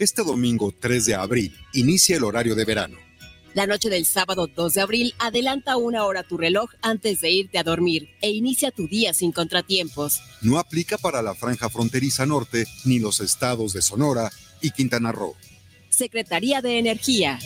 [0.00, 2.96] Este domingo 3 de abril inicia el horario de verano.
[3.52, 7.58] La noche del sábado 2 de abril adelanta una hora tu reloj antes de irte
[7.58, 10.20] a dormir e inicia tu día sin contratiempos.
[10.40, 14.30] No aplica para la franja fronteriza norte ni los estados de Sonora
[14.62, 15.34] y Quintana Roo.
[15.90, 17.40] Secretaría de Energía.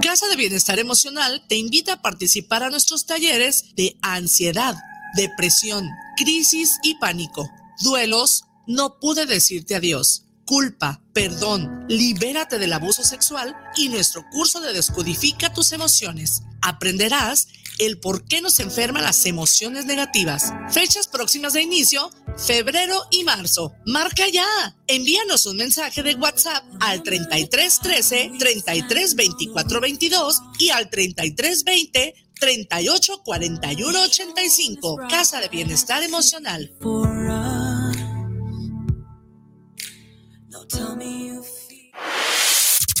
[0.00, 4.76] Casa de Bienestar Emocional te invita a participar a nuestros talleres de ansiedad,
[5.16, 7.48] depresión, crisis y pánico,
[7.80, 14.72] duelos, no pude decirte adiós, culpa, perdón, libérate del abuso sexual y nuestro curso de
[14.72, 16.42] Descodifica tus emociones.
[16.62, 17.48] Aprenderás
[17.78, 20.52] el por qué nos enferman las emociones negativas.
[20.70, 23.74] Fechas próximas de inicio, febrero y marzo.
[23.84, 24.46] Marca ya.
[24.86, 32.14] Envíanos un mensaje de WhatsApp al 33 13 33 24 22 y al 33 20
[32.38, 34.96] 38 41 85.
[35.08, 36.70] Casa de Bienestar Emocional.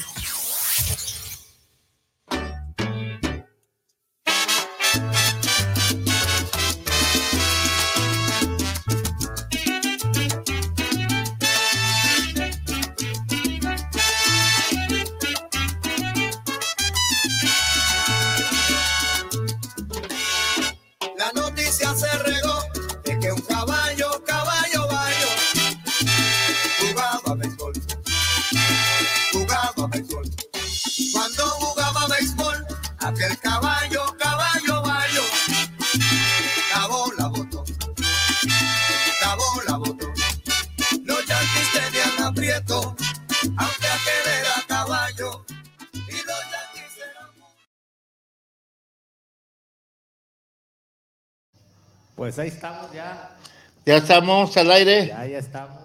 [52.26, 53.38] Pues ahí estamos ya.
[53.86, 55.06] Ya estamos al aire.
[55.10, 55.78] Ya, ya estamos.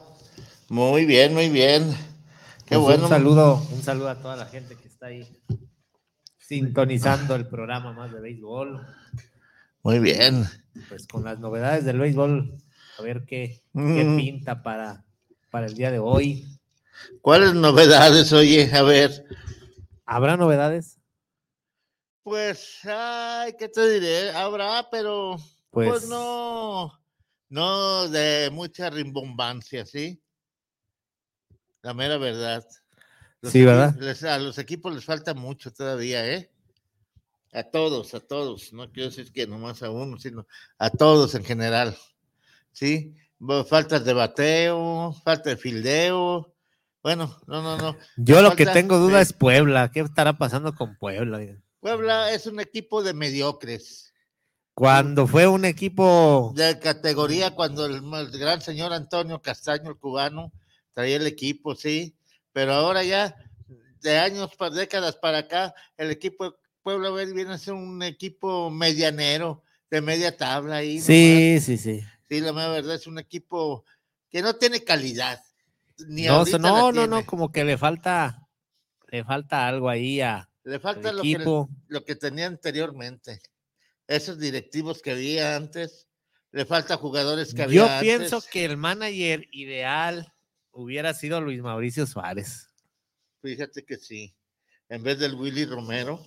[0.70, 1.90] Muy bien, muy bien.
[2.64, 3.02] Qué Pues bueno.
[3.02, 5.28] Un saludo, un saludo a toda la gente que está ahí
[6.38, 8.80] sintonizando el programa más de béisbol.
[9.82, 10.46] Muy bien.
[10.88, 12.54] Pues con las novedades del béisbol,
[12.98, 14.16] a ver qué, qué Mm.
[14.16, 15.04] pinta para,
[15.50, 16.58] para el día de hoy.
[17.20, 18.70] ¿Cuáles novedades, oye?
[18.72, 19.26] A ver.
[20.06, 20.98] ¿Habrá novedades?
[22.22, 24.30] Pues, ay, ¿qué te diré?
[24.30, 25.36] Habrá, pero
[25.70, 26.92] pues, Pues- no,
[27.48, 30.20] no de mucha rimbombancia, ¿sí?
[31.82, 32.64] La mera verdad.
[33.40, 33.94] Los Sí, ¿verdad?
[33.98, 36.50] les- a los equipos les falta mucho todavía, ¿eh?
[37.52, 38.72] A todos, a todos.
[38.72, 40.46] No quiero decir que nomás a uno, sino
[40.78, 41.96] a todos en general.
[42.72, 43.14] ¿Sí?
[43.68, 46.54] Faltas de bateo, falta de fildeo.
[47.02, 47.96] Bueno, no, no, no.
[48.18, 49.90] Yo lo que tengo duda es Puebla.
[49.90, 51.40] ¿Qué estará pasando con Puebla?
[51.80, 54.09] Puebla es un equipo de mediocres.
[54.80, 60.54] Cuando fue un equipo de categoría cuando el, el gran señor Antonio Castaño, el cubano,
[60.94, 62.16] traía el equipo, sí,
[62.50, 63.36] pero ahora ya
[64.00, 68.70] de años, para décadas para acá, el equipo de Puebla viene a ser un equipo
[68.70, 70.98] medianero, de media tabla ahí.
[70.98, 72.00] Sí, sí, sí.
[72.26, 73.84] Sí, la verdad es un equipo
[74.30, 75.44] que no tiene calidad.
[76.08, 78.48] Ni No, no, no, no, como que le falta,
[79.08, 83.42] le falta algo ahí a, Le falta que, lo que tenía anteriormente.
[84.10, 86.08] Esos directivos que había antes,
[86.50, 88.00] le falta jugadores que había Yo antes.
[88.00, 90.34] pienso que el manager ideal
[90.72, 92.66] hubiera sido Luis Mauricio Suárez.
[93.40, 94.34] Fíjate que sí.
[94.88, 96.26] En vez del Willy Romero.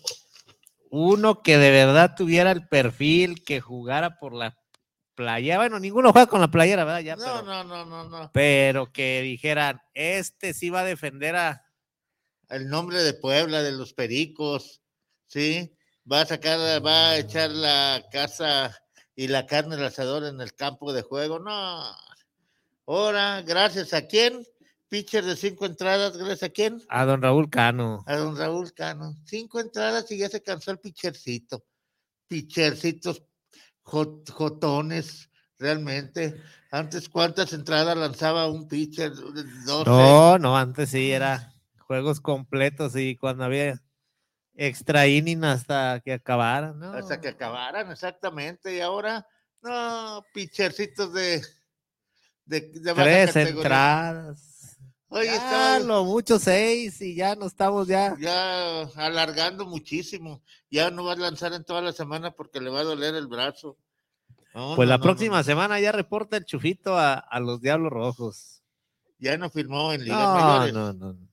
[0.92, 4.58] Uno que de verdad tuviera el perfil, que jugara por la
[5.14, 5.58] playa.
[5.58, 7.02] Bueno, ninguno juega con la playera, ¿verdad?
[7.02, 8.32] Ya, No, pero, no, no, no, no.
[8.34, 11.66] pero que dijeran, este sí va a defender a...
[12.48, 14.82] El nombre de Puebla, de los Pericos,
[15.28, 15.76] ¿sí?
[16.12, 18.78] Va a sacar, va a echar la casa
[19.16, 21.40] y la carne al asador en el campo de juego.
[21.40, 21.84] No.
[22.86, 24.46] Ahora, gracias a quién?
[24.90, 26.82] Pitcher de cinco entradas, gracias a quién?
[26.90, 28.04] A don Raúl Cano.
[28.06, 29.16] A don Raúl Cano.
[29.26, 31.64] Cinco entradas y ya se cansó el pitchercito.
[32.28, 33.24] Pitchercitos
[33.84, 36.40] jot- jotones, realmente.
[36.70, 39.14] Antes, ¿cuántas entradas lanzaba un pitcher?
[39.86, 43.82] No, no, antes sí era juegos completos y cuando había
[44.56, 46.94] extra inning hasta que acabaran, ¿no?
[46.94, 48.76] Hasta que acabaran, exactamente.
[48.76, 49.26] Y ahora,
[49.62, 51.42] no, pitchercitos de,
[52.46, 53.50] de, Tres categoría.
[53.50, 54.78] entradas.
[55.10, 58.16] Oye, Ya, estaba lo mucho seis y ya no estamos ya.
[58.20, 60.42] ya alargando muchísimo.
[60.72, 63.28] Ya no va a lanzar en toda la semana porque le va a doler el
[63.28, 63.78] brazo.
[64.56, 67.92] No, Pues no, la no, próxima semana ya reporta el chufito a, a los Diablos
[67.92, 68.64] Rojos.
[69.20, 70.74] Ya no firmó en ligas No, mayores.
[70.74, 71.14] no, no.
[71.14, 71.28] no,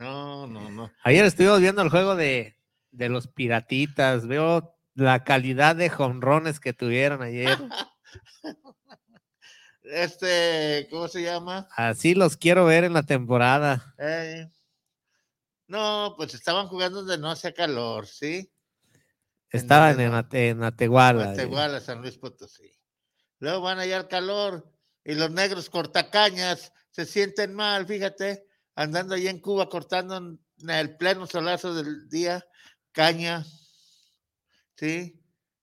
[0.00, 0.92] no, no.
[1.02, 2.56] Ayer estuvimos viendo el juego de,
[2.90, 4.26] de los piratitas.
[4.26, 7.56] Veo la calidad de jonrones que tuvieron ayer.
[9.82, 11.68] Este, ¿cómo se llama?
[11.74, 13.92] Así los quiero ver en la temporada.
[13.98, 14.48] Eh,
[15.66, 18.52] no, pues estaban jugando donde no hacía calor, ¿sí?
[19.48, 20.28] Estaban en, no?
[20.30, 21.30] En Atehuala.
[21.30, 22.72] Hasta igual a San Luis Potosí.
[23.40, 24.72] Luego van allá al calor
[25.04, 28.46] y los negros cortacañas se sienten mal, fíjate,
[28.80, 32.46] andando allá en Cuba cortando en el pleno solazo del día
[32.92, 33.44] caña.
[34.76, 35.20] ¿Sí?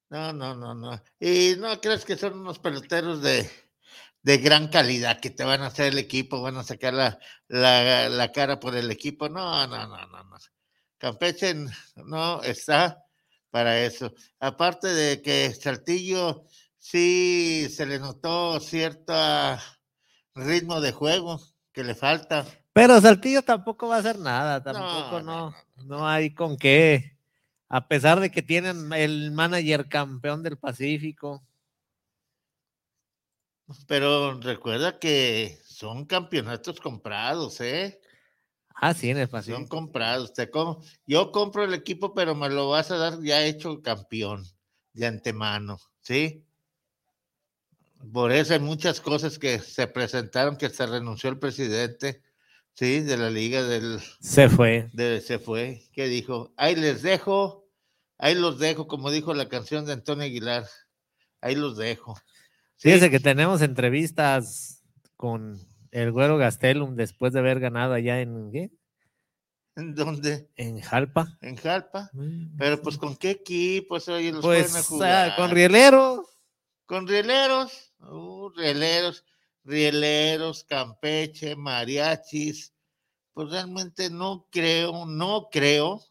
[0.09, 1.01] No, no, no, no.
[1.19, 3.49] Y no crees que son unos peloteros de,
[4.21, 8.07] de gran calidad que te van a hacer el equipo, van a sacar la, la,
[8.07, 9.27] la cara por el equipo.
[9.29, 10.37] No, no, no, no, no.
[10.99, 11.55] Campeche
[11.95, 13.03] no está
[13.49, 14.13] para eso.
[14.39, 16.45] Aparte de que Saltillo
[16.77, 19.13] sí se le notó cierto
[20.35, 21.41] ritmo de juego
[21.73, 22.45] que le falta.
[22.77, 27.17] Pero Saltillo tampoco va a hacer nada, tampoco no, no, hay con qué.
[27.69, 31.43] A pesar de que tienen el manager campeón del Pacífico.
[33.87, 37.99] Pero recuerda que son campeonatos comprados, ¿eh?
[38.75, 39.69] Ah, sí, en el Son Pacífico.
[39.69, 40.33] comprados.
[40.33, 44.45] Te com- Yo compro el equipo, pero me lo vas a dar ya hecho campeón
[44.93, 46.45] de antemano, ¿sí?
[48.13, 52.21] Por eso hay muchas cosas que se presentaron que se renunció el presidente,
[52.77, 53.01] ¿sí?
[53.01, 54.89] De la liga del, Se fue.
[54.93, 57.67] de- se fue, que dijo, ahí les dejo,
[58.17, 60.65] ahí los dejo, como dijo la canción de Antonio Aguilar,
[61.41, 62.15] ahí los dejo.
[62.77, 64.83] Sí, Fíjese que tenemos entrevistas
[65.15, 65.59] con
[65.91, 68.69] el Güero Gastelum después de haber ganado allá en, ¿qué?
[69.75, 70.49] ¿En dónde?
[70.55, 71.37] en Jalpa.
[71.41, 72.09] En Jalpa.
[72.57, 75.35] Pero pues con qué equipos oye los Pues pueden ah, jugar?
[75.35, 76.19] con Rieleros.
[76.87, 79.25] Con rieleros, uh, rieleros,
[79.67, 82.73] rieleros, Campeche, mariachis.
[83.33, 86.03] Pues realmente no creo, no creo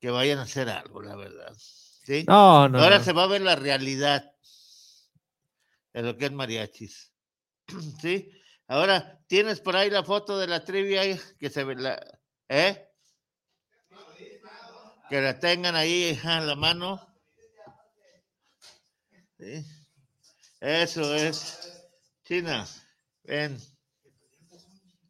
[0.00, 1.54] que vayan a hacer algo, la verdad.
[1.56, 2.24] ¿sí?
[2.26, 2.82] No, no.
[2.82, 3.04] Ahora no.
[3.04, 4.32] se va a ver la realidad
[5.92, 7.12] de lo que es mariachis.
[8.00, 8.32] ¿Sí?
[8.66, 11.02] Ahora, ¿tienes por ahí la foto de la trivia
[11.38, 12.18] que se ve la,
[12.48, 12.88] ¿eh?
[15.10, 17.06] Que la tengan ahí a la mano.
[19.38, 19.62] Sí.
[20.60, 21.81] Eso es.
[22.32, 22.66] China,
[23.24, 23.58] ven.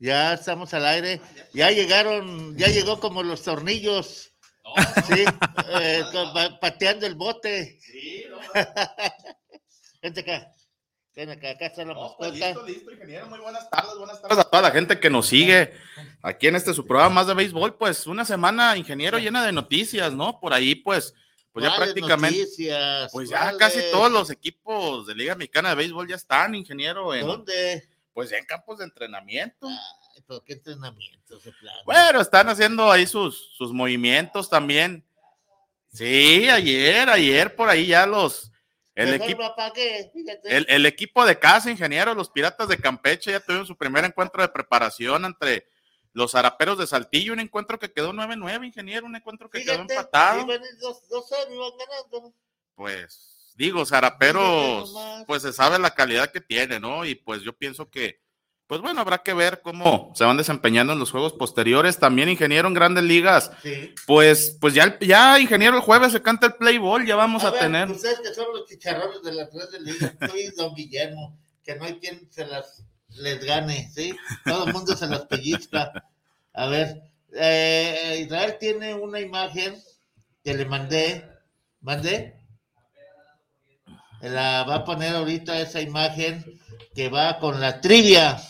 [0.01, 1.21] Ya estamos al aire.
[1.55, 4.33] Ya llegaron, ya llegó como los tornillos.
[5.07, 5.25] Sí,
[5.69, 6.03] eh,
[6.61, 7.79] pateando el bote.
[10.03, 10.53] Vente acá.
[11.15, 12.47] Ven acá, acá está la No, pues, mascota.
[12.49, 13.29] listo, listo, ingeniero.
[13.29, 15.73] Muy buenas tardes, buenas tardes a toda la gente que nos sigue
[16.23, 17.79] aquí en este su programa más de béisbol.
[17.79, 20.41] Pues una semana, ingeniero, llena de noticias, ¿no?
[20.41, 21.15] Por ahí, pues,
[21.53, 23.13] pues ya ¿Cuáles prácticamente, noticias?
[23.13, 27.27] pues ya casi todos los equipos de Liga Mexicana de Béisbol ya están, ingeniero, en,
[27.27, 27.89] ¿Dónde?
[28.15, 29.69] pues ya en campos de entrenamiento.
[29.69, 31.75] Ay, pero qué entrenamiento ese plan.
[31.85, 35.05] Bueno, están haciendo ahí sus, sus movimientos también.
[35.93, 38.51] Sí, ayer, ayer por ahí ya los,
[38.95, 39.43] equipo.
[40.45, 44.41] El, el equipo de casa, ingeniero, los Piratas de Campeche ya tuvieron su primer encuentro
[44.41, 45.67] de preparación entre
[46.13, 50.47] los Araperos de Saltillo, un encuentro que quedó 9-9, ingeniero, un encuentro que quedó empatado.
[50.81, 52.35] dos- dos ganando.
[52.75, 54.95] Pues digo, Zaraperos,
[55.27, 57.05] pues se sabe la calidad que tiene, ¿no?
[57.05, 58.21] Y pues yo pienso que,
[58.67, 61.99] pues bueno, habrá que ver cómo se van desempeñando en los juegos posteriores.
[61.99, 63.95] También, ingeniero, en grandes ligas, Sí.
[64.07, 67.51] pues, pues ya, ya, ingeniero, el jueves se canta el play ball, ya vamos a,
[67.51, 67.91] ver, tener.
[67.91, 71.75] Ustedes que son los chicharrones de las tres de liga, tú y don Guillermo, que
[71.77, 74.17] no hay quien se las les gane, ¿sí?
[74.47, 75.93] Todo el mundo se las pellizca.
[76.55, 77.03] A ver,
[77.35, 79.83] eh, Israel tiene una imagen
[80.45, 81.25] que le mandé,
[81.81, 82.39] mandé.
[84.21, 86.45] La va a poner ahorita esa imagen
[86.95, 88.41] que va con la trivia.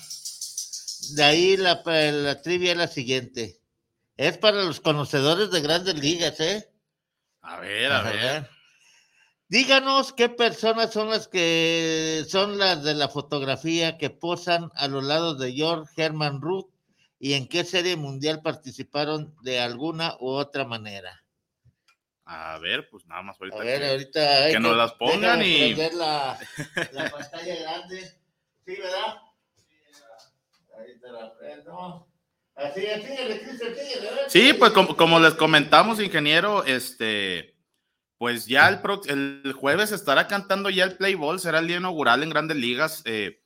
[1.14, 3.60] De ahí la, la trivia es la siguiente.
[4.16, 6.68] Es para los conocedores de grandes ligas, ¿eh?
[7.40, 8.50] A ver, a ver.
[9.48, 15.04] Díganos qué personas son las que son las de la fotografía que posan a los
[15.04, 16.71] lados de George Herman Ruth
[17.24, 21.22] y en qué serie mundial participaron de alguna u otra manera.
[22.24, 23.58] A ver, pues nada más ahorita.
[23.58, 26.36] A ver, que- ahorita que nos las pongan y- la,
[26.92, 28.00] la pantalla grande.
[28.66, 29.18] Sí, ¿verdad?
[30.80, 32.08] Ahí te la prendo.
[32.56, 33.06] Así, así,
[34.28, 37.56] Sí, pues como, como les comentamos, ingeniero, este,
[38.18, 41.76] pues ya el, prox- el jueves estará cantando ya el play ball, será el día
[41.76, 43.02] inaugural en Grandes Ligas.
[43.04, 43.41] eh,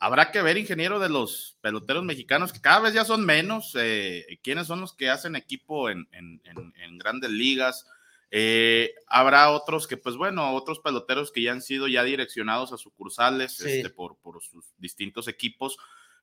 [0.00, 4.40] habrá que ver, ingeniero, de los peloteros mexicanos, que cada vez ya son menos, eh,
[4.42, 7.86] quiénes son los que hacen equipo en, en, en, grandes ligas.
[8.30, 12.78] Eh, habrá otros que, pues bueno, otros peloteros que ya han sido ya direccionados a
[12.78, 15.76] sucursales este, por, por sus distintos equipos.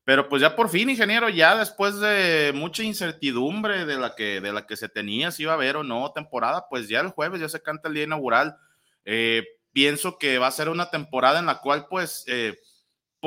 [0.03, 4.53] Pero pues ya por fin, ingeniero, ya después de mucha incertidumbre de la que, de
[4.53, 7.41] la que se tenía, si iba a haber o no temporada, pues ya el jueves
[7.41, 8.57] ya se canta el día inaugural.
[9.05, 12.57] Eh, pienso que va a ser una temporada en la cual pues eh,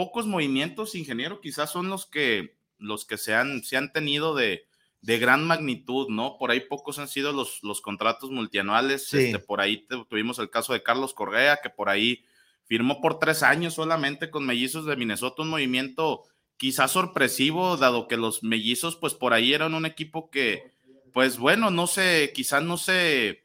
[0.01, 4.65] pocos movimientos, ingeniero, quizás son los que, los que se, han, se han tenido de,
[5.03, 6.39] de gran magnitud, ¿no?
[6.39, 9.13] Por ahí pocos han sido los, los contratos multianuales.
[9.13, 12.25] Este, por ahí tuvimos el caso de Carlos Correa, que por ahí
[12.65, 16.23] firmó por tres años solamente con Mellizos de Minnesota, un movimiento
[16.57, 20.73] quizás sorpresivo, dado que los Mellizos, pues por ahí eran un equipo que,
[21.13, 23.45] pues bueno, no sé, quizás no se,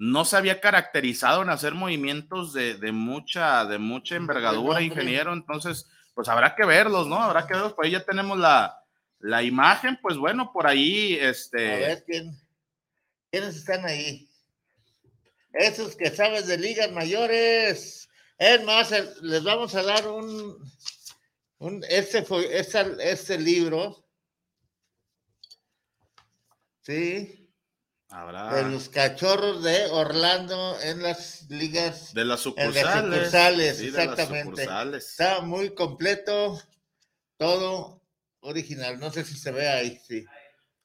[0.00, 5.34] no se había caracterizado en hacer movimientos de, de mucha, de mucha envergadura, ingeniero.
[5.34, 7.22] Entonces, pues habrá que verlos, ¿no?
[7.22, 7.74] Habrá que verlos.
[7.74, 8.82] Por ahí ya tenemos la,
[9.18, 11.70] la imagen, pues bueno, por ahí, este.
[11.70, 12.34] A ver quién,
[13.30, 14.26] quiénes están ahí.
[15.52, 18.08] Esos que sabes de ligas mayores.
[18.38, 18.90] Es más,
[19.20, 20.56] les vamos a dar un,
[21.58, 24.02] un este fue, este, este libro.
[26.80, 27.39] Sí.
[28.10, 28.54] Habrá.
[28.54, 32.12] De los cachorros de Orlando en las ligas.
[32.12, 32.76] De las sucursales.
[32.76, 34.68] En las sucursales, exactamente.
[34.96, 36.60] Está muy completo.
[37.36, 38.02] Todo
[38.40, 38.98] original.
[38.98, 40.24] No sé si se ve ahí, sí.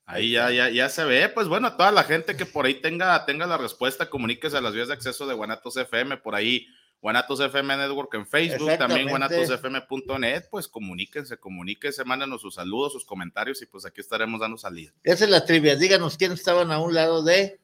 [0.06, 1.28] Ahí ya, ya, ya se ve.
[1.30, 4.74] Pues bueno, toda la gente que por ahí tenga, tenga la respuesta, comuníquese a las
[4.74, 6.68] vías de acceso de Guanatos FM, por ahí,
[7.06, 13.62] Guanatos FM Network en Facebook, también guanatosfm.net, pues comuníquense, comuníquense, mándenos sus saludos, sus comentarios
[13.62, 14.92] y pues aquí estaremos dando salida.
[15.04, 15.76] Esa es la trivia.
[15.76, 17.60] Díganos quiénes estaban a un lado de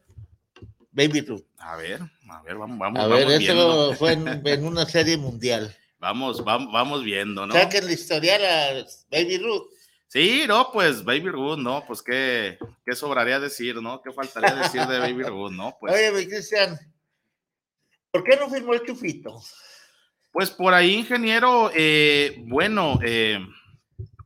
[0.92, 1.42] Baby Ruth.
[1.58, 3.00] A ver, a ver, vamos, vamos.
[3.00, 5.76] A ver, eso fue en, en, una serie mundial.
[5.98, 7.56] Vamos, vamos, vamos viendo, ¿no?
[7.56, 9.72] Saquen la historial a Baby Ruth.
[10.06, 11.84] Sí, no, pues Baby Ruth, ¿no?
[11.88, 14.04] Pues qué, qué sobraría decir, ¿no?
[14.04, 15.76] ¿Qué faltaría decir de Baby Ruth, ¿no?
[15.80, 16.78] Pues, Oye, Cristian,
[18.12, 19.42] ¿por qué no firmó el chufito?
[20.32, 23.40] Pues por ahí, ingeniero, eh, bueno, eh,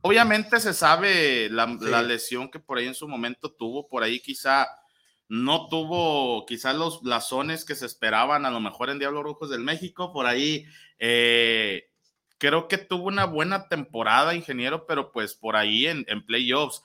[0.02, 4.20] obviamente se sabe la, la, lesión que por ahí en su momento tuvo, por ahí
[4.20, 4.68] quizá
[5.28, 9.60] no tuvo quizá los blasones que se esperaban a lo mejor en Diablos Rojos del
[9.60, 10.66] México, por ahí
[11.00, 11.90] eh,
[12.38, 16.82] creo que tuvo una buena temporada, ingeniero, pero pues por ahí en, en playoffs,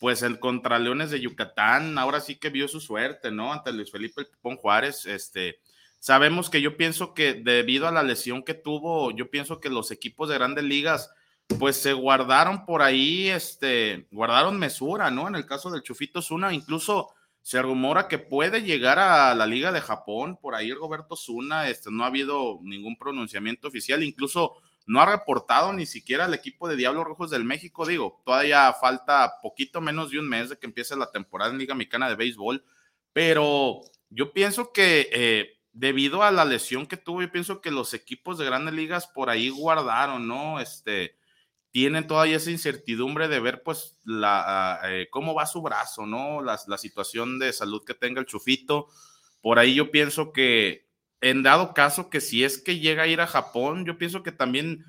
[0.00, 3.52] pues el contra Leones de Yucatán, ahora sí que vio su suerte, ¿no?
[3.52, 5.60] Ante Luis Felipe Pipón Juárez, este,
[6.02, 9.92] sabemos que yo pienso que debido a la lesión que tuvo, yo pienso que los
[9.92, 11.12] equipos de grandes ligas,
[11.60, 15.28] pues se guardaron por ahí, este, guardaron mesura, ¿no?
[15.28, 19.70] En el caso del Chufito Zuna, incluso se rumora que puede llegar a la Liga
[19.70, 24.56] de Japón, por ahí Roberto Zuna, este, no ha habido ningún pronunciamiento oficial, incluso
[24.86, 29.34] no ha reportado ni siquiera al equipo de Diablos Rojos del México, digo, todavía falta
[29.40, 32.64] poquito menos de un mes de que empiece la temporada en Liga Mexicana de Béisbol,
[33.12, 37.94] pero yo pienso que eh, debido a la lesión que tuvo, yo pienso que los
[37.94, 40.60] equipos de grandes ligas por ahí guardaron, ¿no?
[40.60, 41.16] Este,
[41.70, 46.42] tienen todavía esa incertidumbre de ver, pues, la, eh, cómo va su brazo, ¿no?
[46.42, 48.88] La, la situación de salud que tenga el chufito.
[49.40, 53.20] Por ahí yo pienso que en dado caso que si es que llega a ir
[53.20, 54.84] a Japón, yo pienso que también,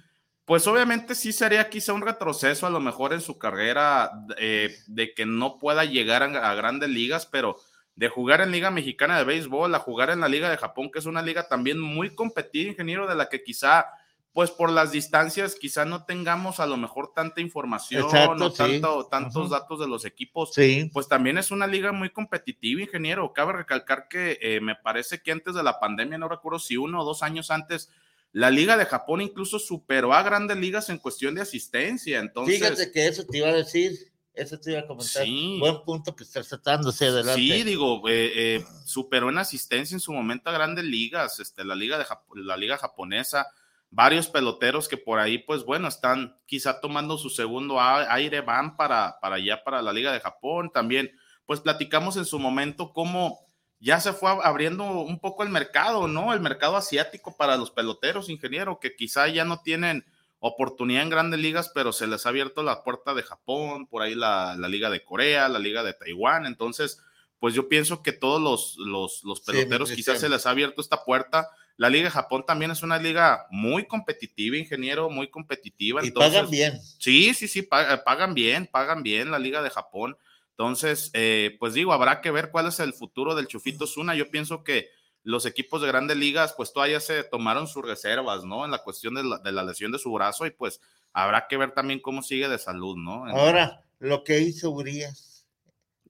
[0.45, 5.13] pues obviamente sí sería quizá un retroceso a lo mejor en su carrera eh, de
[5.13, 7.57] que no pueda llegar a, grandes ligas, pero
[7.95, 11.00] de jugar en Liga Mexicana de Béisbol a jugar en la Liga de Japón, que
[11.00, 13.85] es una liga también muy competida, ingeniero, de la que quizá,
[14.31, 19.50] pues por las distancias, quizá no tengamos a lo mejor tanta información o tanto, tantos
[19.51, 20.53] datos de los equipos.
[20.53, 20.89] Sí.
[20.91, 23.31] Pues también es una liga muy competitiva, ingeniero.
[23.31, 27.01] Cabe recalcar que eh, me parece que antes de la pandemia, no recuerdo si uno
[27.01, 27.91] o dos años antes,
[28.31, 32.19] la Liga de Japón incluso superó a grandes ligas en cuestión de asistencia.
[32.19, 34.12] Entonces, Fíjate que eso te iba a decir.
[34.33, 35.23] Eso te iba a comentar.
[35.23, 35.57] Sí.
[35.59, 37.39] Buen punto que estás tratándose adelante.
[37.39, 41.75] Sí, digo, eh, eh, superó en asistencia en su momento a grandes ligas, este, la
[41.75, 42.05] liga de
[42.43, 43.47] la liga japonesa,
[43.91, 49.19] varios peloteros que por ahí, pues bueno, están quizá tomando su segundo aire, van para,
[49.21, 50.71] para allá, para la liga de Japón.
[50.73, 51.11] También,
[51.45, 53.39] pues platicamos en su momento cómo
[53.79, 56.33] ya se fue abriendo un poco el mercado, ¿no?
[56.33, 60.05] El mercado asiático para los peloteros, ingeniero, que quizá ya no tienen
[60.45, 64.13] oportunidad en grandes ligas, pero se les ha abierto la puerta de Japón, por ahí
[64.13, 66.45] la, la Liga de Corea, la Liga de Taiwán.
[66.45, 67.01] Entonces,
[67.39, 70.81] pues yo pienso que todos los, los, los peloteros sí, quizás se les ha abierto
[70.81, 71.50] esta puerta.
[71.77, 76.03] La Liga de Japón también es una liga muy competitiva, ingeniero, muy competitiva.
[76.03, 76.81] Y Entonces, pagan bien.
[77.00, 80.17] Sí, sí, sí, pagan, pagan bien, pagan bien la Liga de Japón.
[80.50, 84.13] Entonces, eh, pues digo, habrá que ver cuál es el futuro del Chufito Zuna.
[84.13, 84.89] Yo pienso que
[85.23, 88.65] los equipos de grandes ligas, pues todavía se tomaron sus reservas, ¿no?
[88.65, 90.81] En la cuestión de la, de la lesión de su brazo y pues
[91.13, 93.29] habrá que ver también cómo sigue de salud, ¿no?
[93.29, 95.29] En- Ahora, lo que hizo Urias.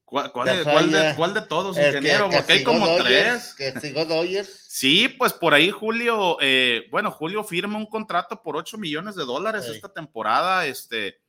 [0.05, 2.29] ¿Cuál, de, cuál de- falla, cuál de todos, el que ingeniero?
[2.29, 3.81] Porque hay como Dodgers, tres.
[3.81, 4.65] Que Dodgers.
[4.67, 9.25] Sí, pues por ahí Julio, eh, bueno, Julio firma un contrato por 8 millones de
[9.25, 9.71] dólares Sí.
[9.71, 10.67] esta temporada.
[10.67, 11.19] Este,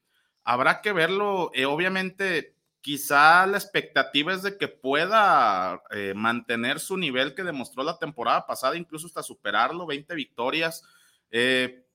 [0.42, 1.50] habrá que verlo.
[1.54, 2.53] eh, obviamente,
[2.84, 8.46] quizá la expectativa es de que pueda eh, mantener su nivel que demostró la temporada
[8.46, 10.82] pasada, incluso hasta superarlo, 20 victorias.
[11.30, 11.86] Eh,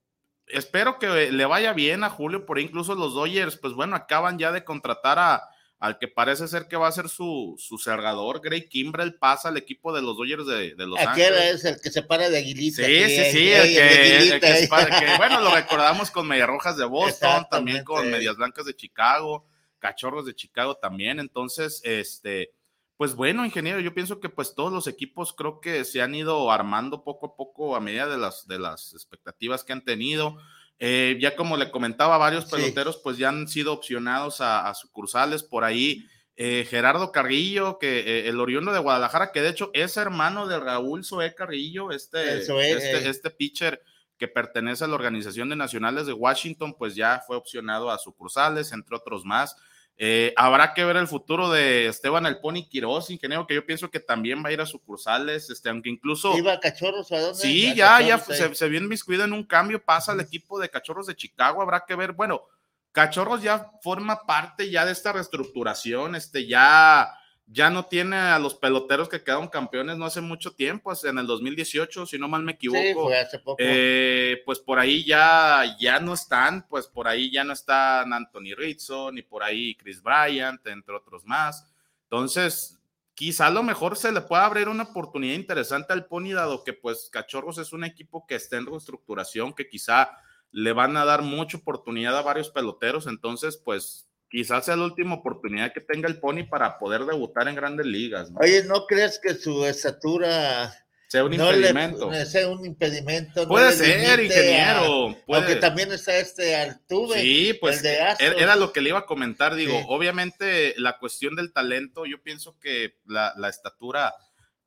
[0.47, 4.51] espero que le vaya bien a Julio, por incluso los Dodgers, pues bueno, acaban ya
[4.51, 5.43] de contratar a,
[5.77, 9.57] al que parece ser que va a ser su, su cerrador, Gray Kimbrell, pasa al
[9.57, 11.53] equipo de los Dodgers de, de Los Aquel Ángeles.
[11.53, 12.83] es el que se para de aguilita.
[12.83, 16.27] Sí, sí, sí, el que, el aguilita, que se para- que, bueno, lo recordamos con
[16.27, 18.09] Medias Rojas de Boston, también con.
[18.09, 19.45] Medias Blancas de Chicago,
[19.79, 22.51] Cachorros de Chicago también, entonces, este,
[22.97, 26.51] pues bueno, ingeniero, yo pienso que pues todos los equipos creo que se han ido
[26.51, 30.37] armando poco a poco a medida de las, de las expectativas que han tenido.
[30.79, 32.51] Eh, ya como le comentaba, varios Sí.
[32.51, 36.05] peloteros pues ya han sido opcionados a, a sucursales por ahí.
[36.41, 40.57] Eh, Gerardo Carrillo, que eh, el oriundo de Guadalajara, que de hecho es hermano de
[40.57, 43.09] Raúl Zoé Carrillo, este, Zoé, este, eh.
[43.09, 43.81] este pitcher
[44.17, 48.71] que pertenece a la Organización de Nacionales de Washington, pues ya fue opcionado a sucursales,
[48.71, 49.57] entre otros más.
[50.01, 53.91] Eh, habrá que ver el futuro de Esteban El Pony Quiroz, ingeniero, que yo pienso
[53.91, 56.37] que también va a ir a sucursales, este, aunque incluso...
[56.37, 57.37] ¿Iba a cachorros o a dónde?
[57.37, 60.69] Sí, A ya, ya se, se vio inmiscuido en un cambio, pasa al equipo de
[60.69, 62.45] Cachorros de Chicago, habrá que ver, bueno,
[62.93, 67.13] Cachorros ya forma parte ya de esta reestructuración, este, ya,
[67.51, 71.25] ya no tiene a los peloteros que quedaron campeones no hace mucho tiempo, en el
[71.25, 72.79] 2018, si no mal me equivoco.
[72.79, 73.57] Sí, fue hace poco.
[73.59, 78.53] Eh, pues por ahí ya, ya no están, pues por ahí ya no están Anthony
[78.55, 81.65] Rizzo, ni por ahí Chris Bryant, entre otros más.
[82.03, 82.79] Entonces,
[83.15, 86.73] quizá a lo mejor se le pueda abrir una oportunidad interesante al Pony, dado que
[86.73, 90.11] pues Cachorros es un equipo que está en reestructuración, que quizá
[90.51, 95.15] le van a dar mucha oportunidad a varios peloteros, entonces pues quizás sea la última
[95.15, 98.39] oportunidad que tenga el Pony para poder debutar en grandes ligas, ¿no?
[98.41, 100.73] Oye, ¿no crees que su estatura
[101.07, 102.11] sea un no impedimento.
[102.11, 103.47] le sea un impedimento?
[103.47, 105.09] Puede ser, ingeniero.
[105.09, 107.19] a- puede- Aunque también está este Altuve.
[107.21, 107.97] Sí, pues el de
[108.37, 109.85] era, lo que le iba a comentar, digo, Sí.
[109.89, 114.13] obviamente la cuestión del talento, yo pienso que la, la estatura,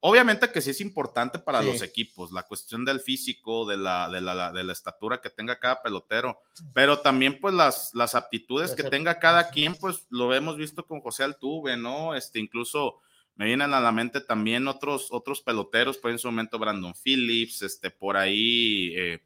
[0.04, 1.66] obviamente que sí es importante para Sí.
[1.68, 5.58] los equipos, la cuestión del físico, de la, de la, de la estatura que tenga
[5.58, 6.40] cada pelotero,
[6.74, 11.00] pero también pues las, las aptitudes que tenga cada quien, pues lo hemos visto con
[11.00, 12.14] José Altuve, ¿no?
[12.16, 12.98] Este, incluso
[13.36, 17.62] me vienen a la mente también otros, otros peloteros, por en su momento Brandon Phillips,
[17.62, 19.20] este, por ahí, eh,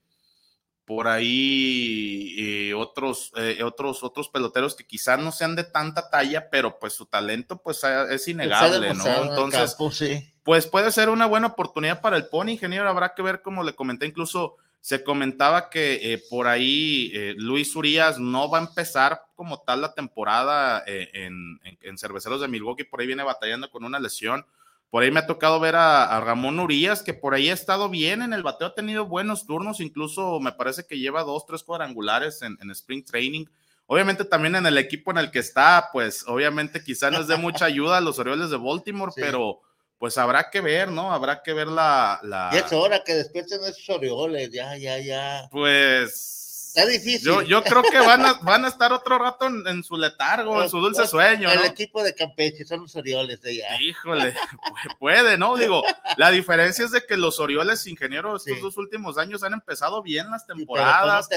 [0.87, 6.49] por ahí eh, otros, eh, otros, otros peloteros que quizás no sean de tanta talla,
[6.51, 9.05] pero pues su talento pues eh, es innegable, ¿no?
[9.07, 10.33] en Entonces, campo, sí.
[10.43, 12.89] pues puede ser una buena oportunidad para el Pony, ingeniero.
[12.89, 18.21] Habrá que ver, como le comenté, incluso se comentaba que eh, por ahí Luis Urias
[18.21, 22.85] no va a empezar como tal la temporada eh, en, en- en Cerveceros de Milwaukee,
[22.85, 24.47] por ahí viene batallando con una lesión.
[24.91, 27.89] Por ahí me ha tocado ver a, a Ramón Urias, que por ahí ha estado
[27.89, 31.63] bien en el bateo, ha tenido buenos turnos, incluso me parece que lleva dos, tres
[31.65, 33.45] cuadrangulares en, en Spring Training.
[33.87, 37.37] Obviamente también en el equipo en el que está, pues obviamente quizá no es de
[37.37, 39.21] mucha ayuda a los Orioles de Baltimore, Sí.
[39.21, 39.61] pero
[39.99, 41.13] pues habrá que ver, ¿no?
[41.13, 45.49] Habrá que ver la, la Ya es hora que despierten esos Orioles, ya, ya, ya.
[45.51, 46.36] pues
[46.77, 47.23] Está difícil.
[47.27, 50.63] yo, yo creo que van a, van a estar otro rato en, en su letargo,
[50.63, 51.65] en su dulce Pues, sueño, El ¿no?
[51.65, 53.81] equipo de Campeche son los Orioles de allá.
[53.81, 55.57] Híjole, pu- puede, ¿no?
[55.57, 55.83] Digo,
[56.19, 58.63] la diferencia es de que los Orioles ingenieros estos Sí.
[58.63, 61.29] dos últimos años han empezado bien las pero temporadas,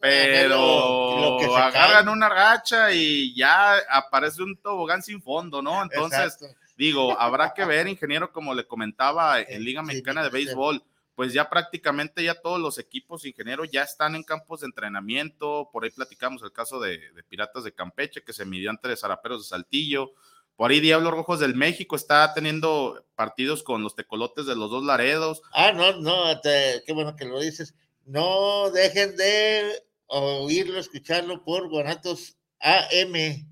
[0.00, 2.12] pero Lo- lo que se agarran cae.
[2.12, 5.82] una racha y ya aparece un tobogán sin fondo, ¿no?
[5.82, 6.46] Entonces, Exacto.
[6.76, 10.32] digo, habrá que ver, ingeniero, como le comentaba en Liga Sí, Mexicana de sí.
[10.32, 10.82] Béisbol,
[11.18, 15.82] pues ya prácticamente ya todos los equipos ingenieros ya están en campos de entrenamiento, por
[15.82, 20.12] ahí platicamos el caso de, Piratas de Campeche, que se midió ante Zaraperos de Saltillo,
[20.54, 24.84] por ahí Diablos Rojos del México está teniendo partidos con los tecolotes de los dos
[24.84, 27.74] Laredos, Ah, no, no, te- qué bueno que lo dices.
[28.04, 33.44] No dejen de oírlo, escucharlo por Guanatos AM.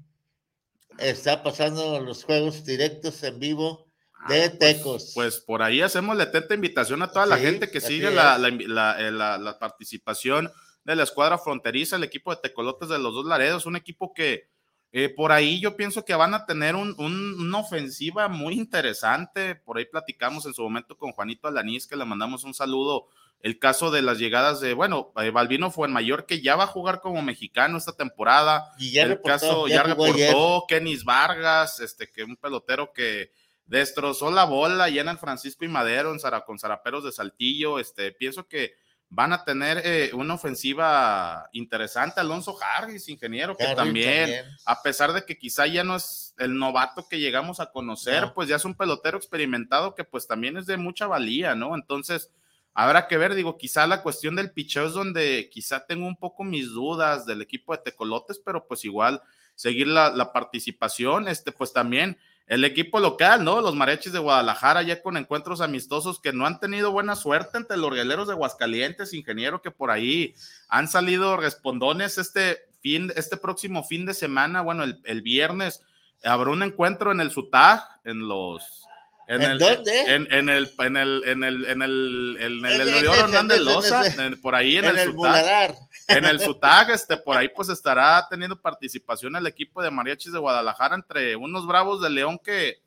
[0.98, 3.86] Está pasando los juegos directos en vivo
[4.29, 5.12] de Ah, pues- Tecos.
[5.15, 8.41] Pues por ahí hacemos la atenta invitación a toda la gente que sigue la, es.
[8.41, 10.51] la invi- la- eh, la- participación
[10.85, 14.49] de la escuadra fronteriza, el equipo de Tecolotes de los dos Laredos, un equipo que
[14.93, 19.55] eh, por ahí yo pienso que van a tener un- un- una ofensiva muy interesante.
[19.57, 23.09] Por ahí platicamos en su momento con Juanito Alanís, que le mandamos un saludo.
[23.41, 26.65] El caso de las llegadas de, bueno, eh, Balbino fue en mayor que ya va
[26.65, 31.81] a jugar como mexicano esta temporada y ya el reportó, caso ya, reportó Kenis Vargas,
[31.81, 33.33] este, que un pelotero que
[33.66, 37.79] destrozó la bola allá en el Francisco y Madero, en Zara, con Zaraperos de Saltillo.
[37.79, 38.74] Este, pienso que
[39.09, 42.20] van a tener eh, una ofensiva interesante.
[42.20, 44.44] Alonso Harris, ingeniero, que también, también.
[44.64, 48.35] a pesar de que quizá ya no es el novato que llegamos a conocer, No.
[48.35, 51.74] pues ya es un pelotero experimentado que pues también es de mucha valía, ¿no?
[51.76, 52.33] Entonces,
[52.74, 56.42] habrá que ver, digo, quizá la cuestión del picheo es donde quizá tengo un poco
[56.44, 59.22] mis dudas del equipo de Tecolotes, pero pues igual
[59.55, 63.61] seguir la, la participación, este, pues también el equipo local, ¿no?
[63.61, 67.76] Los mariachis de Guadalajara ya con encuentros amistosos que no han tenido buena suerte ante
[67.76, 70.35] los orgueleros de Aguascalientes, ingeniero, que por ahí
[70.68, 75.82] han salido respondones este fin, este próximo fin de semana, bueno, el, el viernes
[76.24, 78.86] habrá un encuentro en el SUTAG, en los
[79.29, 80.01] ¿En el, dónde?
[80.03, 84.03] En, en el en el en el en el en el, Hernández Loza,
[84.41, 85.77] por ahí en, el, el SUTAG
[86.09, 90.39] en el SUTAG, este, por ahí pues estará teniendo participación el equipo de mariachis de
[90.39, 92.81] Guadalajara entre unos bravos de León que,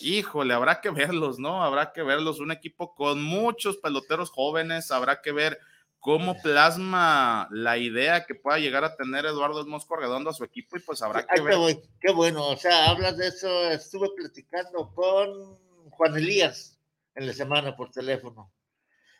[0.00, 1.64] híjole, habrá que verlos, ¿no?
[1.64, 5.58] Habrá que verlos, un equipo con muchos peloteros jóvenes, habrá que ver
[5.98, 10.76] cómo plasma la idea que pueda llegar a tener Eduardo Mosco Redondo a su equipo
[10.76, 11.78] y pues habrá que te ver.
[12.00, 13.70] Qué bueno, o sea, hablas de eso.
[13.70, 15.58] Estuve platicando con
[16.00, 16.80] Juan Elías
[17.14, 18.50] en la semana por teléfono.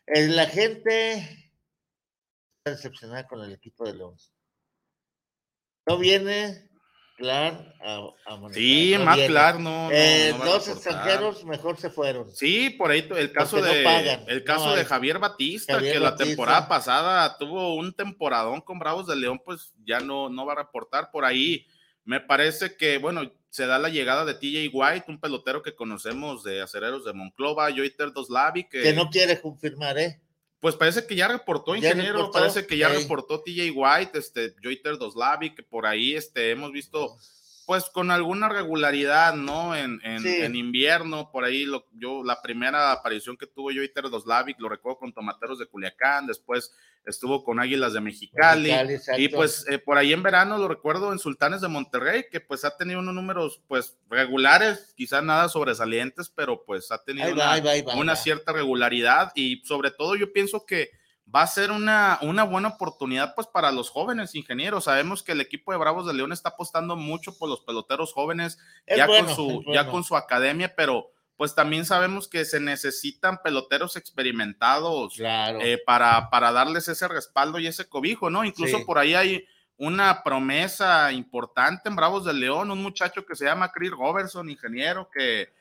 [0.07, 4.17] Eh, la gente está decepcionada con el equipo de León.
[5.87, 6.71] No viene
[7.19, 7.97] claro a,
[8.33, 9.31] a manejar, Sí, no más viene.
[9.31, 9.71] claro, no.
[9.89, 12.35] no- Eh, no dos extranjeros mejor se fueron.
[12.35, 14.87] Sí, por ahí el caso de pagan, el caso de.
[14.87, 19.75] Javier Batista, Javier que la temporada pasada tuvo un temporadón con Bravos de León, pues
[19.85, 21.67] ya no, no va a reportar por ahí.
[22.11, 26.43] Me parece que, bueno, se da la llegada de TJ White, un pelotero que conocemos
[26.43, 30.21] de Acereros de Monclova, Joiter Doslavi, que, Que no quiere confirmar, ¿eh?
[30.59, 34.57] pues parece que ya reportó, Ya ingeniero, reportó, parece que ya reportó TJ White, este,
[34.61, 37.17] Joiter Doslavi, que por ahí este, hemos visto
[37.71, 39.77] pues con alguna regularidad, ¿no?
[39.77, 40.39] En, en, Sí.
[40.41, 44.69] en invierno, por ahí lo, yo, la primera aparición que tuvo yo, Iter Doslavic, lo
[44.69, 48.73] recuerdo con Tomateros de Culiacán, después estuvo con Águilas de Mexicali,
[49.19, 52.65] y pues eh, por ahí en verano lo recuerdo en Sultanes de Monterrey, que pues
[52.65, 58.05] ha tenido unos números pues regulares, quizá nada sobresalientes, pero pues ha tenido una, va,
[58.05, 60.91] va, cierta regularidad y sobre todo yo pienso que
[61.35, 64.85] va a ser una, una buena oportunidad pues para los jóvenes ingenieros.
[64.85, 68.59] Sabemos que el equipo de Bravos de León está apostando mucho por los peloteros jóvenes
[68.87, 72.61] Es ya, bueno, con su, ya con su academia, pero pues también sabemos que se
[72.61, 75.61] necesitan peloteros experimentados Claro.
[75.63, 78.45] eh, para, para darles ese respaldo y ese cobijo, ¿no?
[78.45, 78.85] Incluso Sí.
[78.85, 79.45] por ahí hay
[79.77, 85.09] una promesa importante en Bravos de León, un muchacho que se llama Chris Robertson, ingeniero,
[85.11, 85.53] que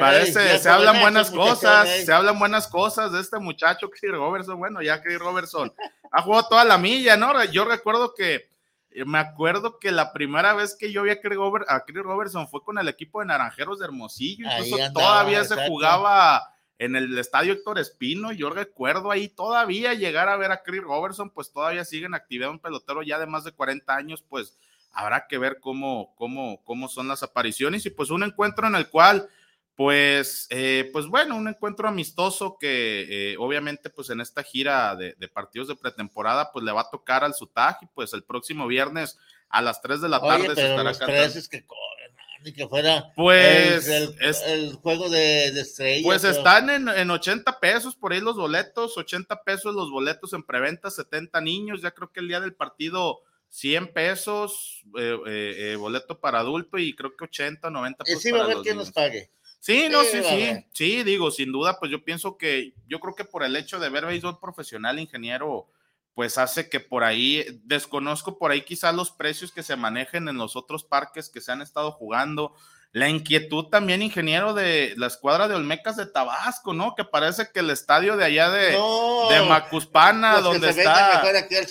[0.00, 4.82] parece, se hablan buenas cosas, se hablan buenas cosas de este muchacho Chris Robertson, bueno,
[4.82, 5.72] ya Chris Robertson
[6.10, 7.42] ha jugado toda la milla, ¿no?
[7.44, 8.48] Yo recuerdo que,
[8.90, 12.02] eh, me acuerdo que la primera vez que yo vi a Chris, Rober- a Chris
[12.02, 16.96] Robertson fue con el equipo de Naranjeros de Hermosillo, incluso andaba, todavía se jugaba en
[16.96, 21.52] el estadio Héctor Espino, yo recuerdo ahí todavía llegar a ver a Chris Robertson, pues
[21.52, 24.56] todavía sigue en actividad un pelotero ya de más de 40 años, pues
[24.92, 28.88] habrá que ver cómo, cómo, cómo son las apariciones y pues un encuentro en el
[28.88, 29.28] cual,
[29.76, 35.14] pues, eh, pues bueno, un encuentro amistoso que eh, obviamente pues en esta gira de,
[35.14, 38.66] de partidos de pretemporada pues le va a tocar al Sutag y pues el próximo
[38.66, 42.10] viernes a las 3 de la tarde Oye, se pero estará los precios que cobran,
[42.42, 46.02] ni que fuera Pues, el, el- es- el juego de, de estrellas.
[46.04, 50.42] Pues están en, en 80 pesos por ahí los boletos, 80 pesos los boletos en
[50.44, 55.76] preventa, 70 niños, ya creo que el día del partido 100 pesos, eh, eh, eh,
[55.76, 58.22] boleto para adulto y creo que 80, 90 Y pesos.
[58.22, 58.88] sí va a los quién niños.
[58.88, 59.30] nos pague.
[59.64, 63.24] Sí, no, Sí, sí, sí, digo, sin duda, pues yo pienso que, yo creo que
[63.24, 65.70] por el hecho de ver béisbol profesional, ingeniero,
[66.12, 70.36] pues hace que por ahí, desconozco por ahí quizás los precios que se manejen en
[70.36, 72.54] los otros parques que se han estado jugando,
[72.94, 76.94] la inquietud también, ingeniero, de la escuadra de Olmecas de Tabasco, ¿no?
[76.94, 80.78] Que parece que el estadio de allá de, No, de Macuspana, pues que donde se
[80.82, 81.20] está...
[81.20, 81.66] mejor aquí al.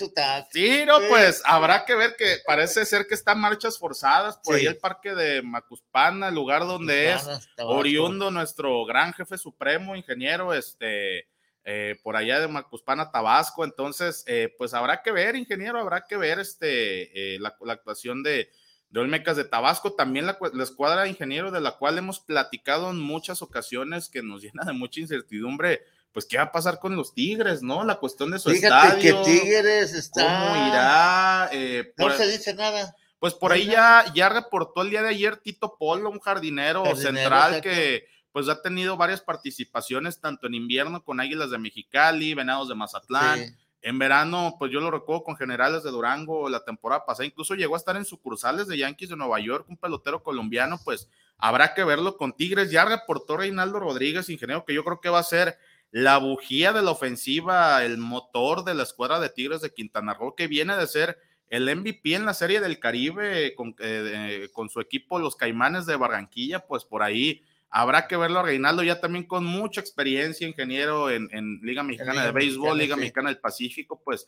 [0.52, 1.06] Sí, no, Sí.
[1.08, 4.62] pues habrá que ver que parece ser que están marchas forzadas por Sí.
[4.62, 7.68] ahí el parque de Macuspana, el lugar donde es Tabasco.
[7.70, 11.30] oriundo nuestro gran jefe supremo, ingeniero, este,
[11.64, 13.64] eh, por allá de Macuspana, Tabasco.
[13.64, 18.24] Entonces, eh, pues habrá que ver, ingeniero, habrá que ver este, eh, la, la actuación
[18.24, 18.50] de,
[18.94, 22.92] de Olmecas de Tabasco, también la, la escuadra de ingeniero de la cual hemos platicado
[22.92, 25.82] en muchas ocasiones que nos llena de mucha incertidumbre.
[26.12, 27.84] Pues, ¿qué va a pasar con los Tigres, no?
[27.84, 29.24] La cuestión de su Fíjate estadio.
[29.24, 30.22] que Tigres está.
[30.24, 31.50] ¿Cómo irá?
[31.52, 32.96] Eh, No se dice nada.
[33.18, 36.84] pues por No, ahí ya, ya reportó el día de ayer Tito Polo, un jardinero,
[36.86, 37.70] Jardinero, central exacto.
[37.70, 42.76] que pues ha tenido varias participaciones tanto en invierno con Águilas de Mexicali, Venados de
[42.76, 43.56] Mazatlán, Sí.
[43.86, 47.76] En verano, pues yo lo recuerdo con Generales de Durango la temporada pasada, incluso llegó
[47.76, 51.84] a estar en sucursales de Yankees de Nueva York, un pelotero colombiano, pues habrá que
[51.84, 52.72] verlo con Tigres.
[52.72, 55.58] Ya reportó Reinaldo Rodríguez, ingeniero, que yo creo que va a ser
[55.92, 60.34] la bujía de la ofensiva, el motor de la escuadra de Tigres de Quintana Roo,
[60.34, 61.18] que viene de ser
[61.50, 65.98] el MVP en la Serie del Caribe con, eh, con su equipo, los Caimanes de
[65.98, 67.44] Barranquilla, pues por ahí
[67.76, 72.32] Habrá que verlo a Reinaldo ya también con mucha experiencia, ingeniero en, Liga Mexicana de
[72.32, 74.28] Béisbol, Liga Mexicana del Pacífico, pues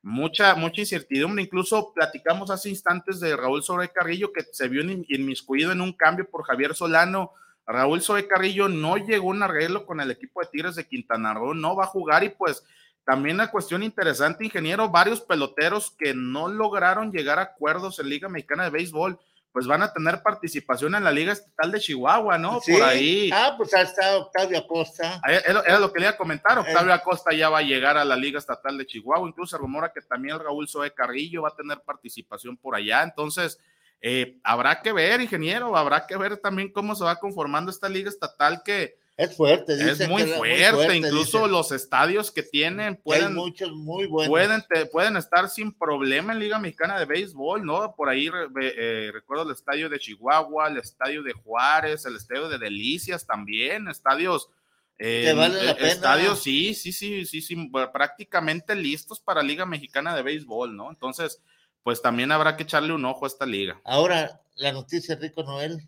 [0.00, 1.42] mucha, mucha incertidumbre.
[1.42, 6.26] Incluso platicamos hace instantes de Raúl Sobe Carrillo, que se vio inmiscuido en un cambio
[6.30, 7.32] por Javier Solano.
[7.66, 11.34] Raúl Sobe Carrillo no llegó a un arreglo con el equipo de Tigres de Quintana
[11.34, 12.64] Roo, no va a jugar y pues
[13.04, 18.30] también la cuestión interesante, ingeniero, varios peloteros que no lograron llegar a acuerdos en Liga
[18.30, 19.20] Mexicana de Béisbol
[19.56, 22.60] pues van a tener participación en la Liga Estatal de Chihuahua, ¿no?
[22.60, 23.30] Por ahí.
[23.32, 25.18] Ah, pues ha estado Octavio Acosta.
[25.26, 28.16] Era, lo que le iba a comentar, Octavio Acosta ya va a llegar a la
[28.16, 31.80] Liga Estatal de Chihuahua, incluso se rumora que también Raúl Zoe Carrillo va a tener
[31.80, 33.58] participación por allá, entonces
[34.02, 38.10] eh, habrá que ver, ingeniero, habrá que ver también cómo se va conformando esta Liga
[38.10, 44.06] Estatal que es fuerte, es muy fuerte, incluso los estadios que tienen pueden, muchos muy
[44.06, 44.28] buenos.
[44.28, 47.94] Pueden, pueden estar sin problema en Liga Mexicana de Béisbol, ¿no?
[47.96, 52.58] Por ahí eh, recuerdo el estadio de Chihuahua, el estadio de Juárez, el estadio de
[52.58, 54.50] Delicias también, estadios.
[54.98, 55.88] Eh, vale la pena.
[55.88, 60.90] Estadios, sí, sí, sí, sí, sí, prácticamente listos para Liga Mexicana de Béisbol, ¿no?
[60.90, 61.40] Entonces,
[61.82, 63.80] pues también habrá que echarle un ojo a esta liga.
[63.82, 65.86] Ahora, la noticia, Rico Noel.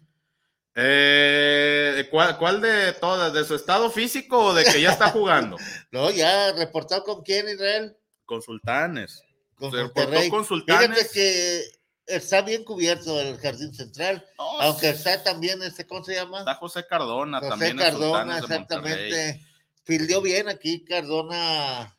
[0.80, 3.32] Eh, ¿cuál, de todas?
[3.32, 5.56] ¿De su estado físico o de que ya está jugando?
[5.90, 7.96] no, ya reportado con quién, Israel.
[8.24, 9.24] Con Sultanes.
[9.56, 10.88] Con Se con Sultanes.
[10.88, 11.62] Fíjate que
[12.06, 16.38] está bien cubierto el jardín central, aunque está también, este, ¿cómo se llama?
[16.40, 17.76] Está José Cardona José también.
[17.76, 19.44] Cardona, exactamente.
[19.82, 21.97] Fildió bien aquí, Cardona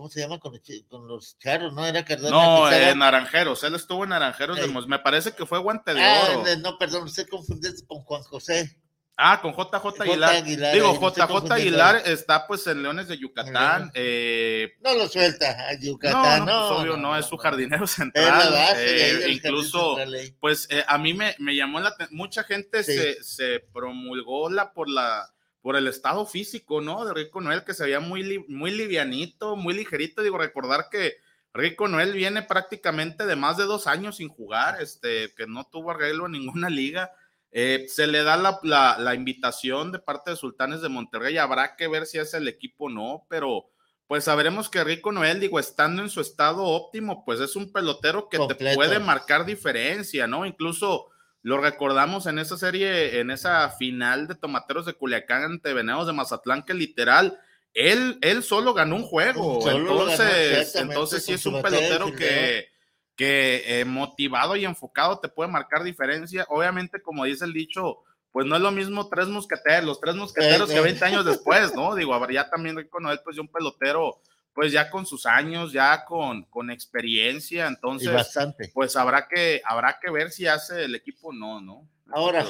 [0.00, 0.58] ¿Cómo se llama con,
[1.06, 1.74] los charros?
[1.74, 2.30] ¿No era Cardona?
[2.30, 3.62] No, en Naranjeros.
[3.64, 4.58] Él estuvo en Naranjeros.
[4.88, 6.56] me parece que fue guante de ah, oro.
[6.56, 8.80] No, perdón, usted confundió con Juan José.
[9.18, 10.42] Ah, con JJ Aguilar.
[10.72, 13.90] Digo, JJ Aguilar está pues en Leones de Yucatán.
[13.92, 16.68] Eh, no lo suelta a Yucatán, no.
[16.68, 18.54] Pues, obvio, no, es su jardinero central.
[18.76, 19.98] Eh, incluso,
[20.40, 24.88] pues eh, a mí me, me llamó la mucha gente se, se promulgó la por
[24.88, 25.28] la
[25.62, 27.04] por el estado físico, ¿no?
[27.04, 30.22] De Rico Noel, que se veía muy, muy livianito, muy ligerito.
[30.22, 31.16] Digo, recordar que
[31.52, 35.90] Rico Noel viene prácticamente de más de dos años sin jugar, este, que no tuvo
[35.90, 37.12] arreglo en ninguna liga.
[37.52, 41.36] Eh, se le da la, la, invitación de parte de Sultanes de Monterrey.
[41.36, 43.70] Habrá que ver si es el equipo o no, pero
[44.06, 48.28] pues sabremos que Rico Noel, digo, estando en su estado óptimo, pues es un pelotero
[48.28, 50.46] que te puede marcar diferencia, ¿no?
[50.46, 51.08] Incluso
[51.42, 56.12] lo recordamos en esa serie, en esa final de Tomateros de Culiacán ante Venados de
[56.12, 57.38] Mazatlán, que literal,
[57.72, 59.68] él, él solo ganó un juego.
[59.70, 62.68] entonces, entonces sí es un pelotero que,
[63.16, 66.46] que eh, motivado y enfocado te puede marcar diferencia.
[66.50, 70.70] Obviamente, como dice el dicho, pues no es lo mismo tres mosqueteros, los tres mosqueteros
[70.70, 71.94] que 20 años después, ¿no?
[71.94, 74.20] Digo, habría también con él, pues, un pelotero
[74.54, 78.70] pues ya con sus años, ya con, con experiencia, entonces, bastante.
[78.74, 81.88] pues habrá que, habrá que ver si hace el equipo o no, ¿no?
[82.12, 82.44] Ahora,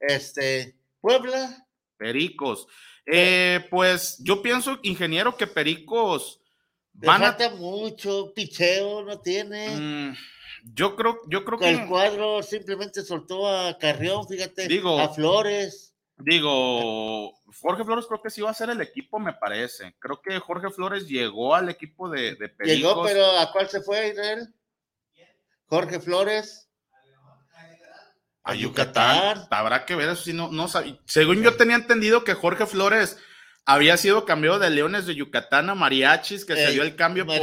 [0.00, 1.66] este, Puebla.
[1.96, 2.66] Pericos.
[3.06, 6.40] Eh, pues yo pienso, ingeniero, que Pericos
[6.92, 7.36] van a...
[7.56, 9.76] mucho, picheo no tiene.
[9.76, 10.16] Mm,
[10.74, 11.70] yo creo, yo creo que...
[11.70, 15.94] El cuadro simplemente soltó a Carrión, fíjate, Digo, a Flores.
[16.18, 19.94] Digo, Jorge Flores creo que sí va a ser el equipo, me parece.
[19.98, 22.76] Creo que Jorge Flores llegó al equipo de, de Pericos.
[22.76, 24.54] Llegó, pero ¿a cuál se fue, Israel?
[25.66, 26.68] Jorge Flores.
[28.42, 29.46] A Yucatán.
[29.50, 30.68] Habrá que ver eso si no, no
[31.04, 33.18] Según yo tenía entendido que Jorge Flores
[33.66, 37.36] había sido cambiado de Leones de Yucatán a Mariachis, que se dio el cambio por,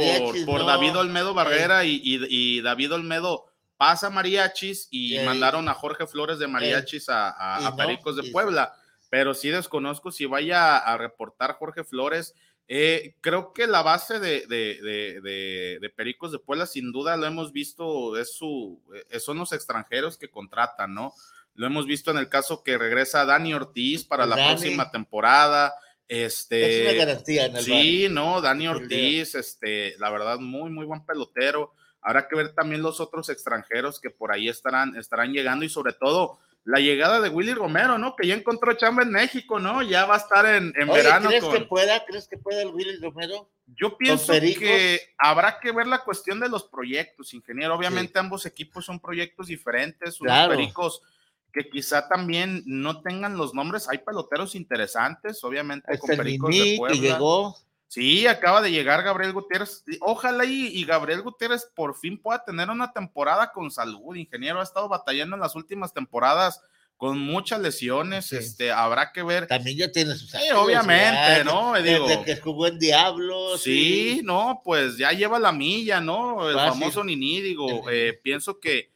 [0.44, 6.38] por David Olmedo Barrera y, y David Olmedo pasa Mariachis y mandaron a Jorge Flores
[6.38, 8.74] de Mariachis a, Pericos de Puebla,
[9.16, 12.34] pero sí desconozco si vaya a reportar Jorge Flores.
[12.68, 18.18] Eh, creo que la base de, de, Pericos de Puebla, sin duda lo hemos visto,
[18.18, 21.14] es su, eh, son los extranjeros que contratan, ¿no?
[21.54, 25.72] Lo hemos visto en el caso que regresa Dani Ortiz para la próxima temporada.
[26.06, 30.84] Este, es una garantía en el Sí, no, Dani Ortiz, este, la verdad, muy, muy
[30.84, 31.72] buen pelotero.
[32.02, 35.94] Habrá que ver también los otros extranjeros que por ahí estarán, estarán llegando y sobre
[35.94, 38.16] todo la llegada de Willy Romero, ¿no?
[38.16, 39.82] Que ya encontró chamba en México, ¿no?
[39.82, 41.28] Ya va a estar en, en verano.
[41.28, 42.04] ¿Crees que pueda?
[42.04, 43.48] ¿Crees que pueda el Willy Romero?
[43.66, 47.76] Yo pienso que habrá que ver la cuestión de los proyectos, ingeniero.
[47.76, 51.02] Obviamente ambos equipos son proyectos diferentes, unos pericos
[51.52, 53.88] que quizá también no tengan los nombres.
[53.88, 56.94] Hay peloteros interesantes, obviamente, con Pericos de Puebla.
[56.94, 57.56] Que llegó
[57.88, 59.84] Sí, acaba de llegar Gabriel Gutiérrez.
[60.00, 64.16] Ojalá y, y, Gabriel Gutiérrez por fin pueda tener una temporada con salud.
[64.16, 66.60] Ingeniero ha estado batallando en las últimas temporadas
[66.96, 68.32] con muchas lesiones.
[68.32, 69.46] Este, habrá que ver.
[69.46, 71.74] También ya tiene sus Sí, obviamente, ¿no?
[71.80, 73.62] Digo, Desde que jugó en Diablos.
[73.62, 76.48] Sí, no, pues ya lleva la milla, ¿no?
[76.48, 76.80] El Fácil.
[76.80, 78.92] famoso Nini, digo, eh, pienso que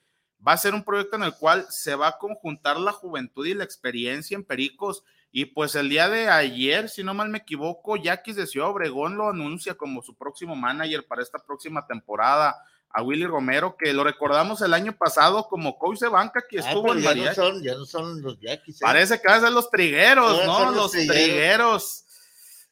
[0.47, 3.55] va a ser un proyecto en el cual se va a conjuntar la juventud y
[3.55, 5.05] la experiencia en Pericos.
[5.33, 9.17] Y pues el día de ayer, si no mal me equivoco, Yaquis de Ciudad Obregón
[9.17, 12.57] lo anuncia como su próximo manager para esta próxima temporada
[12.93, 16.63] a Willy Romero, que lo recordamos el año pasado como coach de banca que Ah,
[16.69, 18.77] estuvo en ya no, son, ya no son los Yaquis.
[18.77, 18.79] ¿eh?
[18.83, 20.65] Parece que van a ser los trigueros, Ahora ¿no?
[20.73, 22.05] los Los trigueros.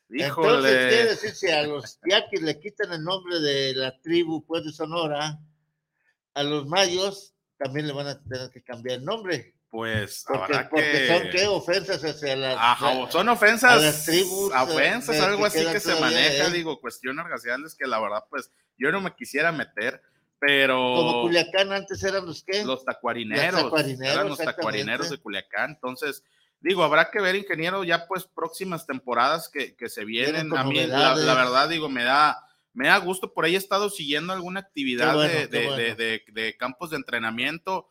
[0.08, 0.36] trigueros.
[0.38, 4.64] Entonces, quiere decir, si a los Yaquis le quitan el nombre de la tribu pues,
[4.64, 5.38] de Sonora,
[6.34, 9.54] a los mayos también le van a tener que cambiar el nombre.
[9.70, 11.06] Pues Porque, habrá porque que...
[11.08, 11.46] son, ¿qué?
[11.46, 12.56] Ofensas hacia las...
[12.58, 16.50] Ajá, son a ofensas, las tribus, ofensas, eh, algo que así que se maneja, ¿eh?
[16.50, 20.00] digo, cuestiones raciales que la verdad, pues, yo no me quisiera meter,
[20.40, 22.64] pero Como Culiacán antes eran los que...
[22.64, 26.24] los tacuarineros, Los tacuarineros, eran los tacuarineros de Culiacán, entonces,
[26.60, 30.86] digo, habrá que ver, ingeniero, ya pues próximas temporadas que, que se vienen, a mí,
[30.86, 32.38] la, verdad, digo, me da,
[32.72, 35.66] me da gusto, por ahí he estado siguiendo alguna actividad Qué bueno, de, qué de-
[35.66, 35.76] bueno.
[35.76, 37.88] de- de- de campos de entrenamiento,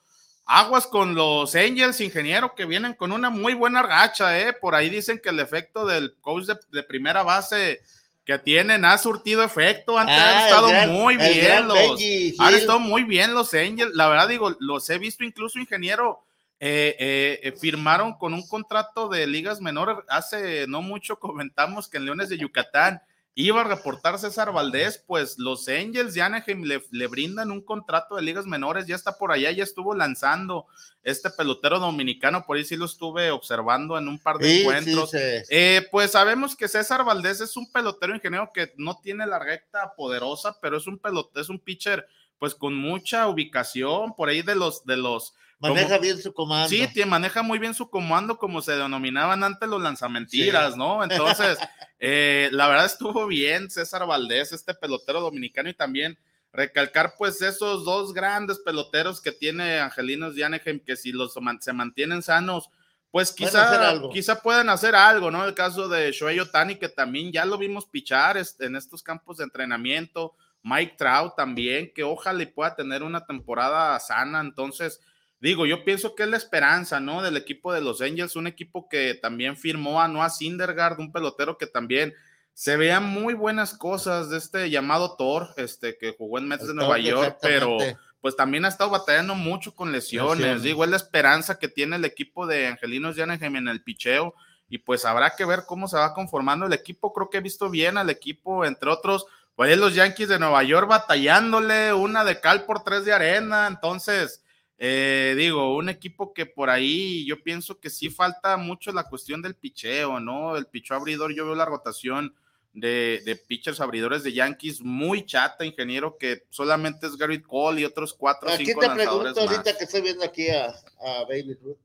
[0.49, 4.53] Aguas con los Angels, ingeniero, que vienen con una muy buena racha, ¿eh?
[4.53, 7.81] Por ahí dicen que el efecto del coach de, de primera base
[8.23, 9.97] que tienen ha surtido efecto.
[9.99, 11.99] Han, Ah, estado gran- muy bien los.
[12.39, 13.93] Han estado muy bien los Angels.
[13.93, 16.23] La verdad, digo, los he visto incluso, ingeniero.
[16.59, 19.97] eh, eh, eh, firmaron con un contrato de ligas menores.
[20.09, 22.99] Hace no mucho comentamos que en Leones de Yucatán
[23.39, 28.15] iba a reportar César Valdés, pues los Angels de Anaheim le, le brindan un contrato
[28.15, 30.65] de ligas menores, ya está por allá, ya estuvo lanzando
[31.03, 34.61] este pelotero dominicano, por ahí sí lo estuve observando en un par de Sí, sí,
[34.61, 35.11] encuentros.
[35.13, 39.93] Eh, pues sabemos que César Valdés es un pelotero ingeniero que no tiene la recta
[39.95, 42.07] poderosa, pero es un pelotero, es un pitcher
[42.39, 46.69] pues con mucha ubicación, por ahí de los, de los maneja como- bien su comando.
[46.69, 50.79] Sí, tie- maneja muy bien su comando, como se denominaban antes los lanzamentiras, Sí.
[50.79, 51.03] ¿no?
[51.03, 51.57] Entonces,
[51.99, 56.17] eh, la verdad estuvo bien César Valdés, este pelotero dominicano, y también
[56.53, 62.21] recalcar, pues, esos dos grandes peloteros que tiene Angelinos Anaheim, que si los se mantienen
[62.23, 62.69] sanos,
[63.11, 65.45] pues quizá, quizá pueden hacer algo, ¿no?
[65.45, 69.37] El caso de Shohei Otani, que también ya lo vimos pichar este, en estos campos
[69.37, 70.35] de entrenamiento.
[70.63, 74.41] Mike Trout también, que ojalá y pueda tener una temporada sana.
[74.41, 74.99] Entonces,
[75.39, 77.21] digo, yo pienso que es la esperanza, ¿no?
[77.21, 81.57] Del equipo de los Angels, un equipo que también firmó a Noah Syndergaard, un pelotero
[81.57, 82.13] que también
[82.53, 86.73] se vean muy buenas cosas de este llamado Thor, este que jugó en Mets de
[86.73, 87.77] Nueva York, pero
[88.19, 90.39] pues también ha estado batallando mucho con lesiones.
[90.39, 90.63] Lesiones.
[90.63, 94.33] Digo, es la esperanza que tiene el equipo de Angelinos Anaheim en el picheo.
[94.69, 97.13] Y pues habrá que ver cómo se va conformando el equipo.
[97.13, 100.89] Creo que he visto bien al equipo, entre otros, pues los Yankees de Nueva York
[100.89, 103.67] batallándole una de cal por tres de arena.
[103.67, 104.43] Entonces,
[104.77, 109.41] eh, digo, un equipo que por ahí yo pienso que sí falta mucho la cuestión
[109.41, 110.55] del picheo, ¿no?
[110.55, 112.35] El picheo abridor, yo veo la rotación
[112.73, 117.85] de, de pitchers abridores de Yankees muy chata, ingeniero, que solamente es Garrett Cole y
[117.85, 119.57] otros cuatro o Aquí cinco te lanzadores pregunto, más.
[119.57, 121.77] ahorita que estoy viendo aquí a, a Baby Ruth,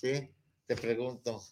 [0.00, 0.30] ¿sí?
[0.66, 1.42] Te pregunto,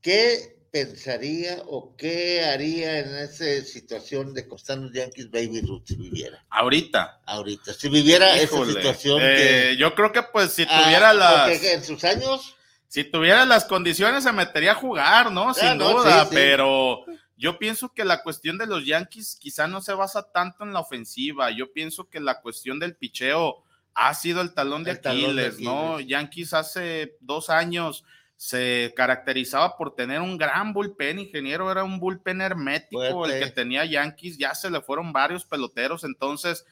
[0.00, 5.96] ¿qué pensaría o qué haría en esa situación de costar los Yankees Baby Ruth si
[5.96, 7.20] viviera Ahorita.
[7.26, 7.72] ahorita?
[7.74, 9.34] Si viviera Híjole, esa situación eh,
[9.70, 9.76] que...
[9.78, 12.54] yo creo que pues si Ah, tuviera las en sus años,
[12.86, 15.52] si tuviera las condiciones se metería a jugar, ¿no?
[15.54, 16.34] Sin Ah, no, duda, sí, sí.
[16.34, 17.04] pero
[17.36, 20.80] yo pienso que la cuestión de los Yankees quizá no se basa tanto en la
[20.80, 21.50] ofensiva.
[21.50, 23.62] Yo pienso que la cuestión del picheo
[23.94, 26.00] ha sido el talón de El talón de Aquiles, ¿no?
[26.00, 28.04] Yankees hace dos años
[28.40, 33.36] se caracterizaba por tener un gran bullpen, ingeniero, era un bullpen hermético Fuerte.
[33.38, 36.64] el que tenía Yankees, ya se le fueron varios peloteros, entonces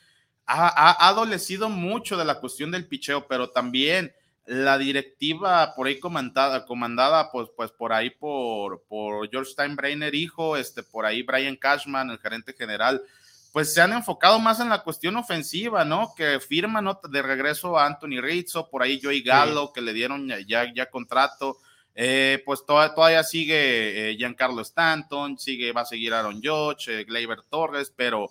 [0.47, 5.89] ha, ha- ha adolecido mucho de la cuestión del picheo, pero también la directiva por
[5.89, 11.23] ahí comandada, comandada pues, pues por ahí por, por George Steinbrenner, hijo, este, por ahí
[11.25, 13.03] Brian Cashman, el gerente general,
[13.57, 16.13] pues se han enfocado más en la cuestión ofensiva, ¿no?
[16.15, 17.01] Que firman ¿no?
[17.09, 20.91] de regreso a Anthony Rizzo, por ahí Joey Gallo, que le dieron ya, ya, ya
[20.91, 21.57] contrato.
[21.95, 27.05] Eh, pues to- todavía sigue eh, Giancarlo Stanton, sigue, va a seguir Aaron Judge, eh,
[27.05, 28.29] Gleyber Torres, pero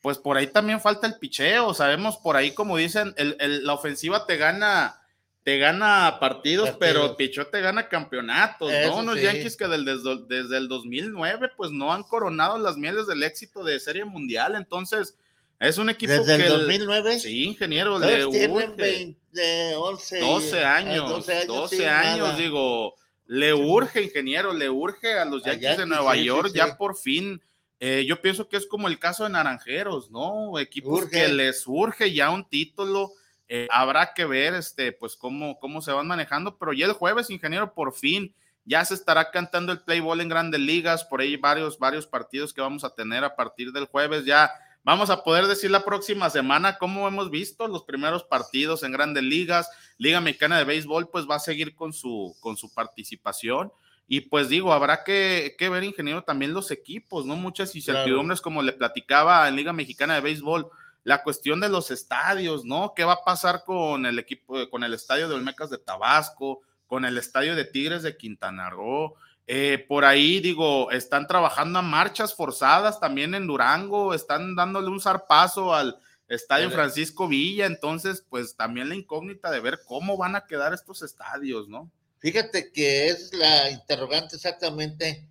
[0.00, 1.74] pues por ahí también falta el picheo.
[1.74, 4.99] Sabemos por ahí, como dicen, el- el- la ofensiva te gana,
[5.42, 6.76] te gana partidos, Partidos.
[6.78, 8.96] pero el picheo te gana campeonatos, Eso ¿no?
[8.98, 9.22] Unos sí.
[9.22, 13.64] Yankees que del- desde, desde el 2009, pues no han coronado las mieles del éxito
[13.64, 14.54] de Serie Mundial.
[14.54, 15.16] Entonces,
[15.58, 16.46] es un equipo desde que.
[16.46, 18.66] el el- 2009, Sí, ingeniero, le tienen urge.
[18.76, 22.36] 20, 11, y- 12 años, ah, 12 12 años, sí, nada.
[22.36, 22.94] digo,
[23.26, 26.56] le urge, ingeniero, le urge a los A Yankees de Nueva sí, York sí.
[26.58, 27.40] ya por fin
[27.82, 30.58] Eh, yo pienso que es como el caso de Naranjeros, ¿no?
[30.58, 31.10] Equipos Urge.
[31.12, 33.12] que les urge ya un título.
[33.52, 37.30] Eh, habrá que ver, este, pues, cómo, cómo se van manejando, pero ya el jueves,
[37.30, 38.32] ingeniero, por fin
[38.64, 42.54] ya se estará cantando el play ball en grandes ligas, por ahí varios, varios partidos
[42.54, 44.52] que vamos a tener a partir del jueves, ya
[44.84, 49.24] vamos a poder decir la próxima semana cómo hemos visto los primeros partidos en grandes
[49.24, 53.72] ligas, Liga Mexicana de Béisbol, pues va a seguir con su, con su participación.
[54.06, 57.34] Y pues digo, habrá que, que ver, ingeniero, también los equipos, ¿no?
[57.34, 60.70] Muchas incertidumbres, como le platicaba en Liga Mexicana de Béisbol,
[61.04, 62.92] la cuestión de los estadios, ¿no?
[62.94, 67.04] ¿Qué va a pasar con el equipo, con el estadio de Olmecas de Tabasco, con
[67.04, 69.14] el estadio de Tigres de Quintana Roo?
[69.46, 75.00] Eh, por ahí, digo, están trabajando a marchas forzadas también en Durango, están dándole un
[75.00, 75.98] zarpazo al
[76.28, 76.76] estadio Vale.
[76.76, 81.68] Francisco Villa, entonces, pues también la incógnita de ver cómo van a quedar estos estadios,
[81.68, 81.90] ¿no?
[82.20, 85.26] Fíjate que es la interrogante exactamente,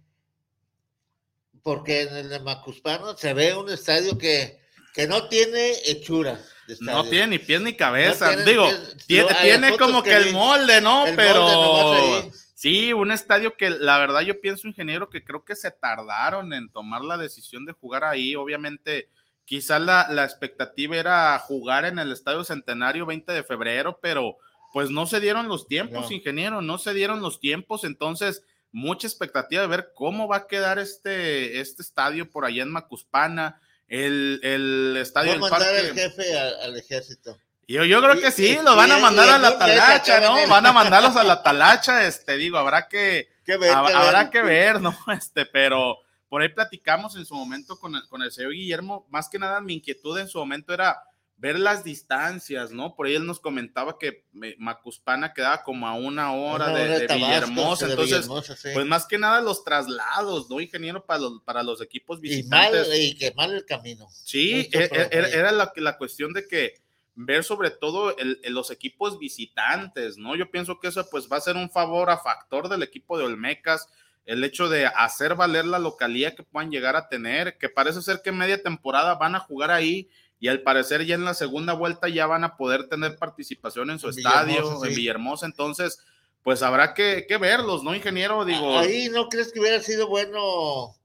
[1.64, 4.60] porque en el de Macuspano se ve un estadio que,
[5.00, 6.40] que no tiene hechura.
[6.82, 8.36] No tiene ni pies ni cabeza.
[8.36, 8.68] No Digo,
[9.08, 9.26] pies.
[9.42, 11.08] tiene, como que que el molde, ¿no?
[11.08, 15.56] el Pero molde sí, un estadio que la verdad yo pienso, ingeniero, que creo que
[15.56, 18.36] se tardaron en tomar la decisión de jugar ahí.
[18.36, 19.10] Obviamente,
[19.46, 24.38] quizás la, la expectativa era jugar en el Estadio Centenario 20 de febrero, pero
[24.74, 26.16] pues no se dieron los tiempos, No.
[26.16, 27.84] ingeniero, no se dieron los tiempos.
[27.84, 32.72] Entonces, mucha expectativa de ver cómo va a quedar este, este estadio por allá en
[32.72, 33.60] Macuspana.
[33.90, 35.80] El, el estadio del mandar parque.
[35.80, 37.38] el jefe a- al ejército.
[37.68, 40.48] Yo, yo creo que sí, los van a mandar a la talacha, ¿no?
[40.48, 44.30] Van a mandarlos a la talacha, este, digo, habrá que, ¿Qué ver, hab- habrá ver?
[44.32, 44.98] que ver, ¿no?
[45.16, 45.98] Este, pero
[46.30, 49.62] por ahí platicamos en su momento con el, con el señor Guillermo, más que nada
[49.62, 51.00] mi inquietud en su momento era
[51.42, 52.96] ver las distancias, ¿no?
[52.96, 54.26] Por ahí él nos comentaba que
[54.58, 58.56] Macuspana quedaba como a una hora Una de, hora de Tabasco, Villahermosa, de entonces, Villahermosa,
[58.58, 58.70] sí.
[58.74, 61.06] pues más que nada los traslados, ¿no, ingeniero?
[61.06, 63.00] Para los, para los equipos y mal, visitantes.
[63.00, 64.08] y que mal el camino.
[64.12, 66.74] Sí, e- e- era, la, la cuestión de que
[67.16, 70.36] ver sobre todo el- el- los equipos visitantes, ¿no?
[70.36, 73.24] Yo pienso que eso pues va a ser un favor a factor del equipo de
[73.24, 73.88] Olmecas,
[74.26, 78.22] el hecho de hacer valer la localía que puedan llegar a tener, que parece ser
[78.22, 80.10] que media temporada van a jugar ahí
[80.40, 84.00] y al parecer ya en la segunda vuelta ya van a poder tener participación en
[84.00, 84.96] su estadio, en.
[84.96, 86.00] Villahermosa, entonces
[86.42, 88.46] pues habrá que, que verlos, ¿no, ingeniero?
[88.46, 90.96] Digo, Ahí no crees que hubiera sido bueno,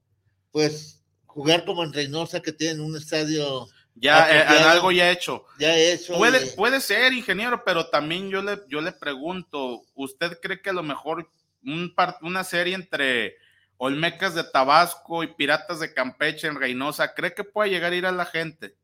[0.52, 3.66] pues, jugar como en Reynosa, que tienen un estadio
[3.96, 5.44] ya eh, algo ya hecho.
[5.58, 6.14] ya hecho.
[6.16, 10.70] Puede, y- puede ser, ingeniero, pero también yo le, yo le pregunto, ¿usted cree que
[10.70, 11.28] a lo mejor
[11.64, 13.36] un par- una serie entre
[13.76, 18.06] Olmecas de Tabasco y Piratas de Campeche en Reynosa, cree que pueda llegar a ir
[18.06, 18.76] a la gente?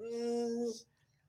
[0.00, 0.70] Mm,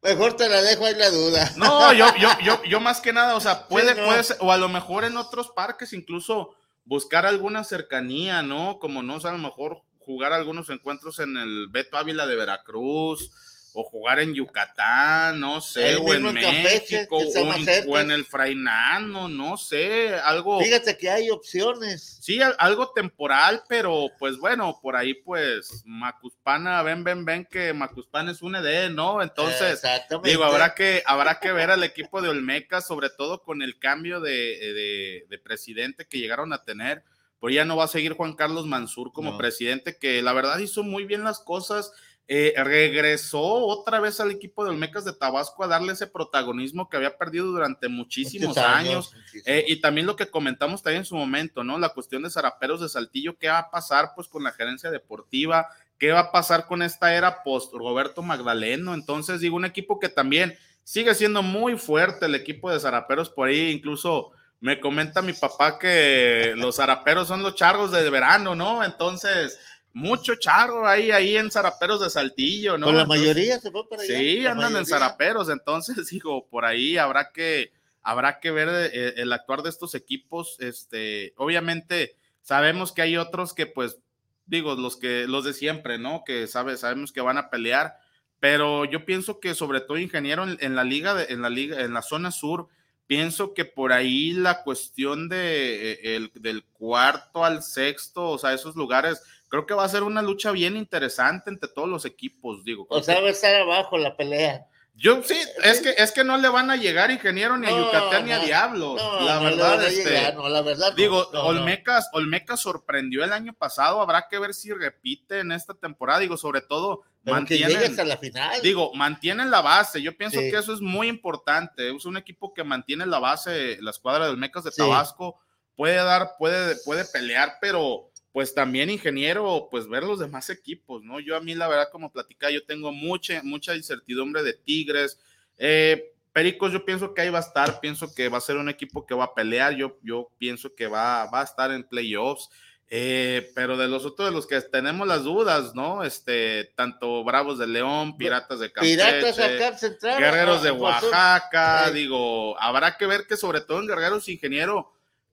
[0.03, 1.51] Mejor te la dejo ahí la duda.
[1.57, 4.05] No, yo, yo, yo, yo más que nada, o sea, puede, no.
[4.05, 6.55] puede ser, o a lo mejor en otros parques incluso
[6.85, 8.79] buscar alguna cercanía, ¿no?
[8.79, 12.35] Como no, o sea, a lo mejor jugar algunos encuentros en el Beto Ávila de
[12.35, 13.31] Veracruz,
[13.73, 17.21] o jugar en Yucatán, no sé, o en México, o
[17.55, 17.89] en, cerca.
[17.89, 22.17] o en el Frainano, no sé, algo, Fíjate que hay opciones.
[22.21, 27.73] sí, al- algo temporal, pero pues bueno, por ahí pues Macuspana, ven, ven, ven que
[27.73, 29.21] Macuspana es un ED, ¿no?
[29.21, 29.81] Entonces.
[30.23, 34.19] Digo, habrá que, habrá que ver al equipo de Olmeca, sobre todo con el cambio
[34.19, 37.03] de, de- de presidente que llegaron a tener.
[37.39, 39.37] Pues ya no va a seguir Juan Carlos Mansur como No.
[39.39, 41.91] presidente, que la verdad hizo muy bien las cosas.
[42.33, 46.95] Eh, regresó otra vez al equipo de Olmecas de Tabasco a darle ese protagonismo que
[46.95, 49.13] había perdido durante muchísimos años.
[49.45, 51.77] Eh, y también lo que comentamos también en su momento, ¿no?
[51.77, 55.67] La cuestión de Zaraperos de Saltillo, ¿qué va a pasar pues con la gerencia deportiva?
[55.97, 58.93] ¿Qué va a pasar con esta era post Roberto Magdaleno?
[58.93, 63.49] Entonces, digo, un equipo que también sigue siendo muy fuerte el equipo de Zaraperos por
[63.49, 68.83] ahí, incluso me comenta mi papá que los Zaraperos son los charros de verano, ¿no?
[68.85, 69.59] Entonces,
[69.93, 72.85] mucho charro ahí, ahí en Zaraperos de Saltillo, ¿no?
[72.87, 74.17] Con la Entonces, mayoría se fue para allá.
[74.17, 77.71] Sí, la andan en zaraperos, entonces digo, por ahí habrá que,
[78.01, 80.55] habrá que ver eh, el actuar de estos equipos.
[80.59, 83.97] Este, obviamente sabemos que hay otros que, pues,
[84.45, 86.23] digo, los que, los de siempre, ¿no?
[86.25, 87.97] Que sabe, sabemos que van a pelear,
[88.39, 91.81] pero yo pienso que sobre todo ingeniero en, en la liga, de- en la liga,
[91.81, 92.67] en la zona sur,
[93.07, 98.53] pienso que por ahí la cuestión de eh, el, del cuarto al sexto, o sea,
[98.53, 99.21] esos lugares,
[99.51, 102.87] creo que va a ser una lucha bien interesante entre todos los equipos, digo.
[102.89, 104.65] O sea, va a estar abajo la pelea.
[104.95, 107.85] yo sí, es que, es que no le van a llegar ingeniero ni a No,
[107.85, 108.95] Yucatán ni a no, Diablos.
[109.01, 110.93] No, la verdad, a este, llegar, la verdad.
[110.95, 111.27] digo.
[111.33, 114.01] Olmecas, Olmecas sorprendió el año pasado.
[114.01, 116.19] Habrá que ver si repite en esta temporada.
[116.19, 118.61] Digo, sobre todo, Pero que hasta la final.
[118.61, 120.01] digo, mantienen la base.
[120.01, 120.49] Yo pienso Sí.
[120.49, 121.93] que eso es muy importante.
[121.95, 124.77] Es un equipo que mantiene la base, la escuadra de Olmecas de Sí.
[124.77, 125.39] Tabasco.
[125.75, 131.19] Puede dar, puede, puede pelear, pero pues también ingeniero, pues ver los demás equipos, ¿no?
[131.19, 135.19] Yo a mí la verdad, como platicaba, yo tengo mucha, mucha incertidumbre de Tigres.
[135.57, 138.69] Eh, Pericos, yo pienso que ahí va a estar, pienso que va a ser un
[138.69, 142.49] equipo que va a pelear, yo, yo pienso que va, va a estar en playoffs.
[142.93, 146.03] Eh, pero de los otros de los que tenemos las dudas, ¿no?
[146.03, 152.59] Este, tanto Bravos de León, Piratas de Campeche, Piratas acá central, Guerreros de Oaxaca, digo,
[152.59, 154.91] habrá que ver que sobre todo en Guerreros Ingeniero,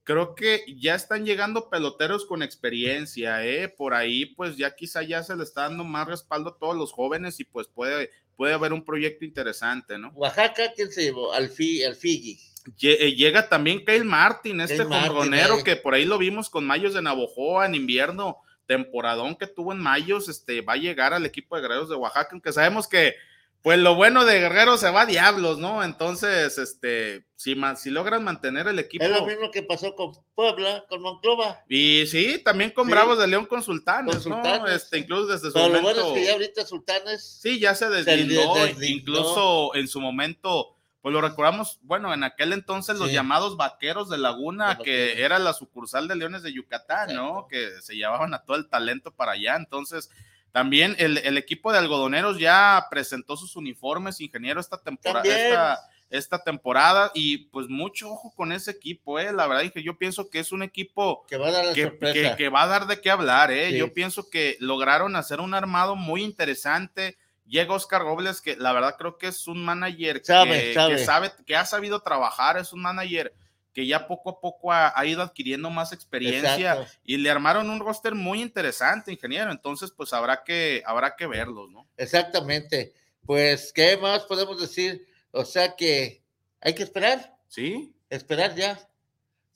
[0.09, 3.69] creo que ya están llegando peloteros con experiencia, ¿eh?
[3.69, 6.93] Por ahí, pues ya quizá ya se le está dando más respaldo a todos los
[6.93, 10.09] jóvenes y pues puede, puede haber un proyecto interesante, ¿no?
[10.15, 11.35] Oaxaca, ¿quién se llevó?
[11.35, 12.39] Alfi, Alfigi.
[12.79, 15.63] Lle- eh, Llega también Kyle Martin, este jonronero eh.
[15.63, 19.79] que por ahí lo vimos con Mayos de Navojoa en invierno, temporadón que tuvo en
[19.79, 23.15] Mayos, este, va a llegar al equipo de Guerreros de Oaxaca, aunque sabemos que,
[23.63, 25.83] pues lo bueno de Guerreros se va a diablos, ¿no?
[25.83, 29.05] Entonces, este, si, si logran mantener el equipo.
[29.05, 31.63] Es lo mismo que pasó con Puebla, con Monclova.
[31.69, 32.93] Y sí, también con Sí.
[32.93, 34.67] Bravos de León con Sultanes, Con ¿no?
[34.69, 36.03] Este, incluso desde su Pero lo momento.
[36.03, 37.39] bueno es que ya ahorita Sultanes.
[37.43, 42.53] Sí, ya se Se deslindó, incluso en su momento, pues lo recordamos, bueno, en aquel
[42.53, 47.47] entonces los llamados vaqueros de Laguna, que era la sucursal de Leones de Yucatán, ¿no?
[47.49, 50.11] Que se llevaban a todo el talento para allá, entonces
[50.53, 55.79] también el, el equipo de algodoneros ya presentó sus uniformes, ingeniero, esta temporada, esta,
[56.11, 60.31] esta temporada, y pues mucho ojo con ese equipo, eh, la verdad, dije, yo pienso
[60.31, 62.31] que es un equipo Que va a dar la que, sorpresa.
[62.31, 63.71] que- que va a dar de qué hablar, ¿eh?
[63.71, 63.77] Sí.
[63.79, 67.19] Yo pienso que lograron hacer un armado muy interesante.
[67.47, 70.97] Llega Oscar Robles, que la verdad creo que es un manager Sabe, que, sabe.
[70.97, 73.33] que sabe, que ha sabido trabajar, es un manager
[73.73, 76.93] que ya poco a poco ha, ha ido adquiriendo más experiencia Exacto.
[77.05, 79.51] y le armaron un roster muy interesante, ingeniero.
[79.53, 81.87] Entonces, pues habrá que, habrá que verlos, ¿no?
[81.97, 82.93] Exactamente.
[83.25, 85.07] Pues, ¿qué más podemos decir?
[85.31, 86.23] O sea que
[86.61, 87.93] hay que esperar, Sí.
[88.11, 88.81] esperar ya.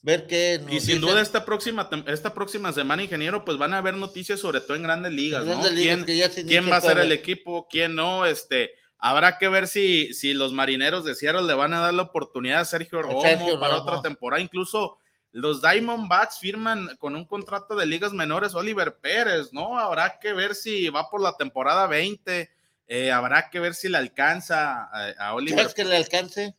[0.05, 0.59] Ver qué.
[0.61, 1.01] nos Y sin dicen.
[1.01, 4.83] duda esta próxima, esta próxima semana, ingeniero, pues van a haber noticias sobre todo en
[4.83, 5.53] grandes ligas, ¿no?
[5.53, 8.73] Grandes ligas ¿Quién- que ya se quién va a ser el equipo, quién no, este,
[9.03, 12.61] habrá que ver si, si los marineros de Seattle le van a dar la oportunidad
[12.61, 13.83] a Sergio Romo Sergio para Romo.
[13.83, 14.97] otra temporada, incluso
[15.33, 19.79] los Diamondbacks firman con un contrato de ligas menores Oliver Pérez, ¿no?
[19.79, 22.51] Habrá que ver si va por la temporada 20,
[22.87, 26.55] eh, habrá que ver si le alcanza a, a Oliver ¿Crees que le alcance?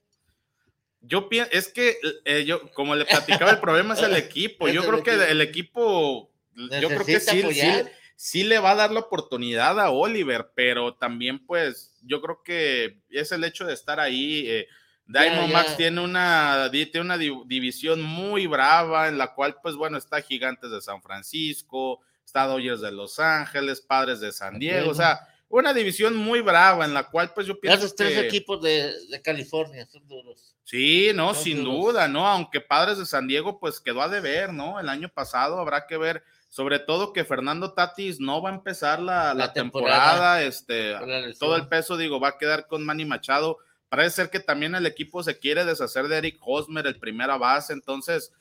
[1.06, 4.68] yo pienso, es que eh, yo, como le platicaba, el problema es el equipo.
[4.68, 7.84] Yo creo que el equipo, yo creo que sí, sí.
[8.16, 13.02] Sí le va a dar la oportunidad a Oliver, pero también, pues, yo creo que
[13.10, 14.46] es el hecho de estar ahí.
[14.48, 14.68] eh,
[15.06, 15.78] Diamondbacks ya.
[15.78, 20.72] tiene una, tiene una di- división muy brava en la cual, pues bueno, está Gigantes
[20.72, 25.74] de San Francisco, está Dodgers de Los Ángeles, Padres de San Diego, o sea, una
[25.74, 29.22] división muy brava en la cual, pues yo pienso Esos tres que- equipos de, de
[29.22, 30.56] California son duros.
[30.64, 31.94] Sí, no, Son sin duros.
[31.94, 32.26] duda, ¿no?
[32.26, 34.80] Aunque Padres de San Diego, pues quedó a deber, ¿no?
[34.80, 36.24] El año pasado habrá que ver,
[36.54, 40.44] sobre todo que Fernando Tatis no va a empezar la, la La temporada, temporada.
[40.44, 40.94] este,
[41.40, 43.58] todo el peso, digo, va a quedar con Manny Machado.
[43.90, 47.74] Parece ser que también el equipo se quiere deshacer de Eric Hosmer, el primera base,
[47.74, 48.32] entonces,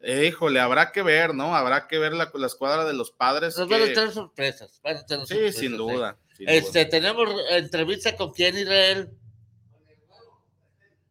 [0.00, 1.56] eh, híjole, habrá que ver, ¿no?
[1.56, 3.56] Habrá que ver la, la escuadra de los padres.
[3.56, 4.78] Nos que- van a tener sorpresas.
[4.84, 5.76] van a tener Sí, sorpresas, sin ¿eh?
[5.78, 6.18] duda.
[6.36, 6.90] sin Este, duda.
[6.90, 9.08] tenemos entrevista con quién, Israel.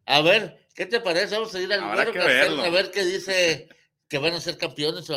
[0.06, 1.34] A ver, ¿qué te parece?
[1.34, 3.68] Vamos a ir al Habrá que a ver qué dice
[4.08, 5.10] que van a ser campeones.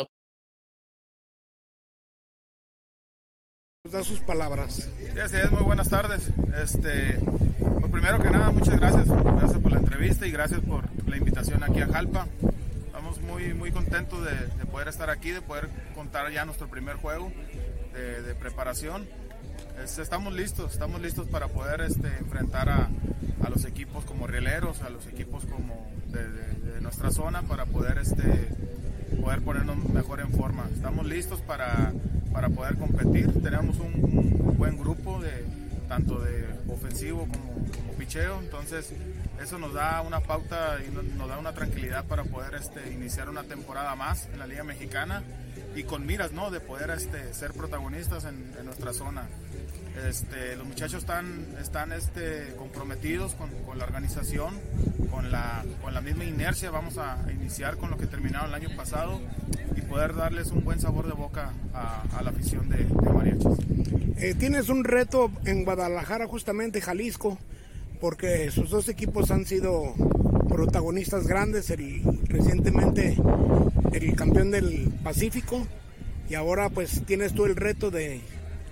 [3.92, 4.74] Da sus palabras.
[4.74, 6.30] Sí, es, muy buenas tardes.
[6.62, 7.18] Este,
[7.80, 9.06] pues primero que nada, muchas gracias.
[9.08, 12.26] Gracias por la entrevista y gracias por la invitación aquí a Jalpa.
[12.86, 16.96] Estamos muy, muy contentos de, de poder estar aquí, de poder contar ya nuestro primer
[16.96, 17.32] juego
[17.94, 19.06] de, preparación.
[19.82, 22.88] Estamos listos, estamos listos para poder este, enfrentar a,
[23.44, 27.64] a los equipos como rieleros, a los equipos como de, de- de nuestra zona para
[27.66, 28.48] poder este,
[29.20, 30.68] poder ponernos mejor en forma.
[30.72, 31.92] Estamos listos para,
[32.32, 33.32] para poder competir.
[33.42, 35.44] Tenemos un, buen grupo de
[35.88, 38.92] tanto de ofensivo como, como picheo, entonces
[39.42, 43.42] eso nos da una pauta y nos da una tranquilidad para poder este, iniciar una
[43.44, 45.22] temporada más en la Liga Mexicana
[45.74, 46.50] y con miras ¿no?
[46.50, 49.26] de poder este, ser protagonistas en, en nuestra zona.
[50.04, 54.54] Este, los muchachos están, están este, comprometidos con, la organización,
[55.10, 56.70] con la, con la misma inercia.
[56.70, 59.20] Vamos a iniciar con lo que terminaron el año pasado
[59.74, 63.58] y poder darles un buen sabor de boca a, la afición de, de mariachis.
[64.18, 67.38] Eh, tienes un reto en Guadalajara, justamente Jalisco,
[68.00, 69.94] porque sus dos equipos han sido
[70.48, 71.72] protagonistas grandes,
[72.28, 73.16] recientemente
[73.92, 75.66] el campeón del Pacífico,
[76.28, 78.20] y ahora pues tienes tú el reto de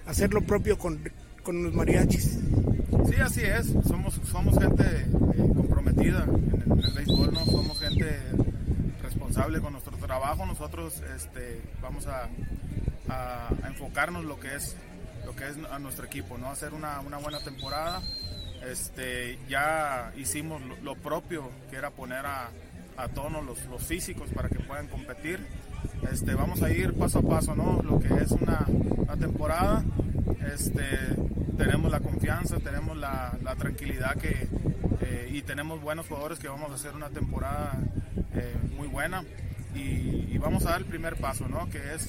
[0.07, 1.00] hacer lo propio con,
[1.42, 2.38] con los mariachis.
[3.09, 3.66] Sí, así es.
[3.86, 7.44] Somos, somos gente eh, comprometida en el, en béisbol, ¿no?
[7.44, 8.18] Somos gente
[9.02, 10.46] responsable con nuestro trabajo.
[10.46, 12.28] Nosotros este, vamos a,
[13.68, 14.76] enfocarnos lo que es
[15.26, 16.48] lo que es a nuestro equipo, ¿no?
[16.50, 18.02] Hacer una, una buena temporada.
[18.66, 22.50] Este, ya hicimos lo, lo propio, que era poner a,
[22.96, 25.40] a tono los, los físicos para que puedan competir.
[26.11, 27.82] Este, vamos a ir paso a paso, ¿no?
[27.82, 28.66] Lo que es una,
[29.18, 29.85] temporada.
[30.55, 30.82] Este,
[31.57, 34.49] tenemos la confianza, tenemos la, tranquilidad que,
[35.01, 37.78] eh, y tenemos buenos jugadores que vamos a hacer una temporada
[38.35, 39.24] eh, muy buena.
[39.74, 41.70] Y, vamos a dar el primer paso, ¿no?
[41.70, 42.07] Que es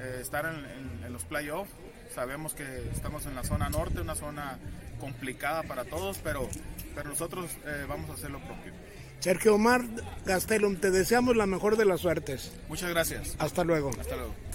[0.00, 1.70] eh, estar en, en- los playoffs.
[2.14, 4.58] Sabemos que estamos en la zona norte, una zona
[5.00, 6.48] complicada para todos, pero,
[6.94, 7.50] pero nosotros
[7.88, 8.72] vamos a hacer lo propio.
[9.20, 9.82] Sergio Omar
[10.24, 12.52] Gastelum, te deseamos la mejor de las suertes.
[12.68, 13.34] Muchas gracias.
[13.38, 13.90] Hasta luego.
[13.98, 14.47] Hasta luego.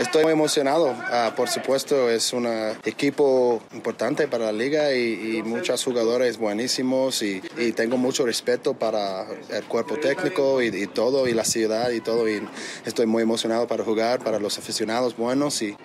[0.00, 0.94] Estoy muy emocionado.
[1.10, 2.46] Ah, por supuesto, es un
[2.84, 7.40] equipo importante para la liga y, y muchos jugadores buenísimos y,
[7.74, 12.28] tengo mucho respeto para el cuerpo técnico y, todo y la ciudad y todo.
[12.28, 12.40] Y
[12.84, 15.76] estoy muy emocionado para jugar, para los aficionados buenos y,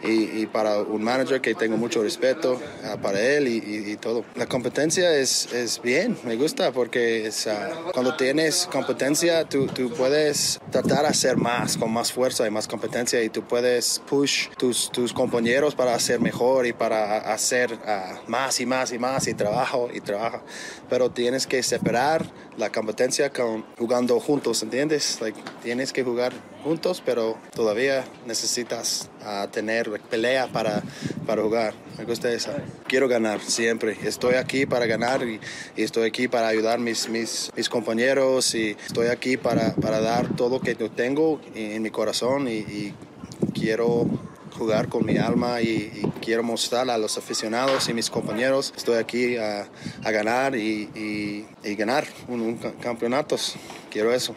[0.51, 4.26] para un manager que tengo mucho respeto ah, para él y, todo.
[4.36, 9.89] La competencia es, es bien, me gusta porque es, ah, cuando tienes competencia tú, tú
[9.91, 14.49] puedes tratar de hacer más, con más fuerza y más competencia y tú puedes push
[14.58, 19.28] tus, tus compañeros para hacer mejor y para hacer ah, más y más y más
[19.28, 20.41] y trabajo y trabajo.
[20.89, 22.26] Pero tienes que separar
[22.58, 25.20] la competencia con jugando juntos, ¿entiendes?
[25.22, 26.34] Like, tienes que jugar
[26.64, 30.82] juntos, pero todavía necesitas ah, tener pelea para,
[31.26, 31.74] para jugar.
[31.97, 32.51] Me gusta eso.
[32.88, 33.97] Quiero ganar siempre.
[34.04, 35.39] Estoy aquí para ganar y,
[35.76, 40.36] y estoy aquí para ayudar mis, mis, mis compañeros y estoy aquí para, para dar
[40.36, 42.93] todo que yo tengo en mi corazón y, y
[43.53, 44.05] quiero
[44.57, 49.35] jugar con mi alma y, quiero mostrar a los aficionados y mis compañeros estoy aquí
[49.37, 49.67] a,
[50.03, 51.45] ganar y,
[51.77, 53.55] ganar un, un ca- campeonatos.
[53.91, 54.35] Quiero eso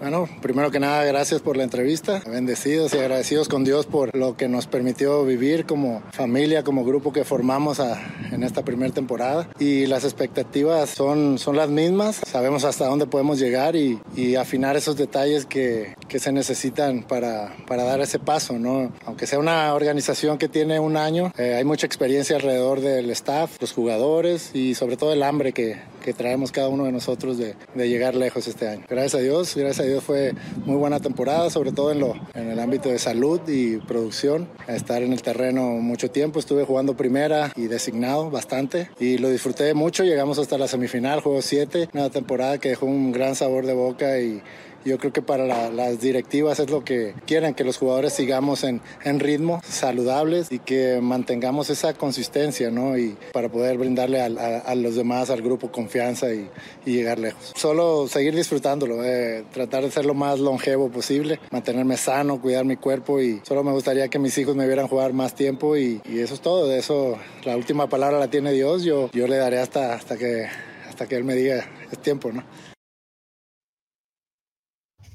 [0.00, 2.22] Bueno, primero que nada, gracias por la entrevista.
[2.26, 7.12] Bendecidos y agradecidos con Dios por lo que nos permitió vivir como familia, como grupo
[7.12, 8.00] que formamos a-
[8.32, 9.50] en esta primera temporada.
[9.58, 12.22] Y las expectativas son, son las mismas.
[12.26, 17.54] Sabemos hasta dónde podemos llegar y, y afinar esos detalles que, que se necesitan para,
[17.66, 18.90] para dar ese paso, ¿no?
[19.04, 23.58] Aunque sea una organización que tiene un año, eh, hay mucha experiencia alrededor del staff,
[23.60, 27.54] los jugadores y sobre todo el hambre que, que traemos cada uno de nosotros de,
[27.74, 28.84] de llegar lejos este año.
[28.88, 30.32] Gracias a Dios, gracias a Dios fue
[30.64, 34.48] muy buena temporada, sobre todo en, lo, en el ámbito de salud y producción.
[34.66, 39.74] Estar en el terreno mucho tiempo, estuve jugando primera y designado bastante y lo disfruté
[39.74, 40.04] mucho.
[40.04, 44.18] Llegamos hasta la semifinal, juego 7, una temporada que dejó un gran sabor de boca
[44.20, 44.42] y
[44.84, 48.64] yo creo que para la- las directivas es lo que quieren, que los jugadores sigamos
[48.64, 52.96] en, en ritmo, saludables y que mantengamos esa consistencia, ¿no?
[52.98, 56.48] Y para poder brindarle al- a, a los demás, al grupo, confianza y,
[56.86, 57.52] y llegar lejos.
[57.56, 62.76] Solo seguir disfrutándolo, eh, tratar de ser lo más longevo posible, mantenerme sano, cuidar mi
[62.76, 66.20] cuerpo y solo me gustaría que mis hijos me vieran jugar más tiempo y, y
[66.20, 66.66] eso es todo.
[66.68, 70.46] De eso, la última palabra la tiene Dios, yo, yo le daré hasta, hasta, que,
[70.88, 72.44] hasta que Él me diga, es tiempo, ¿no?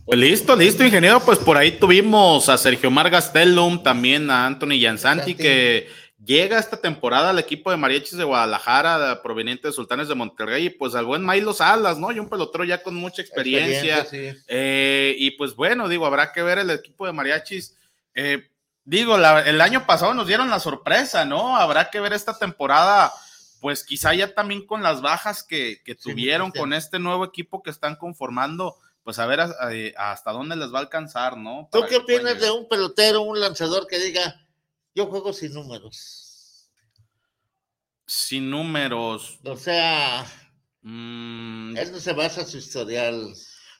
[0.06, 1.20] Pues listo, listo, ingeniero.
[1.20, 5.88] Pues por ahí tuvimos a Sergio Mar Gastelum, también a Anthony Jansanti, que
[6.24, 10.70] llega esta temporada al equipo de Mariachis de Guadalajara, proveniente de Sultanes de Monterrey, y
[10.70, 12.12] pues al buen Milo Salas, ¿no?
[12.12, 13.99] Y un pelotero ya con mucha experiencia.
[13.99, 14.43] Experiencia, sí.
[14.47, 17.76] Eh, y pues bueno, digo, habrá que ver el equipo de Mariachis.
[18.14, 18.47] Eh,
[18.84, 21.58] digo, la- el año pasado nos dieron la sorpresa, ¿no?
[21.58, 23.12] Habrá que ver esta temporada,
[23.60, 26.60] pues quizá ya también con las bajas que, que tuvieron sí.
[26.60, 28.76] con este nuevo equipo que están conformando,
[29.06, 29.56] pues a ver a-
[29.97, 31.70] a- hasta dónde les va a alcanzar, ¿no?
[31.72, 34.45] ¿Tú qué opinas de un pelotero, un lanzador que diga,
[34.95, 36.70] yo juego sin números?
[38.08, 39.39] Sin números.
[39.45, 40.26] O sea,
[40.88, 43.34] Mm, él no se basa en su historial.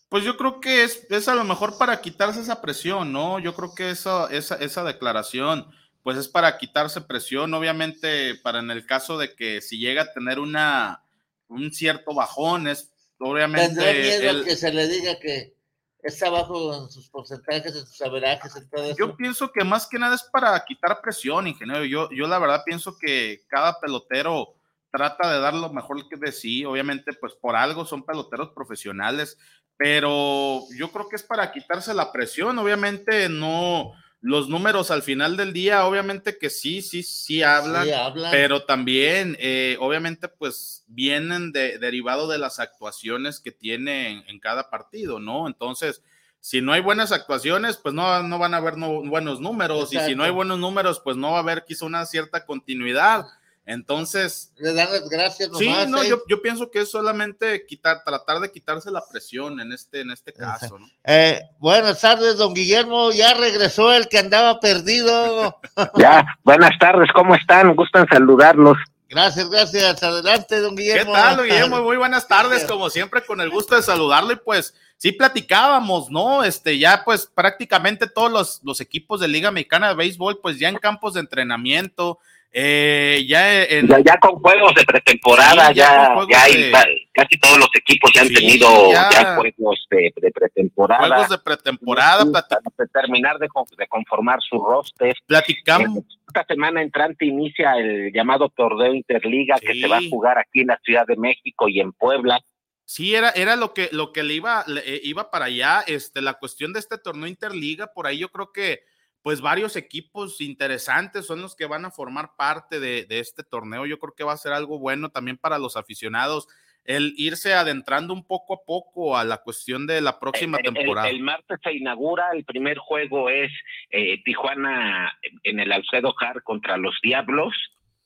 [0.10, 3.38] Pues yo creo que es, es a lo mejor para quitarse esa presión, ¿no?
[3.38, 5.68] Yo creo que eso, esa, esa declaración,
[6.02, 10.14] pues es para quitarse presión, obviamente, para en el caso de que si llega a
[10.14, 11.04] tener una,
[11.48, 13.76] un cierto bajón, es obviamente...
[13.76, 15.56] Tendrá miedo él- que se le diga que
[16.04, 18.96] está bajo en sus porcentajes, en sus averajes, en todo eso.
[18.98, 21.84] Yo pienso que más que nada es para quitar presión, ingeniero.
[21.84, 24.54] Yo, yo la verdad pienso que cada pelotero
[24.92, 26.64] trata de dar lo mejor que de sí.
[26.64, 29.38] Obviamente, pues por algo son peloteros profesionales,
[29.78, 32.58] pero yo creo que es para quitarse la presión.
[32.60, 33.92] Obviamente no,
[34.26, 38.32] los números al final del día, obviamente que sí, sí, sí hablan, Sí, hablan.
[38.32, 44.40] pero también, eh, obviamente, pues vienen de, derivado de las actuaciones que tiene en, en
[44.40, 45.46] cada partido, ¿no?
[45.46, 46.02] Entonces,
[46.40, 50.00] si no hay buenas actuaciones, pues no, no van a haber no- buenos números, y
[50.00, 53.26] si no hay buenos números, pues no va a haber quizá una cierta continuidad.
[53.68, 56.10] Entonces, Le dan las gracias sí, no, ¿eh?
[56.10, 60.12] yo, yo pienso que es solamente quitar, tratar de quitarse la presión en este, en
[60.12, 60.88] este caso, ¿no?
[61.04, 63.12] Eh, buenas tardes, don Guillermo.
[63.12, 65.60] Ya regresó el que andaba perdido.
[65.98, 67.76] Ya, buenas tardes, ¿cómo están?
[67.76, 68.78] Gustan saludarlos.
[69.10, 70.04] Gracias, gracias.
[70.04, 71.14] Adelante, don ¿Qué Guillermo.
[71.14, 71.82] tal, Guillermo?
[71.84, 76.44] Muy buenas tardes, como siempre, con el gusto de saludarlo y pues sí platicábamos, ¿no?
[76.44, 80.70] Este, ya pues prácticamente todos los, los equipos de Liga Mexicana de Béisbol, pues ya
[80.70, 82.20] en campos de entrenamiento,
[82.58, 83.88] eh, ya en...
[83.90, 88.10] Ya, ya con juegos de pretemporada, Sí, ya ya, hay, de- casi todos los equipos
[88.16, 89.36] ya han Sí, tenido ya.
[89.36, 91.06] juegos de, de pretemporada.
[91.06, 92.48] Juegos de pretemporada, Sí, para
[92.94, 95.14] terminar de, con- de conformar su roster.
[95.26, 96.06] platicamos.
[96.28, 100.68] Esta semana entrante inicia el llamado torneo Interliga que se va a jugar aquí en
[100.68, 102.40] la Ciudad de México y en Puebla.
[102.86, 105.84] Sí, era, era lo que, lo que le iba, le- eh, iba para allá.
[105.88, 108.84] Este, la cuestión de este torneo Interliga, por ahí yo creo que
[109.24, 113.88] pues varios equipos interesantes son los que van a formar parte de, de este torneo.
[113.88, 116.48] Yo creo que va a ser algo bueno también para los aficionados
[116.84, 120.74] el irse adentrando un poco a poco a la cuestión de la próxima El- el-
[120.76, 121.10] temporada.
[121.10, 123.52] El, martes se inaugura, el primer juego es
[123.90, 127.56] eh, Tijuana en el Alcedo Jar contra los Diablos.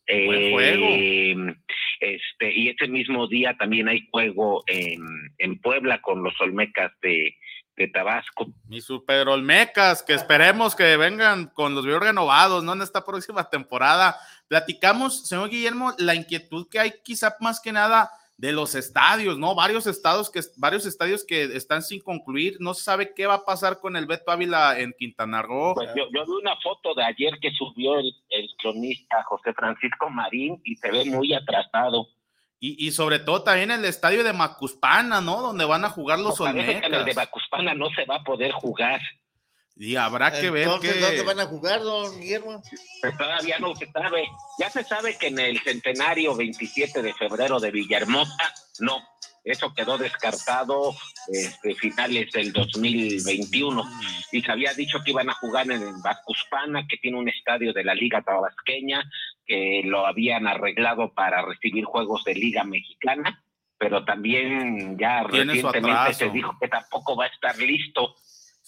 [0.09, 0.85] Buen juego.
[0.89, 1.55] Eh,
[2.01, 5.01] Este, y ese mismo día también hay juego en,
[5.37, 7.35] en Puebla con los Olmecas de,
[7.75, 8.47] de Tabasco.
[8.69, 12.71] Mi Super Olmecas, que esperemos que vengan con los videos renovados, ¿no?
[12.71, 14.15] En esta próxima temporada.
[14.47, 19.53] Platicamos, señor Guillermo, la inquietud que hay quizá más que nada de los estadios, ¿no?
[19.53, 22.55] Varios estados que, varios estadios que están sin concluir.
[22.61, 25.73] No se sabe qué va a pasar con el Beto Ávila en Quintana Roo.
[25.75, 30.09] Pues yo, yo vi una foto de ayer que subió el, el cronista José Francisco
[30.09, 32.07] Marín y se ve muy atrasado.
[32.61, 35.41] Y, y sobre todo también el estadio de Macuspana, ¿no?
[35.41, 37.25] Donde van a jugar los Parece que en el de Olmecas.
[37.25, 39.01] Bacuspana no se va a poder jugar.
[39.81, 40.91] Y habrá que ver que...
[40.99, 42.61] ¿dónde van a jugar, don Guillermo?
[43.01, 44.27] Pues todavía no se sabe.
[44.59, 49.01] Ya se sabe que en el centenario 27 de febrero de Villahermosa, no.
[49.41, 50.93] Eso quedó descartado
[51.29, 53.83] este, finales del 2021.
[54.33, 57.71] Y se había dicho que iban a jugar en el Bacuspana, que tiene un estadio
[57.71, 59.09] de la Liga Tabasqueña,
[59.45, 63.45] que lo habían arreglado para recibir juegos de Liga Mexicana,
[63.77, 68.17] pero también ya recientemente se dijo que tampoco va a estar listo.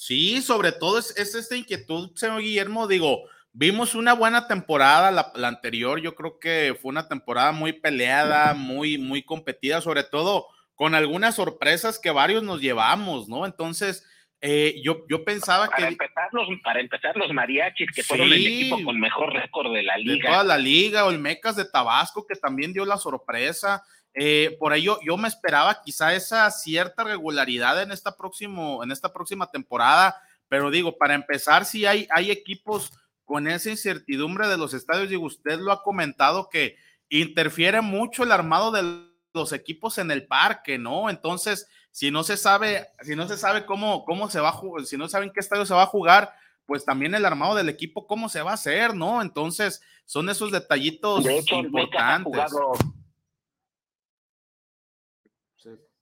[0.01, 2.87] Sí, sobre todo es, es esta inquietud, señor Guillermo.
[2.87, 3.21] Digo,
[3.53, 8.55] vimos una buena temporada, la, la anterior, yo creo que fue una temporada muy peleada,
[8.55, 13.45] muy, muy competida, sobre todo con algunas sorpresas que varios nos llevamos, ¿no?
[13.45, 14.03] Entonces,
[14.41, 18.43] eh, yo, yo pensaba Para que empezar, los, para empezar, los mariachis, que fueron el
[18.43, 20.31] equipo con mejor récord de la de liga.
[20.31, 23.83] toda la liga, Olmecas de Tabasco, que también dio la sorpresa.
[24.13, 29.13] Eh, por ello, yo me esperaba quizá esa cierta regularidad en esta, próximo, en esta
[29.13, 32.91] próxima temporada, pero digo, para empezar, si hay, hay equipos
[33.23, 36.75] con esa incertidumbre de los estadios, digo, usted lo ha comentado que
[37.09, 41.09] interfiere mucho el armado de los equipos en el parque, ¿no?
[41.09, 44.85] Entonces, si no se sabe, si no se sabe cómo, cómo se va a jugar,
[44.85, 46.33] si no saben qué estadio se va a jugar,
[46.65, 49.21] pues también el armado del equipo, cómo se va a hacer, ¿no?
[49.21, 52.91] Entonces, son esos detallitos De hecho, Olmecas ha importantes.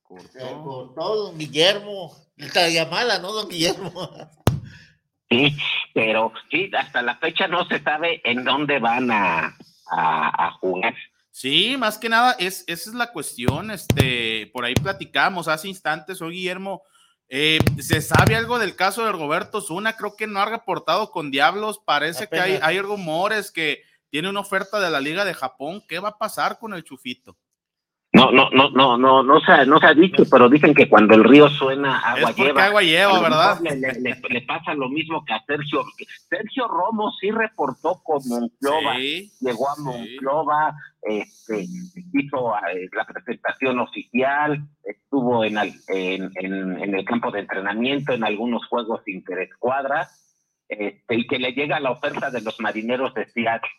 [0.09, 2.15] Jugado Se cortó, don Guillermo.
[2.37, 3.91] Esta llamada, ¿no, don Guillermo?
[5.29, 5.55] Sí,
[5.93, 9.55] pero sí, hasta la fecha no se sabe en dónde van a,
[9.91, 10.95] a, a jugar.
[11.31, 13.69] Sí, más que nada, es, esa es la cuestión.
[13.71, 16.81] Este, por ahí platicamos hace instantes, hoy Guillermo.
[17.29, 19.95] eh, ¿Se sabe algo del caso de Roberto Zuna?
[19.95, 21.79] Creo que no ha reportado con Diablos.
[21.85, 25.83] Parece que hay, hay rumores que tiene una oferta de la Liga de Japón.
[25.87, 27.37] ¿Qué va a pasar con el Chufito?
[28.11, 31.13] No, no, no, no, no, no se, no se ha dicho, pero dicen que cuando
[31.13, 32.65] el río suena, agua Es lleva.
[32.65, 33.59] agua lleva, ¿verdad?
[33.61, 35.83] Le, le- le- le pasa lo mismo que a Sergio.
[36.27, 39.81] Sergio Romo sí reportó con Monclova, Sí, llegó a sí.
[39.83, 41.67] Monclova, este,
[42.13, 48.23] hizo eh, la presentación oficial, estuvo en, en, en- en el campo de entrenamiento, en
[48.23, 50.15] algunos juegos interescuadras,
[50.67, 53.69] este, y que le llega la oferta de los marineros de Seattle.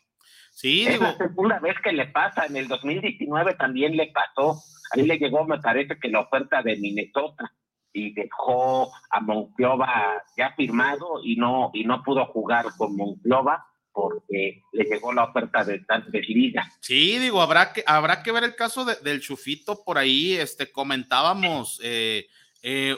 [0.61, 4.63] Sí, Es digo, la segunda vez que le pasa, en el 2019 también le pasó,
[4.93, 7.51] ahí le llegó, me parece que la oferta de Minnesota
[7.95, 14.63] y dejó a Monclova ya firmado y no y no pudo jugar con Monclova porque
[14.73, 15.81] le llegó la oferta de
[16.29, 16.71] Liga.
[16.81, 20.35] Sí, digo, habrá que, habrá que ver el caso de- del Chufito por ahí.
[20.35, 22.27] Este, comentábamos, eh,
[22.63, 22.97] eh,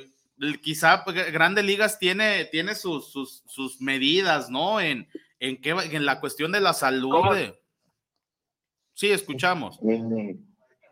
[0.62, 4.80] quizá pues, Grandes Ligas tiene, tiene sus, sus, sus medidas, ¿no?
[4.80, 5.08] En,
[5.48, 7.10] en, qué, en la cuestión de la salud.
[7.10, 7.34] ¿Cómo?
[7.34, 7.54] de-
[8.94, 9.78] Sí, escuchamos.
[9.88, 10.36] Eh,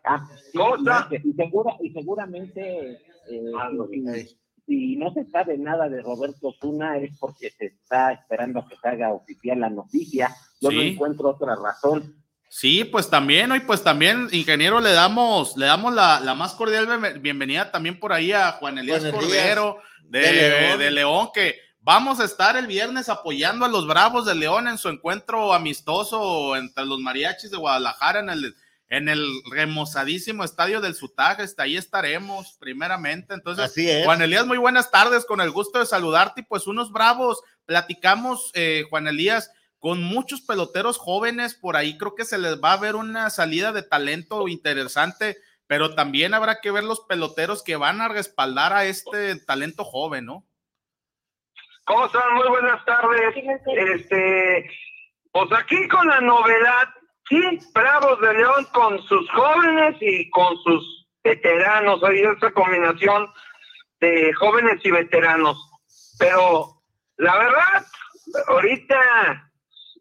[0.03, 0.57] ah, sí,
[1.23, 2.97] y, y segura- y seguramente eh,
[3.91, 8.67] si, si no se sabe nada de Roberto Zuna es porque se está esperando a
[8.67, 10.35] que se haga oficial la noticia.
[10.59, 12.15] Yo no encuentro otra razón.
[12.49, 16.85] Sí, pues también, hoy pues también, ingeniero, le damos, le damos la, la más cordial
[16.99, 19.77] bien- bienvenida también por ahí a Juan Elías Juan Elías, Cordero
[20.09, 20.79] de, de León.
[20.79, 24.77] de León, que vamos a estar el viernes apoyando a los Bravos de León en
[24.77, 28.55] su encuentro amistoso entre los mariachis de Guadalajara en el,
[28.87, 33.33] en el remozadísimo estadio del Sutaje, hasta ahí estaremos primeramente.
[33.33, 34.05] Entonces, Así es.
[34.05, 38.51] Juan Elías, muy buenas tardes, con el gusto de saludarte y pues unos Bravos, platicamos,
[38.53, 42.77] eh, Juan Elías, con muchos peloteros jóvenes por ahí, creo que se les va a
[42.77, 47.99] ver una salida de talento interesante, pero también habrá que ver los peloteros que van
[47.99, 50.45] a respaldar a este talento joven, ¿no?
[51.91, 52.35] ¿Cómo están?
[52.35, 53.35] Muy buenas tardes.
[53.65, 54.71] Este,
[55.33, 56.87] pues aquí con la novedad,
[57.27, 57.41] sí,
[57.73, 63.27] Bravos de León con sus jóvenes y con sus veteranos, hay esa combinación
[63.99, 65.57] de jóvenes y veteranos.
[66.17, 66.81] Pero
[67.17, 67.85] la verdad,
[68.47, 69.51] ahorita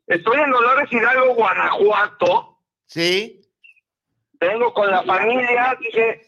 [0.06, 2.58] estoy en Dolores Hidalgo, Guanajuato.
[2.86, 3.40] Sí.
[4.38, 6.20] Vengo con la familia, dije,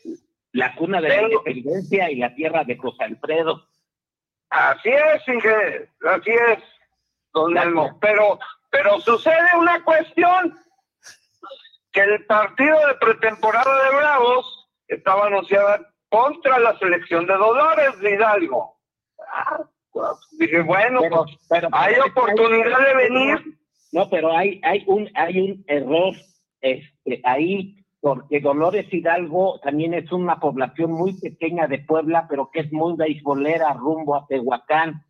[0.50, 3.68] La cuna de la independencia y la tierra de José Alfredo.
[4.52, 6.58] Así es, Inge, así es,
[7.32, 7.98] don Elmo.
[8.00, 8.38] Pero,
[8.70, 10.58] pero sucede una cuestión,
[11.90, 15.80] que el partido de pretemporada de Bravos estaba anunciada
[16.10, 18.76] contra la selección de Dolores de Hidalgo.
[19.32, 23.58] Ah, pues, dije, bueno, Pero- pues, pero- hay oportunidad de venir.
[23.92, 26.14] No, pero hay, hay un, hay un error
[26.60, 32.58] este, ahí, porque Dolores Hidalgo también es una población muy pequeña de Puebla, pero que
[32.58, 35.06] es muy beisbolera rumbo a Tehuacán.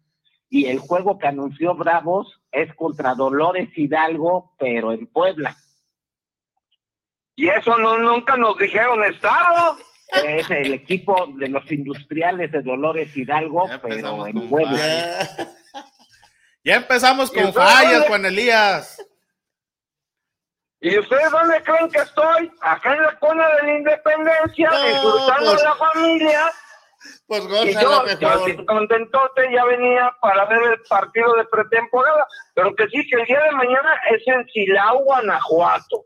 [0.51, 5.57] Y el juego que anunció Bravos es contra Dolores Hidalgo, pero en Puebla.
[7.35, 9.79] Y eso no, nunca nos dijeron, ¿estado?
[10.27, 15.31] Es el equipo de los industriales de Dolores Hidalgo, pero en Puebla.
[16.63, 19.03] Ya empezamos ¿Y con fallas, Juan Elías.
[20.85, 22.51] ¿Y ustedes dónde creen que estoy?
[22.61, 26.53] Acá en la cuna de la independencia, No, disfrutando pues- de la familia.
[27.27, 32.27] Pues Y gózala yo, yo contentote, ya venía para ver el partido de pretemporada.
[32.55, 36.05] Pero que sí, que el día de mañana es en Silao, Guanajuato.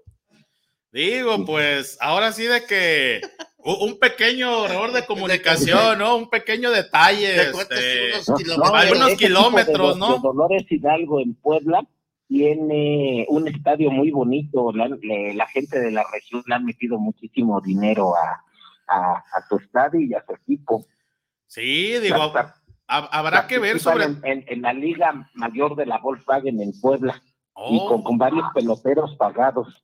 [0.93, 3.21] Digo, pues ahora sí de que
[3.59, 6.17] un pequeño error de comunicación, ¿no?
[6.17, 7.33] Un pequeño detalle.
[7.47, 8.75] ¿De cuántos este, unos No, kilómetros?
[8.75, 10.13] Hay unos ese equipo kilómetros, de, ¿no?
[10.15, 11.83] de Dolores Hidalgo en Puebla
[12.29, 14.73] tiene un estadio muy bonito.
[14.73, 18.43] La, le- la gente de la región le han metido muchísimo dinero a,
[18.89, 20.85] a, a su estadio y a su equipo.
[21.47, 22.33] Sí, digo,
[22.87, 24.05] habrá que ver sobre.
[24.05, 27.89] En, en- en la liga mayor de la Volkswagen en Puebla y Oh.
[27.89, 29.83] con, con varios peloteros pagados.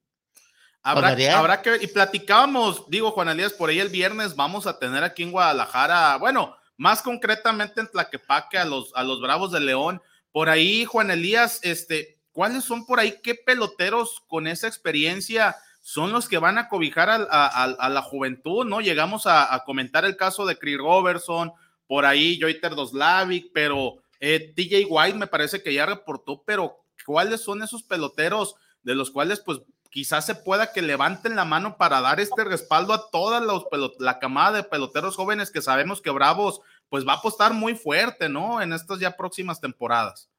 [0.83, 4.79] Habrá, habrá que ver, y platicábamos, digo Juan Elías, por ahí el viernes vamos a
[4.79, 9.61] tener aquí en Guadalajara, bueno, más concretamente en Tlaquepaque a los, a los Bravos de
[9.61, 10.03] León.
[10.33, 16.13] Por ahí, Juan Elías, este, ¿cuáles son por ahí, qué peloteros con esa experiencia son
[16.13, 18.81] los que van a cobijar a, la juventud, ¿no?
[18.81, 21.53] Llegamos a, comentar el caso de Chris Robertson,
[21.87, 27.43] por ahí Joiter Doslavic, pero eh, TJ White me parece que ya reportó, pero ¿cuáles
[27.43, 29.61] son esos peloteros de los cuales pues
[29.91, 33.67] quizás se pueda que levanten la mano para dar este respaldo a toda los
[33.99, 38.29] la camada de peloteros jóvenes que sabemos que Bravos pues va a apostar muy fuerte,
[38.29, 38.63] ¿no?
[38.63, 40.32] En estas ya próximas temporadas.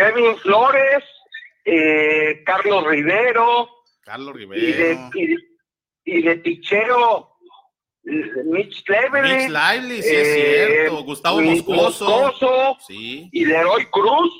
[0.00, 1.04] Kevin Flores,
[1.64, 3.68] eh, Carlos Rivero,
[4.02, 5.36] Carlos y de, Rivero, y, de-
[6.04, 7.36] y de pichero
[8.02, 13.28] Mitch Cleverly, Mitch Lively, sí es eh, cierto, Gustavo Moscoso, Moscoso sí.
[13.30, 14.32] y Leroy Cruz.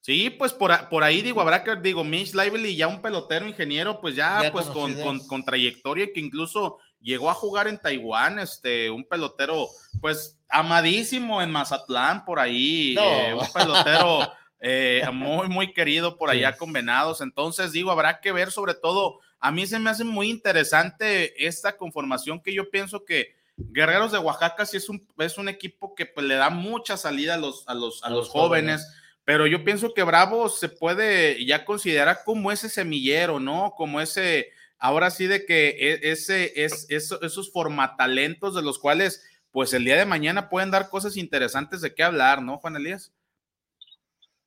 [0.00, 4.00] Sí, pues por, por ahí digo, habrá que, digo, Mitch Lively, ya un pelotero ingeniero,
[4.00, 8.38] pues ya, Ya pues con, con, con trayectoria que incluso llegó a jugar en Taiwán,
[8.38, 9.66] este, un pelotero,
[10.00, 13.02] pues amadísimo en Mazatlán, por ahí, No.
[13.02, 17.20] eh, un pelotero eh, muy, muy querido por allá con Venados.
[17.20, 21.76] Entonces, digo, habrá que ver sobre todo, a mí se me hace muy interesante esta
[21.76, 26.04] conformación que yo pienso que Guerreros de Oaxaca sí es un, es un equipo que
[26.06, 28.82] pues, le da mucha salida a los, a los, a A los jóvenes.
[28.82, 29.02] jóvenes.
[29.24, 33.72] Pero yo pienso que Bravo se puede ya considerar como ese semillero, ¿no?
[33.76, 39.24] Como ese, ahora sí de que e- ese, es, eso- esos formatalentos de los cuales,
[39.56, 43.10] pues el día de mañana pueden dar cosas interesantes de qué hablar, ¿no, Juan Elías?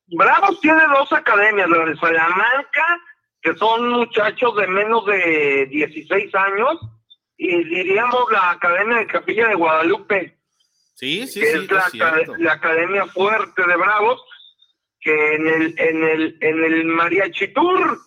[0.06, 2.86] Bravos tiene dos academias, la de Salamanca,
[3.42, 6.78] que son muchachos de menos de 16 años,
[7.36, 10.38] y diríamos la Academia de Capilla de Guadalupe,
[10.94, 12.32] Sí, sí, que sí, es la, es cierto.
[12.34, 14.22] aca- la academia fuerte de Bravos,
[15.00, 17.98] que en el, en el, en el Mariachi Tour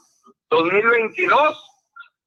[0.51, 1.69] 2022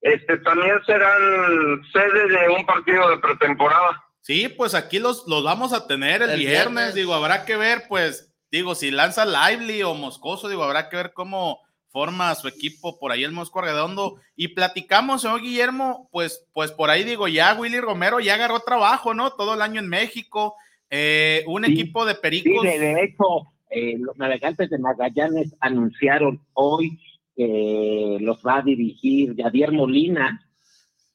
[0.03, 4.03] este, también serán sede de un partido de pretemporada.
[4.27, 6.95] Sí, pues aquí los, los vamos a tener el, El viernes, viernes.
[6.97, 11.13] digo, habrá que ver, pues, digo, si lanza Lively o Moscoso, digo, habrá que ver
[11.13, 11.61] cómo
[11.91, 16.91] forma su equipo por ahí el Mosco Redondo y platicamos, señor Guillermo, pues, pues por
[16.91, 19.31] ahí digo, ya Willy Romero ya agarró trabajo, ¿no?
[19.31, 20.57] Todo el año en México,
[20.91, 22.63] eh, un equipo de pericos.
[22.63, 26.99] Sí, de, de hecho, eh, los navegantes de Magallanes anunciaron hoy
[27.37, 30.45] que los va a dirigir Javier Molina.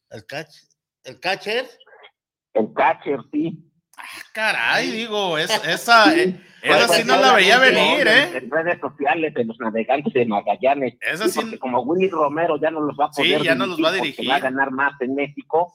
[0.10, 0.56] ¿El, catch,
[1.04, 1.66] el catcher?
[2.54, 3.58] El catcher, sí.
[4.34, 8.38] Caray, digo, es, esa, eh, esa sí no la veía venir, ¿eh?
[8.38, 10.96] En redes sociales de los navegantes de Magallanes.
[11.02, 13.68] Esa sí- porque como Willy Romero ya no los va a Sí, poder ya no
[13.68, 14.30] los va a dirigir.
[14.30, 15.74] va a ganar más en México,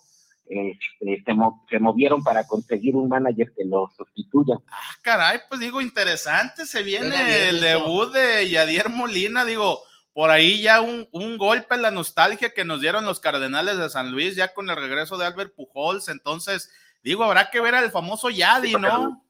[0.49, 4.55] este, se, mo- se movieron para conseguir un manager que lo sustituya.
[4.71, 9.81] Ah, caray, pues digo, interesante, se viene el debut de Yadier Molina, digo,
[10.17, 13.91] por ahí ya un, un golpe en la nostalgia que nos dieron los Cardenales de
[13.91, 16.71] San Luis, ya con el regreso de Albert Pujols, entonces,
[17.03, 19.23] digo, habrá que ver al famoso Yadi, ¿no?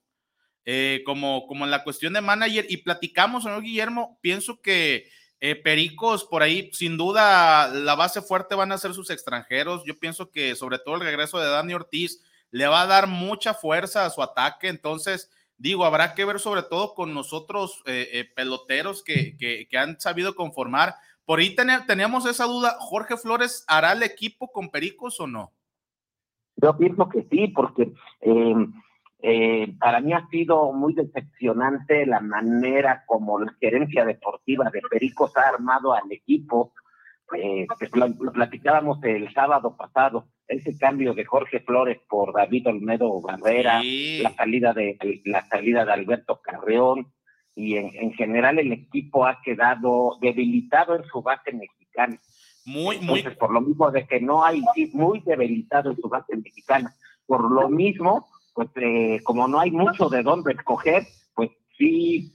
[0.65, 5.11] Eh, como, como en la cuestión de manager, y platicamos, señor Guillermo, pienso que
[5.41, 9.83] eh, Pericos, por ahí, sin duda, la base fuerte van a ser sus extranjeros.
[9.87, 12.23] Yo pienso que sobre todo el regreso de Dani Ortiz
[12.53, 14.69] le va a dar mucha fuerza a su ataque.
[14.69, 20.01] Entonces, digo, habrá que ver sobre todo con nosotros eh, eh, peloteros que, que- han
[20.01, 20.95] sabido conformar.
[21.25, 25.53] Por ahí teníamos esa duda, ¿Jorge Flores hará el equipo con Pericos o no?
[26.57, 28.67] Yo pienso que sí, porque eh,
[29.23, 35.37] eh, para mí ha sido muy decepcionante la manera como la gerencia deportiva de Pericos
[35.37, 36.73] ha armado al equipo.
[37.35, 42.69] Eh, que lo, lo platicábamos el sábado pasado, ese cambio de Jorge Flores por David
[42.69, 47.13] Olmedo Barrera, la salida de la salida de Alberto Carreón
[47.57, 52.21] y en, en general el equipo ha quedado debilitado en su base mexicana.
[52.65, 53.19] Muy, muy.
[53.19, 56.95] Entonces, por lo mismo de que no hay, sí, muy debilitado en su base mexicana.
[57.27, 61.05] Por lo mismo, pues eh, como no hay mucho de dónde escoger,
[61.35, 62.33] pues sí,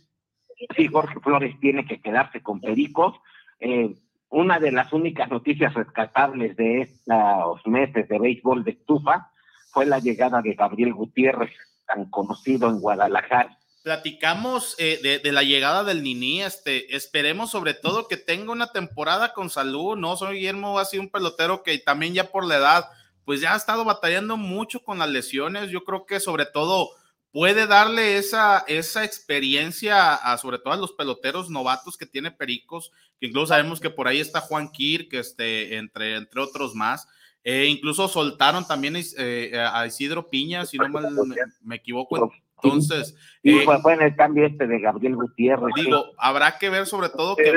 [0.75, 3.15] sí, Jorge Flores tiene que quedarse con Pericos.
[3.59, 3.95] Eh,
[4.31, 9.29] una de las únicas noticias rescatables de estos meses de béisbol de estufa
[9.71, 11.51] fue la llegada de Gabriel Gutiérrez,
[11.85, 13.57] tan conocido en Guadalajara.
[13.83, 18.71] platicamos eh, de, de la llegada del Nini, este, esperemos sobre todo que tenga una
[18.71, 20.15] temporada con salud, ¿no?
[20.15, 22.85] Soy Guillermo ha sido un pelotero que también ya por la edad,
[23.25, 26.91] pues ya ha estado batallando mucho con las lesiones, yo creo que sobre todo
[27.31, 32.91] puede darle esa, esa experiencia a sobre todo a los peloteros novatos que tiene Pericos,
[33.19, 37.07] que incluso sabemos que por ahí está Juan Kirk, este, entre, entre otros más.
[37.43, 42.31] Eh, incluso soltaron también eh, a Isidro Piña, si no mal me, me equivoco.
[42.63, 45.73] Entonces, Y eh, fue, fue en el cambio este de Gabriel Gutiérrez.
[45.75, 47.51] digo, habrá que ver sobre todo que,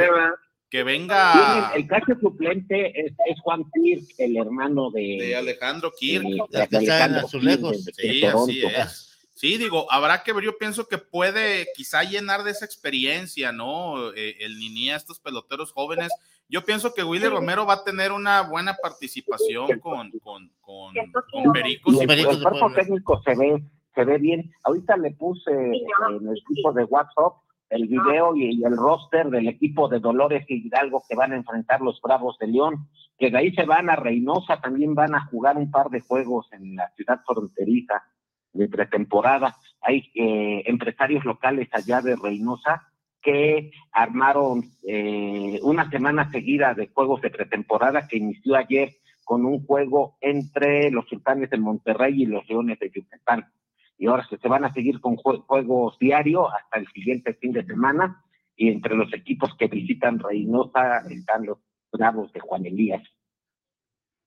[0.70, 5.92] que Sí, venga el caso suplente es, es Juan Kirk, el hermano de, de Alejandro
[5.98, 6.24] Kirk.
[6.24, 8.44] de- de Alejandro Kirk, de- de Sí, Toronto.
[8.44, 9.03] así es.
[9.34, 14.12] Sí, digo, habrá que ver, yo pienso que puede quizá llenar de esa experiencia, ¿no?
[14.12, 16.12] Eh, el Nini a estos peloteros jóvenes.
[16.48, 20.94] Yo pienso que Willy Romero va a tener una buena participación con, con, con,
[21.52, 22.00] Pericos.
[22.00, 24.52] El, el cuerpo técnico se ve, se ve bien.
[24.62, 27.34] Ahorita le puse en el equipo de WhatsApp
[27.70, 31.36] el video y, y el roster del equipo de Dolores y Hidalgo que van a
[31.36, 35.26] enfrentar los Bravos de León, que de ahí se van a Reynosa, también van a
[35.26, 38.04] jugar un par de juegos en la ciudad fronteriza
[38.54, 39.56] de pretemporada.
[39.82, 42.88] Hay eh, empresarios locales allá de Reynosa
[43.20, 49.64] que armaron eh, una semana seguida de juegos de pretemporada que inició ayer con un
[49.64, 53.46] juego entre los sultanes de Monterrey y los leones de Yucatán.
[53.96, 57.64] Y ahora se, van a seguir con jue- juegos diarios hasta el siguiente fin de
[57.64, 58.22] semana.
[58.56, 61.58] Y entre los equipos que visitan Reynosa están los
[61.90, 63.02] Bravos de Juan Elías.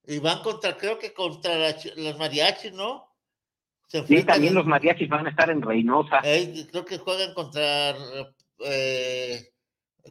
[0.07, 3.05] Y van contra, creo que contra la ch- los mariachis, ¿no?
[3.87, 6.19] Se Sí, también en- los mariachis van a estar en Reynosa.
[6.23, 7.95] Eh, creo que juegan contra
[8.65, 9.49] eh,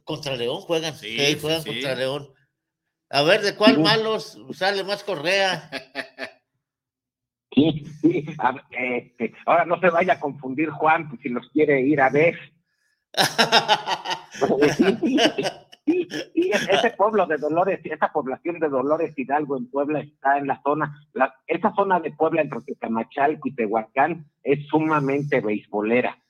[0.04, 0.94] contra León, juegan.
[0.94, 1.68] Sí, juegan sí.
[1.70, 2.28] contra León.
[3.10, 3.80] A ver, ¿de cuál Sí.
[3.82, 5.70] malos sale más Correa?
[7.54, 8.26] Sí, sí.
[8.38, 12.00] A ver, este, ahora no se vaya a confundir Juan pues, si los quiere ir
[12.00, 12.36] a ver.
[15.86, 20.60] Es- ese pueblo de Dolores, esa población de Dolores Hidalgo en Puebla está en la
[20.62, 26.20] zona, la- esa zona de Puebla entre Tecamachalco y Tehuacán es sumamente beisbolera,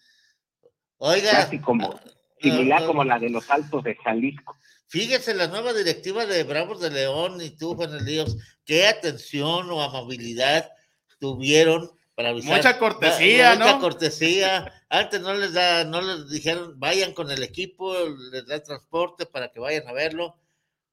[0.98, 1.98] Oiga, casi como
[2.40, 4.56] similar como la de los Altos de Jalisco.
[4.88, 8.36] fíjese la nueva directiva de Bravos de León y tú, Juan Elías,
[8.66, 10.70] qué atención o amabilidad
[11.18, 12.56] tuvieron para avisar.
[12.56, 13.80] Mucha cortesía, Mucha ¿no?
[13.80, 14.72] cortesía.
[14.88, 17.94] Antes no les da, no les dijeron, vayan con el equipo,
[18.32, 20.36] les da transporte para que vayan a verlo,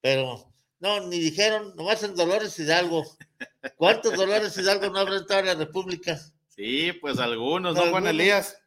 [0.01, 3.03] pero no, ni dijeron, nomás en Dolores Hidalgo.
[3.77, 6.19] ¿Cuántos Dolores Hidalgo no habrá en toda la República?
[6.49, 8.05] Sí, pues algunos, ¿no, Juan.
[8.05, 8.59] Elías?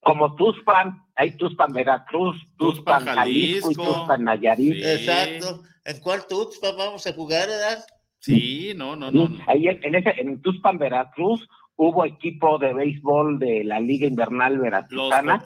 [0.00, 3.94] como Tuspan, hay Tuspan Veracruz, Tuspan, Tuspan, Jalisco y Jalisco.
[3.94, 4.82] Tuspan Nayarit.
[4.84, 5.62] Exacto.
[5.84, 7.84] ¿En cuál Tuxpan vamos a jugar, edad?
[8.20, 9.28] Sí, no, no, no.
[9.28, 9.38] no.
[9.46, 14.54] Ahí en, en ese, en Tuspan, Veracruz, hubo equipo de béisbol de la Liga Invernal
[14.54, 15.44] Los Veracruzana.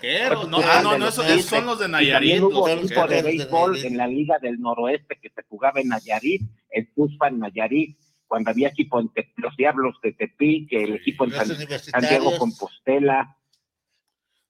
[0.48, 2.12] no, ah, no, no, esos, son los de Y Nayarit.
[2.12, 5.88] también hubo los equipo de béisbol en la Liga del Noroeste que se jugaba en
[5.88, 11.24] Nayarit, en Tuspan, Nayarit, cuando había equipo en Te- los Diablos de Tepic, el equipo
[11.24, 11.46] en San-.
[11.46, 13.36] Santiago Compostela,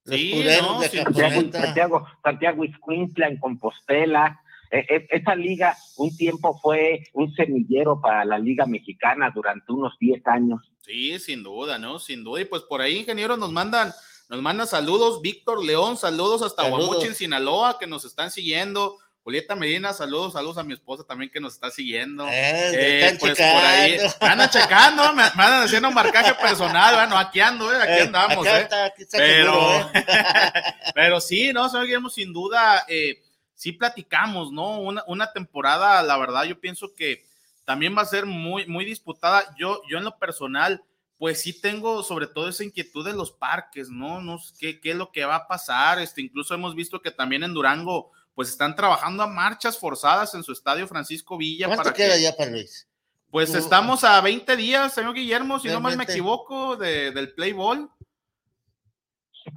[0.05, 1.43] Los Sí, Santiago.
[1.53, 4.41] Santiago, Santiago Iscuintla en Compostela.
[4.73, 9.93] E- e- esa liga un tiempo fue un semillero para la liga mexicana durante unos
[10.01, 10.61] 10 años.
[10.81, 11.99] Sí, sin duda, ¿no?
[11.99, 12.41] Sin duda.
[12.41, 13.93] Y pues por ahí, ingeniero, nos mandan,
[14.31, 15.21] nos mandan saludos.
[15.21, 16.87] Víctor León, saludos hasta Saludos.
[16.87, 18.97] Guamuchi en Sinaloa, que nos están siguiendo.
[19.25, 22.27] Julieta Medina, saludos, saludos a mi esposa también que nos está siguiendo.
[22.29, 26.95] Eh, están pues por ahí, me andan checando, me, me andan haciendo un marcaje personal,
[26.97, 28.63] bueno, aquí ando, eh, aquí Eh, andamos, acá eh.
[28.63, 30.05] está, aquí está pero, seguro, ¿eh?
[30.97, 33.23] pero sí, no, señor Guillermo, sin duda, eh,
[33.63, 34.81] sí platicamos, ¿no?
[34.81, 37.25] Una, una temporada, la verdad, yo pienso que
[37.65, 39.55] también va a ser muy, muy disputada.
[39.57, 40.83] Yo, yo en lo personal,
[41.17, 44.21] pues sí tengo sobre todo esa inquietud de los parques, ¿no?
[44.21, 46.01] no sé qué, qué es lo que va a pasar.
[46.01, 50.43] Este, incluso hemos visto que también en Durango, pues están trabajando a marchas forzadas en
[50.43, 51.69] su estadio Francisco Villa.
[51.69, 52.89] ¿Cuánto para queda que- ya para Luis?
[53.31, 57.33] Pues Tú- estamos a 20 días, señor Guillermo, si no mal me equivoco, de- del
[57.33, 57.89] play ball.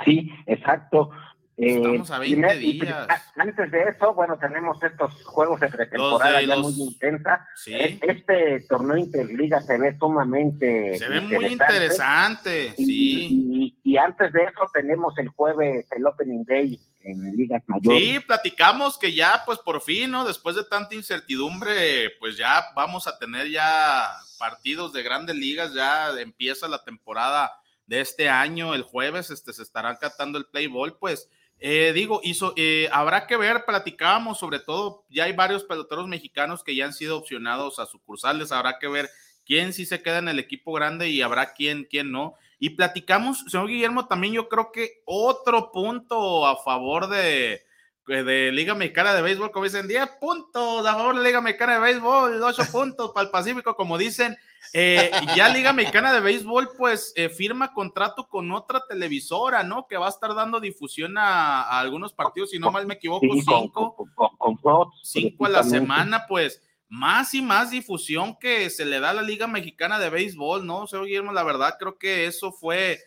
[0.06, 1.10] Sí, exacto.
[1.58, 3.08] Eh, Estamos a 20 primer- y días.
[3.38, 7.48] Antes de eso, bueno, tenemos estos juegos de pretemporada de ya muy intensa.
[7.56, 7.74] Sí.
[7.74, 13.76] E- Este torneo Interliga se ve sumamente Se ve muy interesante, sí.
[13.84, 18.04] Y, y antes de eso tenemos el jueves el Opening Day en Ligas Mayores.
[18.04, 20.26] Sí, platicamos que ya, pues por fin, ¿no?
[20.26, 26.10] Después de tanta incertidumbre, pues ya vamos a tener ya partidos de grandes ligas, ya
[26.20, 27.52] empieza la temporada
[27.86, 31.30] de este año, el jueves, este, se estará catando el play ball, pues,
[31.60, 36.64] eh, digo, hizo, eh, habrá que ver, platicábamos, sobre todo, ya hay varios peloteros mexicanos
[36.64, 39.10] que ya han sido opcionados a sucursales, habrá que ver
[39.46, 42.36] quién sí se queda en el equipo grande y habrá quién, quién no.
[42.60, 47.64] Y platicamos, señor Guillermo, también yo creo que otro punto a favor de,
[48.06, 51.80] de Liga Mexicana de Béisbol, como dicen, 10 puntos a favor de Liga Mexicana de
[51.80, 54.38] Béisbol, 8 puntos para el Pacífico, como dicen.
[54.74, 59.88] Eh, ya Liga Mexicana de Béisbol, pues eh, firma contrato con otra televisora, ¿no?
[59.88, 63.26] Que va a estar dando difusión a, a algunos partidos, si no mal me equivoco,
[63.34, 68.38] Sí, cinco con, con- con Fox, cinco a la semana, pues más y más difusión
[68.40, 70.88] que se le da a la Liga Mexicana de Béisbol, ¿no?
[70.88, 73.00] Señor Guillermo, la verdad creo que eso fue,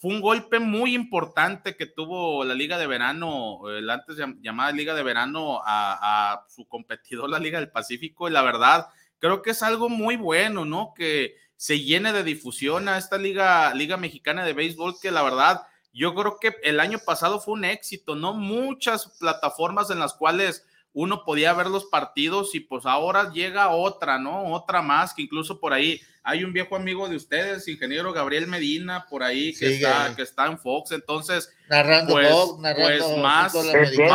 [0.00, 4.72] fue un golpe muy importante que tuvo la Liga de Verano, la antes llam- llamada
[4.72, 8.88] Liga de Verano, a, a su competidor, la Liga del Pacífico, y la verdad
[9.22, 10.94] creo que es algo muy bueno, ¿no?
[10.96, 15.62] Que se llene de difusión a esta Liga, Liga Mexicana de Béisbol, que la verdad
[15.92, 18.34] yo creo que el año pasado fue un éxito, ¿no?
[18.34, 24.18] Muchas plataformas en las cuales uno podía ver los partidos y pues ahora llega otra,
[24.18, 24.52] ¿no?
[24.52, 29.06] Otra más, que incluso por ahí hay un viejo amigo de ustedes, ingeniero Gabriel Medina,
[29.10, 33.06] por ahí que, Sí, está, que- que está en Fox, entonces, Narrando pues, Bob, narrando
[33.06, 34.10] pues más, más ese, el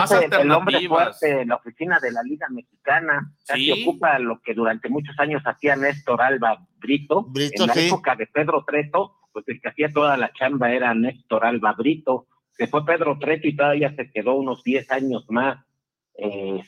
[0.52, 1.20] hombre alternativas.
[1.20, 3.84] fuerte en la oficina de la Liga Mexicana, casi Sí.
[3.84, 7.24] ocupa lo que durante muchos años hacía Néstor Alba Brito.
[7.24, 7.88] Brito, en la sí.
[7.88, 12.28] época de Pedro Treto, pues el que hacía toda la chamba era Néstor Alba Brito.
[12.58, 15.64] Se fue Pedro Treto y todavía se quedó unos 10 años más.
[16.20, 16.64] eh,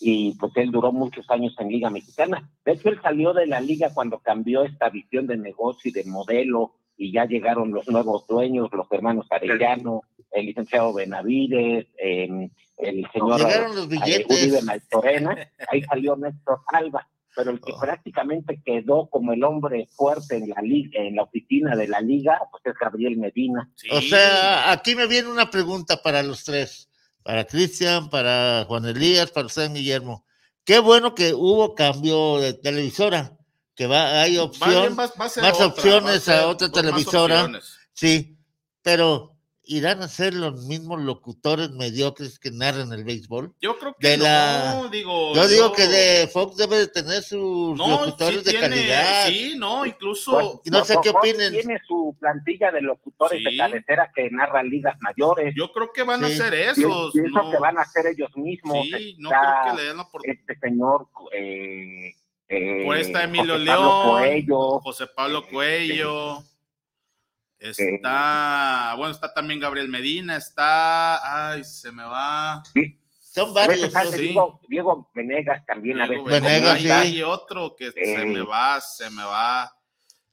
[0.00, 2.48] y pues él duró muchos años en Liga Mexicana.
[2.64, 6.04] De hecho, él salió de la liga cuando cambió esta visión de negocio y de
[6.04, 13.06] modelo y ya llegaron los nuevos dueños, los hermanos Arellano, el licenciado Benavides, eh, el
[13.12, 14.42] señor Llegaron los eh, billetes.
[14.42, 15.36] Uribe Maltorena,
[15.70, 17.78] ahí salió Néstor Alba, pero el que Oh.
[17.80, 22.40] prácticamente quedó como el hombre fuerte en la liga, en la oficina de la liga,
[22.50, 23.70] pues es Gabriel Medina.
[23.76, 26.87] sí, O sea, aquí me viene una pregunta para los tres,
[27.28, 30.24] para Cristian, para Juan Elías, para San Guillermo.
[30.64, 33.36] Qué bueno que hubo cambio de televisora,
[33.74, 37.50] que va, hay opción, bien, a más otra, opciones a ser a otra televisora.
[37.92, 38.38] sí,
[38.80, 39.36] pero
[39.70, 43.54] irán a ser los mismos locutores mediocres que narran el béisbol.
[43.60, 45.34] Yo creo que De no, la- digo.
[45.34, 49.26] Yo digo que de Fox debe de tener sus no, locutores sí de tiene, calidad.
[49.28, 50.32] sí, no, incluso.
[50.62, 51.52] Pues, no sé qué Fox opinen.
[51.52, 53.44] Tiene su plantilla de locutores Sí.
[53.44, 55.54] de cabecera que narran ligas mayores.
[55.54, 56.36] Yo creo que van a Sí.
[56.38, 57.12] ser Pienso- esos.
[57.12, 58.86] pienso no, que van a ser ellos mismos.
[58.86, 60.40] sí, no Está creo que le den la oportunidad.
[60.48, 61.08] Este señor.
[61.32, 62.14] Eh,
[62.48, 64.80] eh, Pues está Emilio José Pablo León, Coello.
[64.80, 66.42] José Pablo Cuello,
[67.60, 72.62] está, bueno, está también Gabriel Medina, está, ay, se me va.
[73.20, 73.92] Son A varios.
[73.92, 74.20] veces sí.
[74.22, 76.42] Diego, Diego Venegas también a Diego veces.
[76.42, 76.90] Venegas, Hay- sí.
[76.90, 78.24] hay otro que se Eh.
[78.26, 79.72] me va, se me va.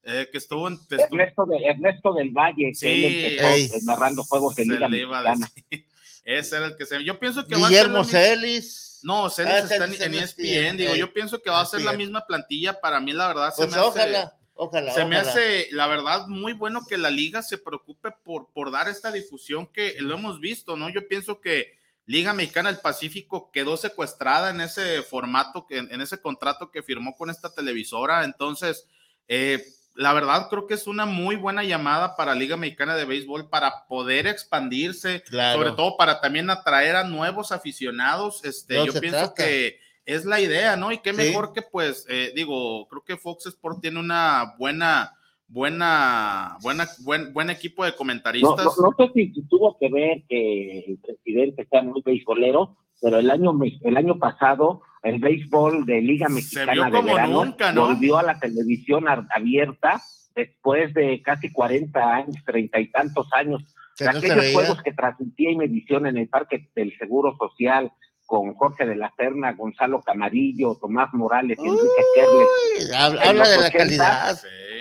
[0.08, 3.82] eh, que estuvo en Ernesto, de, Ernesto del Valle, Sí, que él empezó ey.
[3.86, 5.34] narrando juegos de Liga a.
[6.24, 7.04] Ese era el que se.
[7.04, 7.70] Yo pienso que va a ser.
[7.88, 9.00] Guillermo Celis.
[9.02, 10.46] No, Celis Ah, está en, Celis en en ESPN.
[10.46, 12.80] ESPN, Digo, yo pienso que va a ser la misma plantilla.
[12.80, 14.26] Para mí, la verdad, Pues se me hace.
[14.56, 18.52] Ojalá, ojalá, Se me hace, la verdad, muy bueno que la liga se preocupe por,
[18.52, 20.90] por dar esta difusión que lo hemos visto, ¿no?
[20.90, 21.78] Yo pienso que
[22.08, 27.16] Liga Mexicana del Pacífico quedó secuestrada en ese formato, que, en ese contrato que firmó
[27.16, 28.24] con esta televisora.
[28.24, 28.86] Entonces,
[29.28, 29.66] eh,
[29.96, 33.88] la verdad, creo que es una muy buena llamada para Liga Mexicana de Béisbol para
[33.88, 35.58] poder expandirse, Claro.
[35.58, 38.44] sobre todo para también atraer a nuevos aficionados.
[38.46, 39.34] Este, No yo pienso trata.
[39.44, 40.92] que es la idea, ¿no?
[40.92, 41.18] Y qué Sí.
[41.18, 45.12] mejor que, pues, eh, digo, creo que Fox Sport tiene una buena,
[45.48, 48.66] buena, buena, buen, buen equipo de comentaristas.
[48.78, 53.30] no, no sé si, tuvo que ver que el presidente sea muy beisbolero, pero el
[53.32, 57.86] año, me- el año pasado el béisbol de Liga Mexicana de verano nunca, ¿no?
[57.88, 60.02] volvió a la televisión abierta
[60.36, 63.64] después de casi 40 años, treinta y tantos años.
[63.98, 67.92] Que De aquellos juegos que transmitía Imevisión en el Parque del Seguro Social
[68.26, 72.94] con Jorge de la Serna, Gonzalo Camarillo, Tomás Morales, y Enrique Kerles.
[72.96, 74.32] habla- En de la calidad.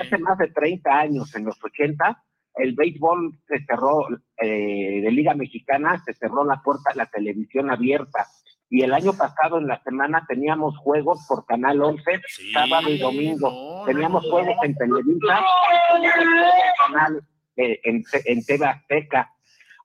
[0.01, 2.23] Hace más de 30 años, en los 80,
[2.57, 4.07] el béisbol se cerró,
[4.41, 8.27] eh, de Liga Mexicana, se cerró la puerta a la televisión abierta.
[8.71, 12.21] Y el año pasado, en la semana, teníamos juegos por Canal 11,
[12.53, 13.85] sábado y domingo.
[13.87, 15.45] teníamos juegos en Televisa,
[16.87, 17.23] canal,
[17.57, 19.31] eh, en, en TV Azteca.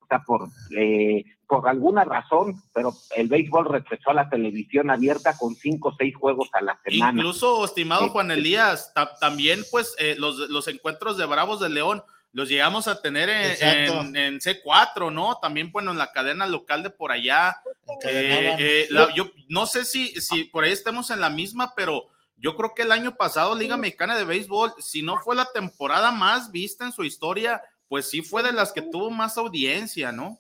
[0.02, 5.36] O sea, por, eh, por alguna razón, pero el béisbol regresó a la televisión abierta
[5.36, 7.20] con cinco o seis juegos a la semana.
[7.20, 8.10] Incluso, estimado Sí.
[8.12, 12.04] Juan Elías, ta- también, pues, eh, los, los encuentros de Bravos de León
[12.34, 14.02] los llegamos a tener en, Exacto.
[14.02, 15.40] en- en C4, ¿no?
[15.42, 17.58] También, bueno, en la cadena local de por allá.
[18.04, 22.04] Eh, eh, la- yo no sé si, si por ahí estemos en la misma, pero
[22.38, 26.12] yo creo que el año pasado Liga Mexicana de Béisbol, si no fue la temporada
[26.12, 30.38] más vista en su historia, pues sí fue de las que tuvo más audiencia, ¿no?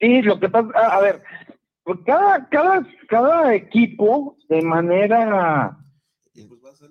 [0.00, 1.22] Sí, lo que pasa, a ver,
[1.84, 5.78] pues cada, cada, cada equipo de manera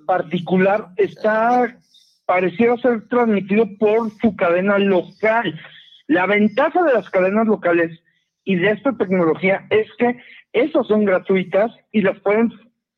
[0.05, 1.77] particular está,
[2.25, 5.59] pareciera ser transmitido por su cadena local.
[6.07, 7.99] La ventaja de las cadenas locales
[8.43, 10.19] y de esta tecnología es que
[10.53, 12.53] esas son gratuitas y las pueden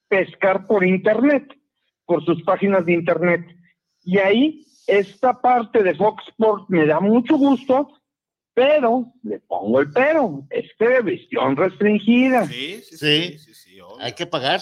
[0.07, 1.51] pescar por internet,
[2.05, 3.45] por sus páginas de internet.
[4.03, 7.96] Y ahí esta parte de Fox Sports me da mucho gusto,
[8.57, 12.47] pero le pongo el pero, es televisión restringida.
[12.47, 13.38] Sí, Sí,
[13.99, 14.61] hay que pagar.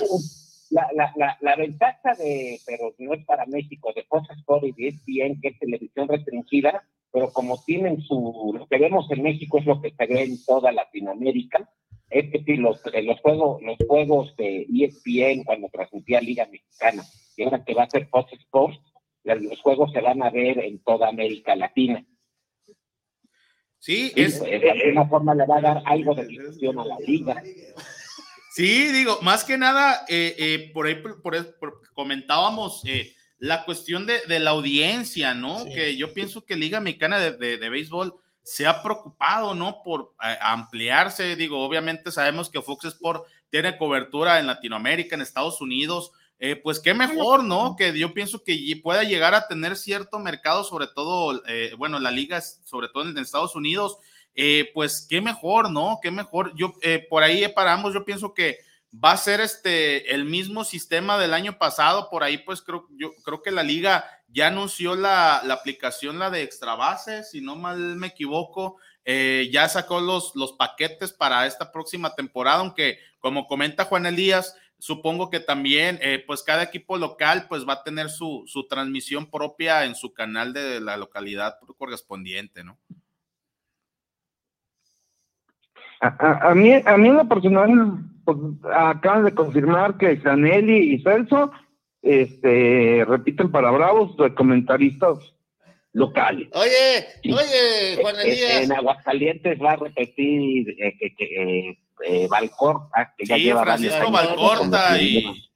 [0.69, 4.71] La, la, la, la ventaja de, pero no es para México, de Fox Sport y
[4.73, 9.59] de ESPN, que es televisión restringida, pero como tienen su, lo que vemos en México
[9.59, 11.69] es lo que se ve en toda Latinoamérica,
[12.09, 17.05] es que sí, los, eh, los, juegos, los juegos de ESPN cuando transmitía Liga Mexicana,
[17.37, 18.77] y ahora que va a ser Fox Sports,
[19.23, 22.05] los juegos se van a ver en toda América Latina.
[23.85, 27.43] Sí, es, de alguna forma le va a dar algo de difusión a la liga.
[28.51, 33.63] Sí, digo, más que nada, eh, eh, por ahí por, por- por- comentábamos eh, la
[33.63, 35.65] cuestión de, de la audiencia, ¿no?
[35.65, 39.83] Que yo pienso que Liga Mexicana de, de- de Béisbol se ha preocupado, ¿no?
[39.83, 45.61] Por eh, ampliarse, digo, obviamente sabemos que Fox Sport tiene cobertura en Latinoamérica, en Estados
[45.61, 47.75] Unidos, eh, pues qué mejor, ¿no?
[47.77, 52.11] Que yo pienso que pueda llegar a tener cierto mercado, sobre todo, eh, bueno, la
[52.11, 53.97] liga, sobre todo en Estados Unidos,
[54.35, 55.99] eh, pues qué mejor, ¿no?
[56.01, 56.53] Qué mejor.
[56.55, 58.59] Yo eh, por ahí paramos, yo pienso que
[58.93, 63.13] va a ser este el mismo sistema del año pasado, por ahí pues creo, yo
[63.23, 67.55] creo que la liga ya anunció la, la aplicación, la de extra base, si no
[67.55, 73.47] mal me equivoco, eh, ya sacó los, los paquetes para esta próxima temporada, aunque como
[73.47, 78.09] comenta Juan Elías, supongo que también eh, pues cada equipo local pues va a tener
[78.09, 82.77] su, su transmisión propia en su canal de la localidad correspondiente, ¿no?
[86.01, 88.37] A, a- a mí, a mí en lo personal, pues,
[88.73, 91.51] acaban de confirmar que Sanelli y Celso
[92.01, 95.17] este, repiten para Bravos de comentaristas
[95.93, 96.49] locales.
[96.51, 98.63] Oye, oye, Juan Eh, Elías.
[98.63, 101.25] En Aguascalientes va a repetir eh, que, que,
[101.69, 105.49] eh, eh, Valcorta, que ya Sí, lleva varios Francisco años Valcorta y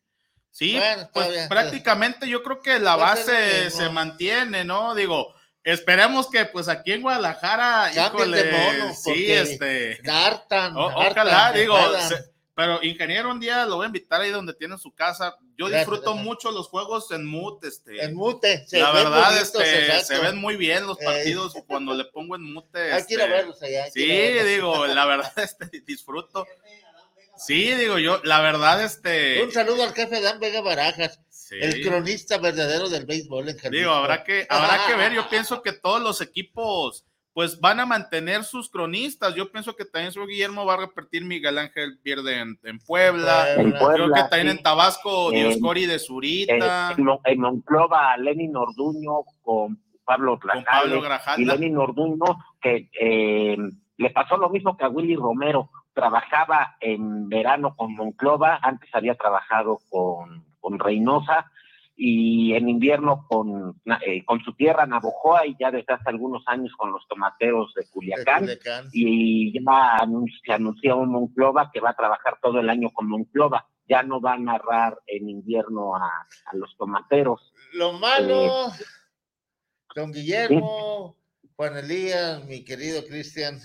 [0.52, 1.50] sí, Bueno, pues bien.
[1.50, 4.96] prácticamente yo creo que la base se mantiene, ¿no?
[4.96, 5.34] Digo,
[5.64, 11.28] esperemos que pues aquí en Guadalajara, Cambien de híjole, mono, sí, este, Dartan, o- hartan,
[11.28, 12.29] ojalá, digo, se-
[12.60, 15.38] pero ingeniero un día lo voy a invitar ahí donde tiene su casa.
[15.58, 16.26] Yo Gracias, disfruto gracias.
[16.26, 18.04] mucho los juegos en mute, este.
[18.04, 21.06] En mute, se la verdad, este, se ven muy bien los Eh.
[21.06, 22.92] partidos cuando le pongo en mute.
[22.92, 24.46] Hay que ir a este, verlos allá, Sí, verlos.
[24.46, 26.46] digo, la verdad, este, disfruto.
[27.38, 29.42] Sí, digo yo, la verdad, este.
[29.42, 31.22] Un saludo al jefe Dan Vega Barajas.
[31.52, 33.70] el cronista verdadero del béisbol en Jalisco.
[33.78, 35.14] Digo, habrá que, habrá que ver.
[35.14, 39.36] Yo pienso que todos los equipos pues van a mantener sus cronistas.
[39.36, 43.54] Yo pienso que también su Guillermo va a repetir Miguel Ángel Pierde en, en Puebla.
[43.54, 44.58] En Creo que Puebla, también sí.
[44.58, 46.94] en Tabasco, Dioscori de Zurita.
[46.98, 49.80] En, en Monclova, Lenin Orduño con.
[50.04, 51.38] Pablo Grajales.
[51.38, 53.56] Y Lenin Orduño, que eh,
[53.98, 55.70] le pasó lo mismo que a Willy Romero.
[55.94, 61.52] Trabajaba en verano con Monclova, antes había trabajado con, con Reynosa
[62.02, 66.74] y en invierno con, eh, con su tierra Navojoa y ya desde hace algunos años
[66.78, 68.44] con los tomateros de Culiacán.
[68.44, 68.88] Culiacán.
[68.94, 69.62] Y ya
[70.46, 73.68] se anunció Monclova que va a trabajar todo el año con Monclova.
[73.86, 77.54] Ya no va a narrar en invierno a, a los tomateros.
[77.74, 78.72] Lo malo,
[79.94, 81.18] don Guillermo,
[81.58, 83.60] Juan Elías, mi querido Cristian,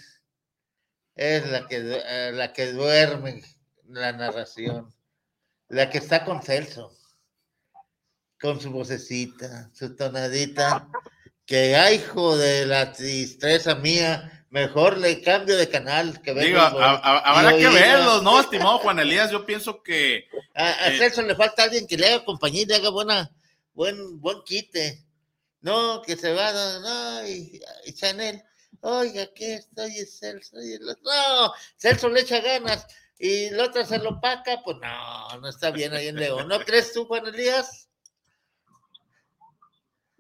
[1.14, 3.42] es la que, eh, la que duerme
[3.86, 4.92] la narración,
[5.68, 6.90] la que está con Celso,
[8.44, 10.86] con su vocecita, su tonadita,
[11.46, 16.66] que ay, hijo de la tristeza mía, mejor le cambio de canal que Digo, a-
[16.68, 19.30] a- habrá que verlos, ¿no, estimado Juan Elías?
[19.30, 20.98] Yo pienso que A, a Eh.
[20.98, 23.30] Celso le falta alguien que le haga compañía y le haga buena,
[23.72, 25.02] buen, buen quite.
[25.62, 28.42] No, que se va, no, no, y, y Chanel,
[28.82, 30.60] oiga, aquí estoy, es Celso.
[30.60, 32.86] y el otro, no, Celso le echa ganas
[33.18, 36.46] y el otro se lo paca, pues no, no está bien ahí en León.
[36.46, 37.88] ¿No crees tú, Juan Elías?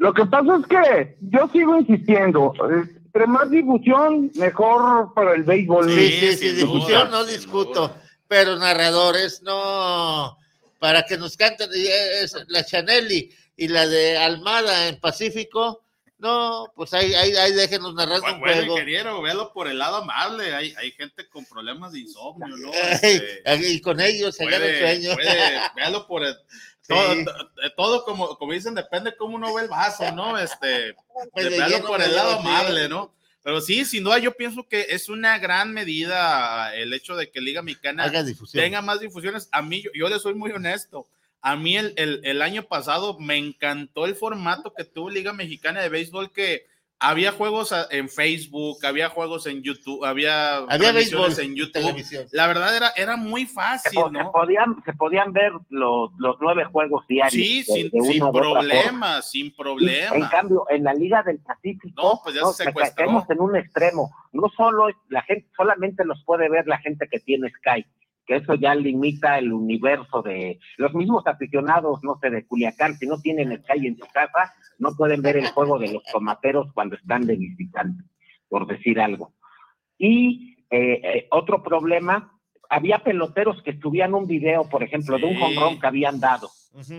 [0.04, 2.52] Lo que pasa es que yo sigo insistiendo,
[3.06, 5.90] entre más difusión, mejor para el béisbol.
[5.90, 7.96] Sí, sí, sí, difusión no discuto,
[8.28, 10.36] pero narradores no,
[10.78, 15.82] para que nos canten es la Chanelli y la de Almada en Pacífico,
[16.18, 18.74] no, pues ahí, ahí, ahí déjenos narrar un Bueno, juego.
[18.74, 20.54] ingeniero, véalo por el lado amable.
[20.54, 22.70] Hay, hay gente con problemas de insomnio, ¿no?
[23.02, 25.14] Este, y con ellos se gana el puede, sueño.
[25.14, 26.36] puede, véalo por el.
[26.86, 27.24] Todo, Sí.
[27.76, 30.38] todo como, como dicen, depende cómo uno ve el vaso, ¿no?
[30.38, 30.94] Este,
[31.34, 33.14] Medio de véalo lleno, por el lado amable, ¿no?
[33.42, 37.40] Pero sí, sin duda, yo pienso que es una gran medida el hecho de que
[37.40, 38.10] Liga Mexicana
[38.52, 39.48] tenga más difusiones.
[39.52, 41.06] A mí, yo, yo le soy muy honesto.
[41.42, 45.82] A mí el, el, el año pasado me encantó el formato que tuvo Liga Mexicana
[45.82, 46.66] de Béisbol, que
[47.00, 51.72] había juegos en Facebook, había juegos en YouTube, había, Había béisbol en en YouTube.
[51.72, 52.26] televisión.
[52.32, 54.32] La verdad era, era muy fácil, se ¿no?
[54.32, 57.32] podían, se podían ver los, los nueve juegos diarios.
[57.32, 58.60] Sí, de- sin, de sin u otra forma.
[58.60, 60.30] problema, sin En problema.
[60.30, 62.96] cambio, en la Liga del Pacífico, No, pues ya se me secuestró.
[63.04, 64.10] caemos en un extremo.
[64.32, 67.84] No solo la gente, solamente los puede ver la gente que tiene Sky,
[68.26, 73.06] que eso ya limita el universo de los mismos aficionados, no sé, de Culiacán, si
[73.06, 76.96] no tienen Sky en su casa, no pueden ver el juego de los tomateros cuando
[76.96, 78.06] están de visitantes,
[78.48, 79.34] por decir algo.
[79.98, 82.32] Y eh, eh, otro problema,
[82.70, 86.48] había peloteros que subían un video, por ejemplo, de un jonrón que habían dado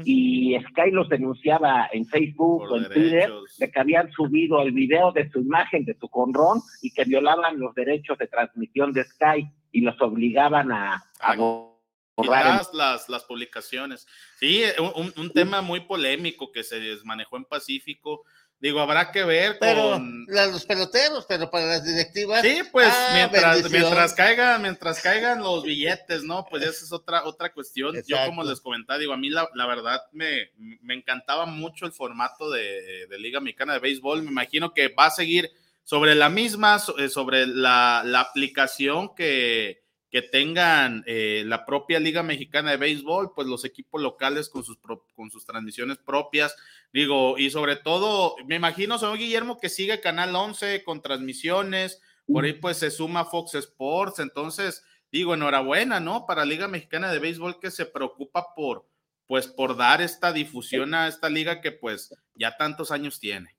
[0.05, 3.29] y Sky los denunciaba en Facebook Por o en Twitter
[3.59, 7.59] de que habían subido el video de su imagen de su conrón y que violaban
[7.59, 11.83] los derechos de transmisión de Sky y los obligaban a, a bo-
[12.15, 14.07] borrar las, las publicaciones.
[14.39, 14.63] Sí,
[14.95, 18.23] un, un- tema muy polémico que se manejó en Pacífico.
[18.57, 20.25] Digo, habrá que ver Pero con.
[20.29, 22.41] la- los peloteros, pero para las directivas.
[22.41, 26.45] Sí, pues ah, mientras, mientras caigan, mientras caigan los billetes, ¿no?
[26.49, 27.93] Pues esa es otra, otra cuestión.
[28.07, 31.91] Yo como les comentaba, digo, a mí la, la verdad me, me encantaba mucho el
[31.91, 34.21] formato de, de Liga Mexicana de Béisbol.
[34.23, 35.51] Me imagino que va a seguir
[35.85, 42.23] sobre la misma, eh, sobre la, la aplicación que, que tengan eh, la propia Liga
[42.23, 46.55] Mexicana de Béisbol, pues los equipos locales con sus, pro- con sus transmisiones propias.
[46.91, 52.43] Digo, y sobre todo, me imagino, señor Guillermo, que sigue Canal 11 con transmisiones, por
[52.45, 56.25] ahí pues se suma Fox Sports, entonces, digo, enhorabuena, ¿no?
[56.25, 58.87] Para Liga Mexicana de Béisbol que se preocupa por,
[59.27, 63.54] pues, por dar esta difusión a esta liga que pues ya tantos años tiene.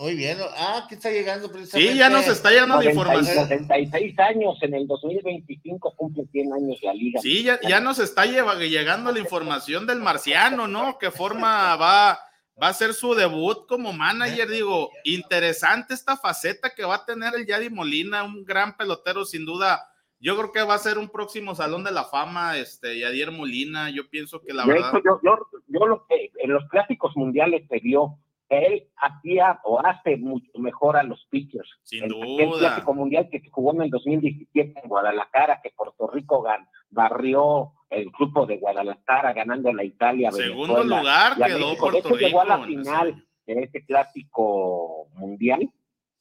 [0.00, 0.38] Muy bien.
[0.56, 1.92] Ah, que está llegando precisamente.
[1.92, 3.48] Sí, ya nos está llegando la 90 y información.
[3.48, 7.20] 76 años, en el 2025 cumple 100 años la liga.
[7.20, 10.96] Sí, ya, ya nos está llegando la información del marciano, ¿no?
[10.98, 12.18] ¿Qué forma va,
[12.60, 14.48] va a ser su debut como manager?
[14.48, 19.44] Digo, interesante esta faceta que va a tener el Yadi Molina, un gran pelotero sin
[19.44, 19.86] duda.
[20.18, 23.90] Yo creo que va a ser un próximo salón de la fama, este, Yadier Molina.
[23.90, 24.92] Yo pienso que la de verdad.
[24.96, 28.18] hecho, yo, yo, yo lo que en los clásicos mundiales se vio,
[28.50, 31.70] él hacía o hace mucho mejor a los pitchers.
[31.84, 32.58] Sin el, duda.
[32.58, 37.72] clásico mundial que se jugó en el 2017 en Guadalajara, que Puerto Rico gan- barrió
[37.88, 40.30] el grupo de Guadalajara ganando a la Italia.
[40.32, 41.90] Segundo Venezuela lugar quedó México.
[41.90, 45.70] Puerto hecho, llegó a la Rico final de ese clásico mundial.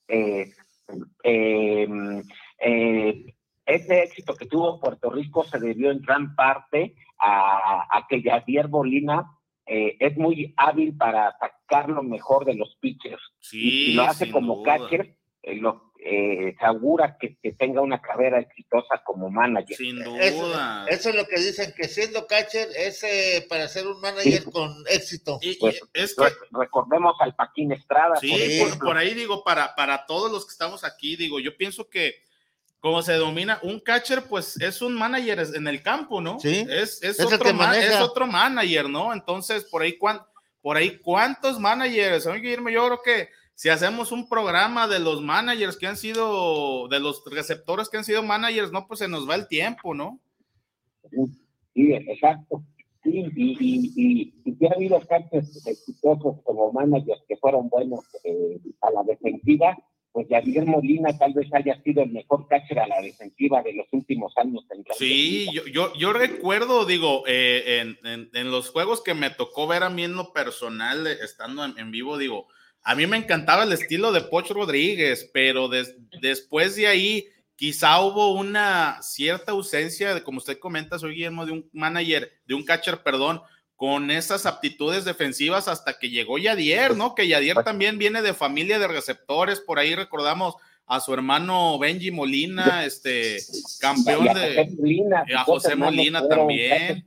[0.08, 0.52] Eh,
[1.24, 1.88] eh,
[2.60, 3.34] eh,
[3.66, 8.68] ese éxito que tuvo Puerto Rico se debió en gran parte a, a que Javier
[8.70, 9.32] Molina
[9.66, 11.36] eh, es muy hábil para
[11.70, 13.22] sacar lo mejor de los pitchers.
[13.40, 14.78] Sí, y lo hace como duda.
[14.78, 19.76] catcher, eh, lo eh, asegura que, que tenga una carrera exitosa como manager.
[19.76, 20.54] Sin Eso,
[20.88, 24.74] eso es lo que dicen, que siendo catcher es eh, para ser un manager con
[24.90, 25.40] éxito.
[25.60, 28.16] Pues, es re- recordemos al Paquín Estrada.
[28.18, 28.88] Sí, por por, ejemplo.
[28.88, 32.16] por ahí digo, para, para todos los que estamos aquí, digo, yo pienso que
[32.80, 36.40] como se domina, un catcher, pues es un manager en el campo, ¿no?
[36.40, 37.96] Sí, Es, es, es el otro, que ma- maneja.
[37.96, 39.12] es otro manager, ¿no?
[39.12, 40.22] Entonces, por ahí, cuán-
[40.70, 42.28] por ahí ¿cuántos managers?
[42.28, 46.88] Oye, Guillermo, yo creo que si hacemos un programa de los managers que han sido,
[46.90, 50.20] de los receptores que han sido managers, no, pues se nos va el tiempo, ¿no?
[51.74, 52.62] Sí, exacto.
[53.04, 53.58] Y, y,
[53.96, 59.02] y, y sí ha habido catchers exitosos como managers que fueron buenos eh, a la
[59.02, 59.76] defensiva,
[60.12, 63.88] pues Javier Molina tal vez haya sido el mejor catcher a la defensiva de los
[63.92, 64.64] últimos años.
[64.72, 69.30] En Sí, yo, yo, yo recuerdo, digo, eh, en, en- en los juegos que me
[69.30, 72.48] tocó ver a mí en lo personal, eh, estando en, en vivo, digo,
[72.82, 78.02] a mí me encantaba el estilo de Poch Rodríguez, pero des- después de ahí quizá
[78.02, 82.64] hubo una cierta ausencia, de, como usted comenta, soy Guillermo, de un manager, de un
[82.64, 83.42] catcher, perdón,
[83.80, 87.16] con esas aptitudes defensivas hasta que llegó Yadier, ¿no?
[87.16, 92.12] Que Yadier también viene de familia de receptores, por ahí recordamos a su hermano Benji
[92.12, 93.38] Molina, este
[93.80, 97.06] campeón a de José Molina, a José Molina también.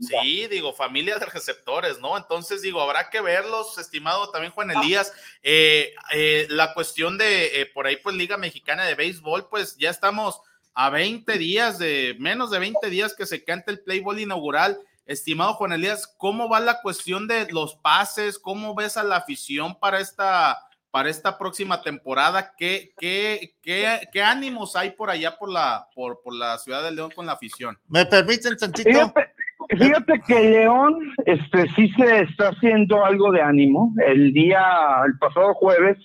[0.00, 2.16] Sí, digo, familia de receptores, ¿no?
[2.16, 5.12] Entonces, digo, habrá que verlos, estimado también Juan Elías.
[5.44, 9.90] Eh, eh, la cuestión de, eh, por ahí, pues, Liga Mexicana de Béisbol, pues ya
[9.90, 10.40] estamos
[10.74, 14.80] a 20 días, de menos de 20 días que se canta el Playboy inaugural.
[15.06, 18.38] Estimado Juan Elías, ¿cómo va la cuestión de los pases?
[18.38, 20.58] ¿Cómo ves a la afición para esta,
[20.90, 22.54] para esta próxima temporada?
[22.58, 26.90] ¿Qué, qué, qué, qué ánimos hay por allá por la, por, por la ciudad de
[26.90, 27.78] León con la afición?
[27.86, 28.90] ¿Me permiten tantito?
[28.90, 29.32] Fíjate,
[29.78, 33.94] fíjate que León este, sí se está haciendo algo de ánimo.
[34.04, 34.60] El día,
[35.06, 35.98] el pasado jueves,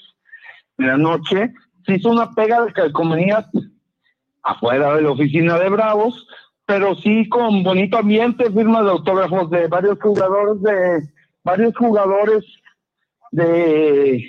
[0.78, 1.53] de la noche,
[1.86, 3.49] se hizo una pega de calcomanía
[4.44, 6.28] afuera de la oficina de Bravos,
[6.72, 11.02] pero sí con bonito ambiente, firma de autógrafos de varios jugadores de
[11.43, 12.45] varios jugadores
[13.31, 14.26] de,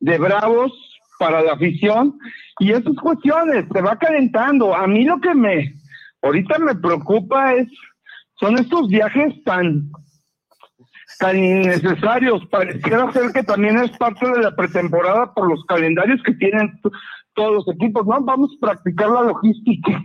[0.00, 0.72] de Bravos
[1.20, 2.18] para la afición
[2.58, 4.74] y esas cuestiones se va calentando.
[4.74, 5.72] A mí lo que me
[6.20, 7.68] ahorita me preocupa es
[8.40, 9.88] son estos viajes tan
[11.20, 12.44] tan innecesarios.
[12.46, 16.80] Pareciera ser que también es parte de la pretemporada por los calendarios que tienen
[17.34, 18.04] todos los equipos.
[18.04, 20.02] No, vamos a practicar la logística.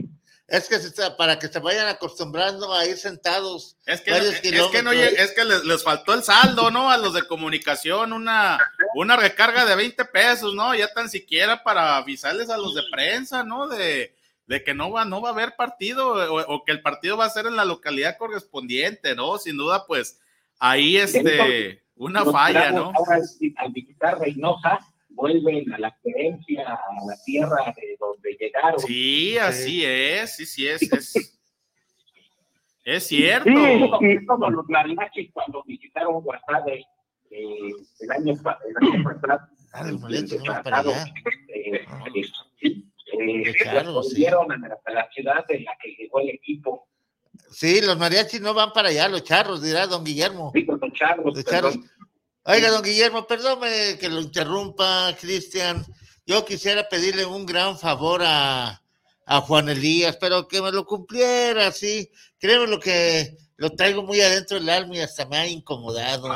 [0.54, 3.76] Es que se está- para que se vayan acostumbrando a ir sentados.
[3.88, 6.92] Es que, varios es que no es que les, les faltó el saldo, ¿no?
[6.92, 8.60] A los de comunicación, una,
[8.94, 10.76] una recarga de 20 pesos, ¿no?
[10.76, 13.68] Ya tan siquiera para avisarles a los de prensa, ¿no?
[13.68, 14.14] De,
[14.46, 17.26] de que no va, no va a haber partido o, o que el partido va
[17.26, 19.40] a ser en la localidad correspondiente, ¿no?
[19.40, 20.20] Sin duda, pues
[20.60, 22.92] ahí este, una falla, ¿no?
[22.96, 23.20] Ahora,
[23.58, 24.80] al visitar Reynosa,
[25.14, 28.80] vuelven a la creencia, a la tierra de donde llegaron.
[28.80, 31.40] Sí, así es, sí, sí, es, es,
[32.84, 33.50] es cierto.
[34.02, 36.86] Es como los mariachis cuando visitaron Guasave
[37.32, 40.92] eh, el año el año pasado.
[41.48, 41.86] eh,
[42.16, 42.24] eh,
[42.60, 44.10] sí, eh, Claro, sí.
[44.10, 44.58] volvieron a
[44.92, 46.88] la, ciudad de la que llegó el equipo.
[47.50, 50.52] Sí, los mariachis no van para allá, los charros, dirá don Guillermo.
[50.54, 51.80] los charros, Los charros.
[52.46, 55.86] Oiga, don Guillermo, perdóneme que lo interrumpa, Cristian.
[56.26, 58.84] Yo quisiera pedirle un gran favor a,
[59.26, 62.12] a Juan Elías, pero que me lo cumpliera, sí.
[62.38, 66.28] Créeme lo que lo traigo muy adentro del alma y hasta me ha incomodado.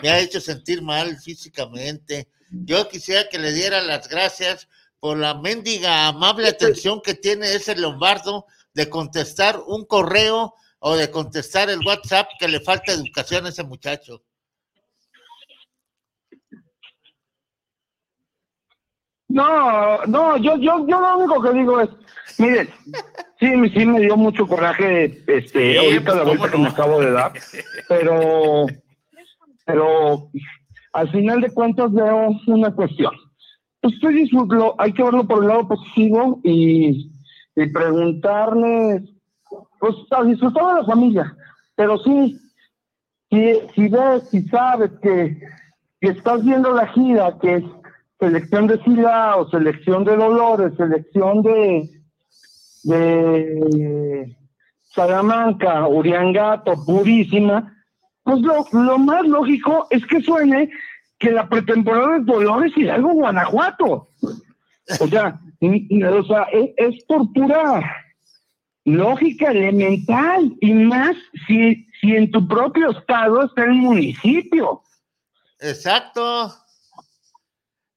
[0.00, 2.28] Me ha hecho sentir mal físicamente.
[2.50, 4.68] Yo quisiera que le diera las gracias
[5.00, 11.10] por la mendiga amable atención que tiene ese Lombardo de contestar un correo o de
[11.10, 14.22] contestar el WhatsApp que le falta educación a ese muchacho.
[19.38, 21.88] No, no, yo, yo, yo lo único que digo es,
[22.38, 22.68] miren,
[23.38, 26.64] sí, me- sí me dio mucho coraje, este, Sí, ahorita la ¿cómo vuelta que no?
[26.64, 27.32] me acabo de dar,
[27.88, 28.66] pero,
[29.64, 30.28] pero
[30.92, 33.12] al final de cuentas veo una cuestión.
[33.82, 37.12] Estoy disfrutando, hay que verlo por el lado positivo y,
[37.54, 39.02] y preguntarles,
[39.78, 41.36] pues a disfrutar de la familia,
[41.76, 42.36] pero sí,
[43.30, 45.40] si, si ves, si sabes que,
[46.00, 47.64] que estás viendo la gira, que es
[48.18, 51.88] selección de Silao, selección de Dolores, selección de,
[52.84, 54.36] de
[54.94, 57.74] Salamanca, Uriangato, Purísima,
[58.22, 60.70] pues lo, lo más lógico es que suene
[61.18, 64.08] que la pretemporada es Dolores y algo Guanajuato.
[65.00, 67.82] O sea, o sea es, es por pura
[68.84, 71.14] lógica elemental y más
[71.46, 74.82] si, si en tu propio estado está el municipio?
[75.60, 76.52] Exacto.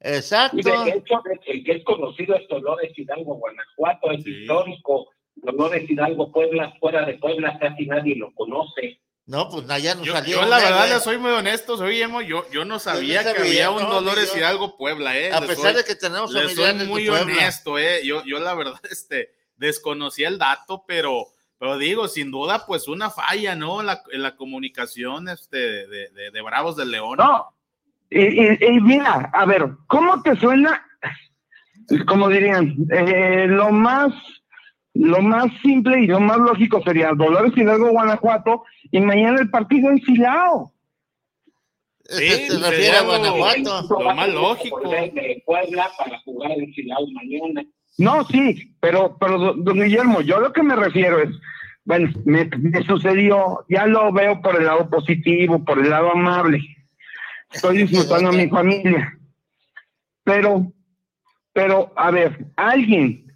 [0.04, 0.58] Exacto.
[0.60, 5.10] Y de hecho, el que es conocido es Dolores Hidalgo, Guanajuato, es histórico.
[5.36, 9.00] Dolores Hidalgo, Puebla, fuera de Puebla, casi nadie lo conoce.
[9.28, 10.42] No, pues allá no Yo, salió.
[10.42, 13.34] yo la verdad le soy muy honesto, soy Emo, yo, yo no sabía Yo no
[13.36, 14.38] que sabía, había un no, Dolores ni yo.
[14.40, 15.32] Hidalgo Puebla, eh.
[15.32, 17.22] A Le pesar soy- de que tenemos familiares soy de muy Puebla.
[17.22, 18.02] honesto, eh.
[18.04, 21.28] Yo, yo la verdad, este, desconocía el dato, pero,
[21.60, 23.80] pero digo, sin duda, pues una falla, ¿no?
[23.80, 27.18] En la, en la comunicación, este, de, de, de Bravos del León.
[27.20, 27.56] No.
[28.12, 30.86] Y, y- y mira, a ver, ¿cómo te suena?
[32.08, 34.14] Como dirían, eh, lo más
[34.94, 39.90] lo más simple y lo más lógico sería Dolores Hidalgo, Guanajuato, y mañana el partido
[39.90, 40.74] en Silao.
[42.04, 43.88] Sí, se refiere a Guanajuato.
[44.04, 44.82] Lo más lógico.
[44.90, 47.64] De Puebla para jugar en Silao mañana.
[47.98, 51.30] No, sí, pero, pero do- don Guillermo, yo lo que me refiero es,
[51.86, 56.60] bueno, me, me sucedió, ya lo veo por el lado positivo, por el lado amable.
[57.54, 59.18] Estoy disfrutando a mi familia.
[60.24, 60.72] Pero,
[61.54, 63.32] pero, a ver, alguien,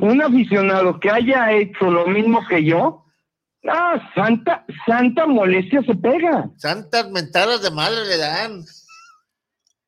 [0.00, 3.04] un aficionado que haya hecho lo mismo que yo,
[3.68, 6.50] ah, santa, santa molestia se pega.
[6.56, 8.64] Santas mentadas de madre le dan.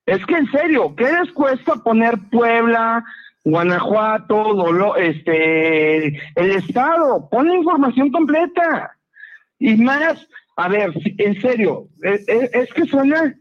[0.07, 3.05] Es que en serio, ¿qué les cuesta poner Puebla,
[3.45, 7.29] Guanajuato, Dolo- este, el estado?
[7.29, 8.97] Pon la información completa.
[9.59, 10.27] Y más,
[10.57, 13.35] a ver, en serio, es, es- es que suena,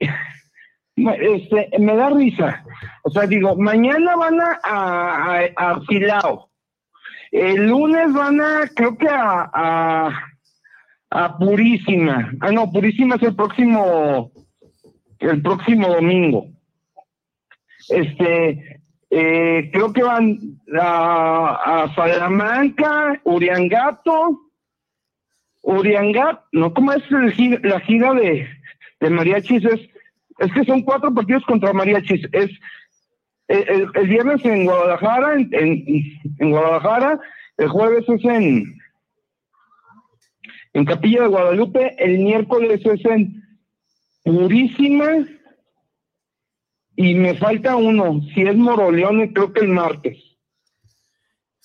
[0.96, 2.64] este, me da risa.
[3.02, 4.58] O sea, digo, mañana van a,
[5.56, 5.80] a.
[7.30, 10.10] El lunes van a, creo que a,
[11.10, 12.32] a, Purísima.
[12.40, 14.32] Ah, no, Purísima es el próximo,
[15.20, 16.46] el próximo domingo.
[17.88, 20.38] Este, eh, creo que van
[20.80, 24.40] a, a Salamanca, Uriangato,
[25.62, 28.48] Uriangato, no, ¿cómo es el la gira de,
[29.00, 29.64] de mariachis?
[29.64, 29.89] Es,
[30.40, 32.26] es que son cuatro partidos contra mariachis.
[32.32, 32.50] Es
[33.48, 35.84] el, el- viernes en Guadalajara, en, en,
[36.38, 37.20] en Guadalajara,
[37.58, 38.78] el jueves es en,
[40.72, 43.42] en Capilla de Guadalupe, el miércoles es en
[44.24, 45.26] Purísima
[46.96, 50.29] y me falta uno, si es Moroleón, creo que el martes.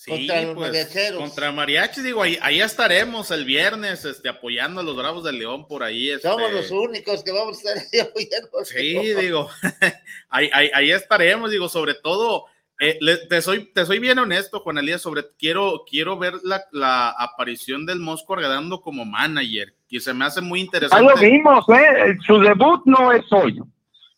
[0.06, 1.20] Sí, Contra los pues, mariacheros.
[1.20, 5.68] contra Mariachi, digo, ahí, ahí estaremos el viernes, este, apoyando a los Bravos del León
[5.68, 6.12] por ahí.
[6.12, 8.50] Este, Somos los únicos que vamos a estar ahí apoyando.
[8.66, 9.50] Sí, digo,
[10.30, 12.46] ahí, ahí, ahí estaremos, digo, sobre todo,
[12.80, 16.64] eh, le- te, soy, te soy bien honesto, Juan Elías, sobre, quiero, quiero ver la,
[16.72, 21.04] la aparición del Mosco Argadando como manager, que se me hace muy Ah, interesante.
[21.14, 22.16] lo vimos, ¿eh?
[22.28, 23.60] Su debut no es hoy.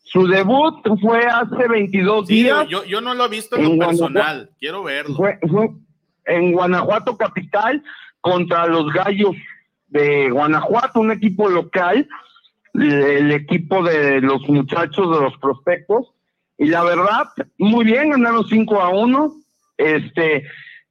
[0.09, 2.69] Su debut fue hace 22 Sí, digo, días.
[2.69, 4.13] yo, yo no lo he visto en lo En Guanajuato.
[4.13, 5.15] personal, quiero verlo.
[5.15, 5.69] Fue, fue
[6.25, 7.83] en Guanajuato Capital
[8.21, 9.35] contra los Gallos
[9.87, 12.07] de Guanajuato, un equipo local,
[12.73, 16.13] el equipo de los muchachos de los prospectos.
[16.57, 17.27] Y la verdad,
[17.57, 19.33] muy bien, ganaron 5 a 1.
[19.77, 20.43] Este,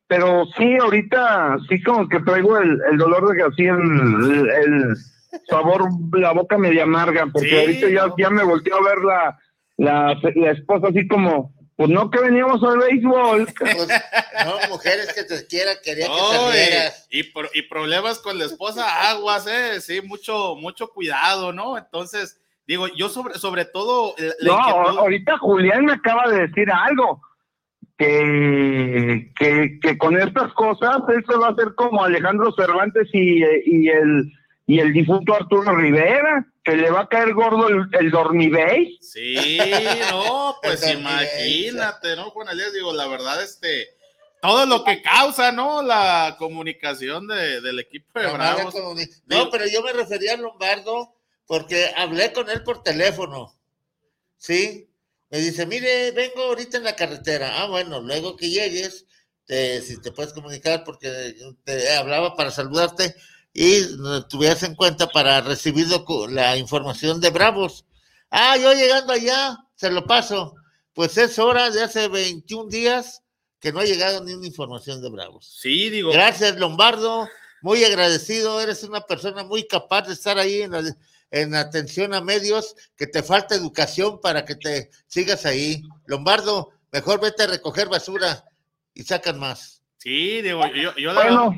[0.07, 4.97] pero sí, ahorita sí como que traigo el, el dolor de que así el, el
[5.49, 9.39] sabor, la boca media amarga, porque Sí, ahorita ya, ya me volteó a ver la,
[9.77, 13.47] la, la esposa así como, pues no que veníamos al béisbol.
[13.59, 13.89] Pues,
[14.45, 16.13] no, mujeres que te quieran, quería que
[17.09, 21.53] te y, y pro- y problemas con la esposa, aguas, eh, sí, mucho, mucho cuidado,
[21.53, 21.77] ¿no?
[21.79, 26.47] Entonces, digo, yo sobre, sobre todo, la- la No, inquietud- ahorita Julián me acaba de
[26.47, 27.21] decir algo.
[27.99, 33.89] Que, que, que con estas cosas se va a hacer como Alejandro Cervantes y, y
[33.89, 34.31] el
[34.67, 38.99] y el difunto Arturo Rivera, que le va a caer gordo el, el dormibéis.
[39.01, 39.59] Sí,
[40.11, 42.73] no, pues imagínate, ¿no, Juan Elías?
[42.73, 43.89] Digo, la verdad, este,
[44.43, 45.83] todo lo que causa, ¿no?
[45.83, 48.75] La comunicación de- del equipo de La Bravos.
[49.27, 51.15] No, pero yo me refería a Lombardo
[51.47, 53.53] porque hablé con él por teléfono.
[54.37, 54.89] ¿Sí?
[55.31, 57.63] Me dice, mire, vengo ahorita en la carretera.
[57.63, 59.07] Ah, bueno, luego que llegues,
[59.45, 61.35] te- si te puedes comunicar, porque
[61.65, 63.15] te hablaba para saludarte
[63.59, 63.87] y
[64.29, 65.87] tuvieras en cuenta para recibir
[66.31, 67.87] la información de Bravos.
[68.31, 70.55] Ah, yo llegando allá, se lo paso.
[70.93, 73.23] Pues es hora de hace 21 días
[73.59, 75.59] que no ha llegado ni una información de Bravos.
[75.61, 76.13] Sí, digo.
[76.13, 77.27] Gracias, Lombardo.
[77.63, 78.61] Muy agradecido.
[78.61, 80.97] Eres una persona muy capaz de estar ahí en, la-
[81.31, 85.83] en atención a medios, que te falta educación para que te sigas ahí.
[86.05, 88.45] Lombardo, mejor vete a recoger basura
[88.93, 89.81] y sacan más.
[89.97, 91.51] Sí, digo, yo, yo Bueno,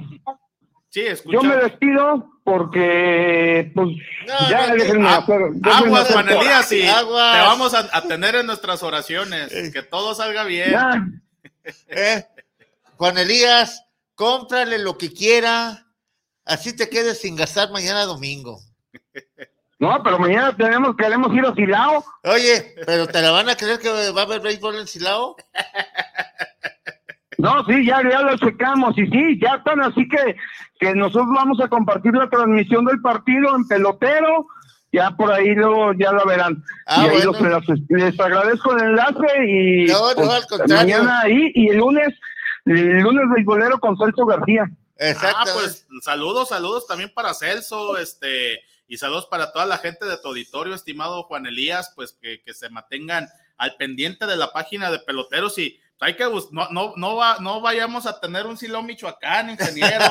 [0.90, 1.43] Sí, yo escucha.
[1.43, 3.89] me despido porque, pues,
[4.48, 5.39] ya no, déjenme Ah, hacer.
[5.52, 7.35] déjenme Aguas, hacer- Juan Elías, y Aguas.
[7.36, 9.52] te vamos a, a tener en nuestras oraciones.
[9.73, 10.70] Que todo salga bien.
[10.70, 11.06] Ya.
[11.89, 12.24] ¿Eh?
[12.97, 13.85] Juan Elías,
[14.15, 15.85] cómprale lo que quiera
[16.47, 18.59] así te quedes sin gastar mañana domingo.
[19.78, 22.02] No, pero mañana tenemos, queremos ir a Silao.
[22.24, 25.36] Oye, pero ¿te la van a creer que va a haber béisbol en Silao?
[27.39, 30.36] No, sí, ya, ya lo checamos y sí, ya están, así que,
[30.81, 34.48] que nosotros vamos a compartir la transmisión del partido en pelotero,
[34.90, 36.65] ya por ahí luego ya lo verán.
[36.86, 37.48] Ah, y ahí bueno.
[37.60, 40.77] los- les, les agradezco el enlace y No, no, pues, al contrario.
[40.77, 42.09] mañana ahí y el lunes,
[42.66, 44.69] el lunes beisbolero con Celso García.
[45.23, 48.59] Ah, pues saludos, saludos también para Celso, este,
[48.89, 52.52] y saludos para toda la gente de tu auditorio, estimado Juan Elías, pues que, que
[52.52, 53.28] se mantengan
[53.59, 57.60] al pendiente de la página de peloteros y hay que no, no, no, va, no
[57.60, 60.04] vayamos a tener un Silao Michoacán, ingeniero,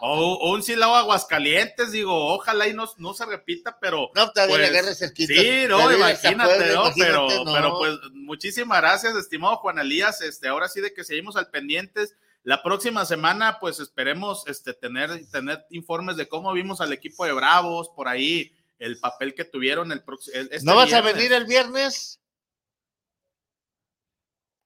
[0.00, 0.06] o,
[0.40, 4.86] o un Silao Aguascalientes, digo, ojalá y no, no se repita, pero No, todavía pues,
[4.86, 5.34] es cerquita.
[5.34, 6.86] Sí, no, imagínate, ¿no?
[6.86, 7.52] imagínate, pero, no.
[7.52, 10.20] pero pues muchísimas gracias, estimado Juan Elías.
[10.22, 12.14] Este, ahora sí de que seguimos al pendientes.
[12.42, 17.32] La próxima semana, pues esperemos este, tener, tener informes de cómo vimos al equipo de
[17.32, 20.36] Bravos, por ahí, el papel que tuvieron el próximo.
[20.62, 22.19] ¿No vas a venir el viernes?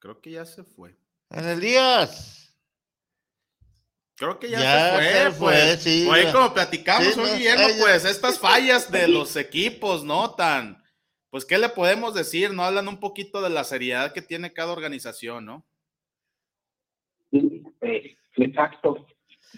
[0.05, 0.95] Creo que ya se fue.
[1.31, 2.55] En el Díaz.
[4.17, 5.83] Creo que ya, Ya se fue, se fue, pues.
[5.83, 6.31] sí, ya.
[6.33, 10.35] como platicamos Sí, hoy, no, Guillermo, ella- pues estas fallas de los equipos, ¿no?
[10.35, 10.85] Tan,
[11.31, 12.53] pues, ¿qué le podemos decir?
[12.53, 15.67] No hablan un poquito de la seriedad que tiene cada organización, ¿no?
[17.33, 19.07] Eh, exacto.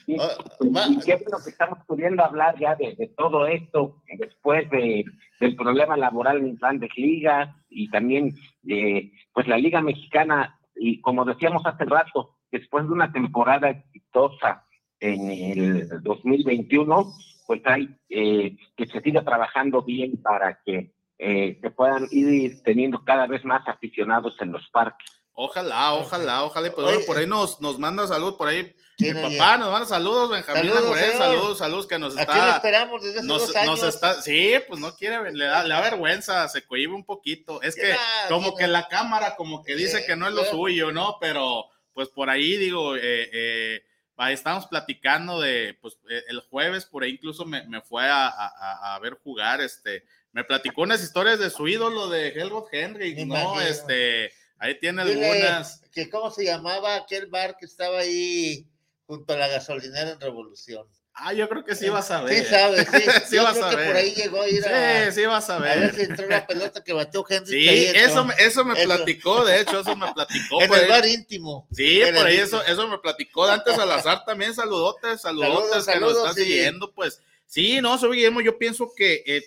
[0.07, 4.69] Y, Ah, y qué bueno que estamos pudiendo hablar ya de, de todo esto después
[4.71, 5.05] de,
[5.41, 11.25] del problema laboral en grandes ligas y también de pues la Liga Mexicana y como
[11.25, 14.65] decíamos hace rato, después de una temporada exitosa
[15.01, 17.13] en el 2021,
[17.47, 23.05] pues hay eh, que se siga trabajando bien para que eh, se puedan ir teniendo
[23.05, 25.16] cada vez más aficionados en los parques.
[25.39, 26.69] Ojalá, ojalá, ojalá.
[26.69, 28.75] y Pues bueno, por ahí nos, nos manda saludos, por ahí.
[28.99, 32.47] Mi papá nos manda saludos, Benjamín Saludos, saludos, saludos que nos Aquí está.
[32.47, 33.81] lo esperamos desde hace nos, dos años.
[33.83, 37.61] nos está, sí, pues no quiere, le da, le da vergüenza, se cohibe un poquito.
[37.61, 37.95] Es que
[38.31, 41.19] como que la cámara como que dice que no es lo suyo, ¿no?
[41.21, 43.83] Pero pues por ahí digo, eh, eh,
[44.17, 48.29] ahí estamos platicando de, pues eh, el jueves por ahí incluso me, me fue a,
[48.29, 53.21] a- ver jugar, este, me platicó unas historias de su ídolo de Helmut Henry, ¿no?
[53.23, 53.61] imagino.
[53.61, 55.81] Este, ahí tiene Dile algunas.
[55.93, 58.67] Que cómo se llamaba aquel bar que estaba ahí
[59.07, 60.87] junto a la gasolinera en Revolución.
[61.19, 62.45] Ah, yo creo que sí vas a ver.
[62.45, 63.03] Sí, sabes, sí.
[63.31, 63.87] Sí Yo vas creo a que ver.
[63.87, 65.07] por ahí llegó a ir a.
[65.07, 65.81] Sí, sí vas a A ver.
[65.81, 67.53] ver si entró la pelota que batió Henry.
[67.53, 70.61] Sí, eso, me- eso me platicó, de hecho, eso me platicó.
[70.61, 71.67] En el bar íntimo.
[71.73, 72.61] Sí, En por ahí íntimo.
[72.61, 76.43] eso, eso me platicó Dante Salazar también, saludotes, saludotes Saludos, que nos saludos, están sí.
[76.45, 79.43] siguiendo, pues sí, no, soy Guillermo, yo pienso que, eh,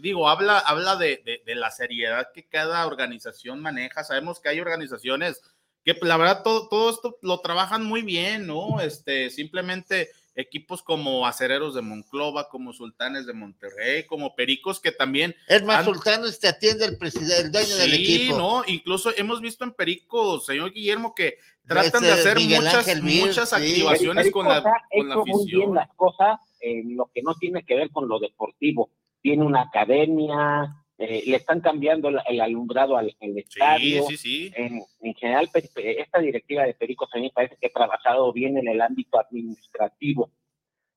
[0.00, 4.60] digo, habla, habla de, de- de la seriedad que cada organización maneja, sabemos que hay
[4.60, 5.40] organizaciones
[5.84, 8.80] que pues, la verdad todo, todo esto lo trabajan muy bien, ¿no?
[8.80, 15.34] Este, simplemente equipos como Acereros de Monclova, como Sultanes de Monterrey, como Pericos que también...
[15.48, 18.38] Es más, han- Sultanes te atiende el presidente, el dueño del Sí, equipo.
[18.38, 23.26] no, incluso hemos visto en Perico, señor Guillermo, que tratan de hacer Miguel muchas, Mir,
[23.26, 23.54] muchas sí.
[23.56, 25.74] activaciones con la, ha con la hecho muy bien afición.
[25.74, 28.90] las cosas en lo que no tiene que ver con lo deportivo.
[29.22, 34.02] Tiene una academia, eh, le están cambiando el, el alumbrado al, al estadio.
[34.04, 34.52] sí, sí.
[34.56, 38.56] En, en general, pe- esta directiva de Perico a mí parece que ha trabajado bien
[38.58, 40.30] en el ámbito administrativo.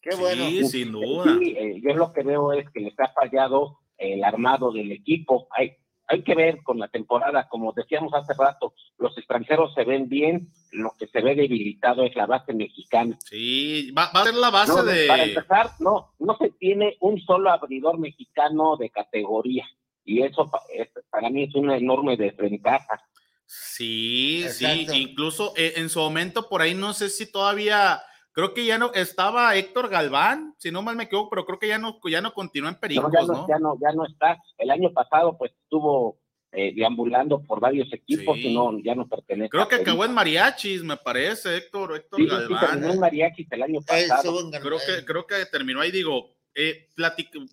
[0.01, 0.45] Qué bueno.
[0.47, 1.37] Sí, sin duda.
[1.39, 5.47] Sí, eh, yo lo que veo es que les ha fallado el armado del equipo.
[5.51, 5.77] Hay,
[6.07, 10.49] hay que ver con la temporada, como decíamos hace rato, los extranjeros se ven bien,
[10.71, 13.17] lo que se ve debilitado es la base mexicana.
[13.23, 15.07] Sí, va, va a ser la base No, de...
[15.07, 19.65] Para empezar, no, no se tiene un solo abridor mexicano de categoría.
[20.05, 23.01] Y eso pa- es- para mí es una enorme desventaja.
[23.45, 24.93] Sí, Exacto.
[24.93, 28.01] sí, incluso eh, en su momento por ahí no sé si todavía,
[28.33, 31.67] creo que ya no, estaba Héctor Galván, si no mal me equivoco, pero creo que
[31.69, 33.47] ya no, ya no continúa en Pericos, No, ya, no, ¿no?
[33.47, 34.37] ya, no, ya no está.
[34.57, 36.19] El año pasado pues estuvo
[36.51, 38.49] eh, deambulando por varios equipos Sí.
[38.49, 39.49] y no, ya no pertenece.
[39.49, 42.69] Creo que acabó en mariachis, me parece, Héctor, Héctor Sí, sí, Galván.
[42.71, 44.51] terminó en mariachis el año pasado.
[44.61, 46.87] creo que creo que terminó ahí digo eh,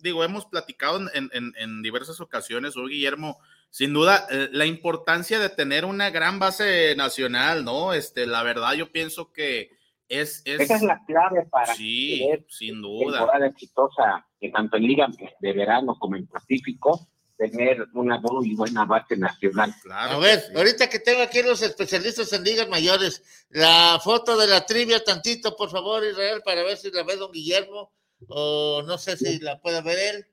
[0.01, 3.39] digo hemos platicado en, en- en diversas ocasiones hoy Guillermo
[3.71, 8.73] sin duda eh, la importancia de tener una gran base nacional no este la verdad
[8.73, 9.71] yo pienso que
[10.11, 14.75] es, es Esa es la clave para sí tener sin duda temporada exitosa, que tanto
[14.75, 15.07] en Liga
[15.39, 17.07] de Verano como en Pacífico,
[17.37, 19.73] tener una muy buena base nacional.
[19.89, 24.65] A ver, ahorita que tengo aquí los especialistas en ligas mayores, la foto de la
[24.65, 27.93] trivia tantito, por favor, Israel, para ver si la ve don Guillermo,
[28.27, 30.27] o no sé si la puede ver él.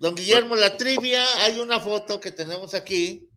[0.00, 3.29] Don Guillermo, la trivia, hay una foto que tenemos aquí,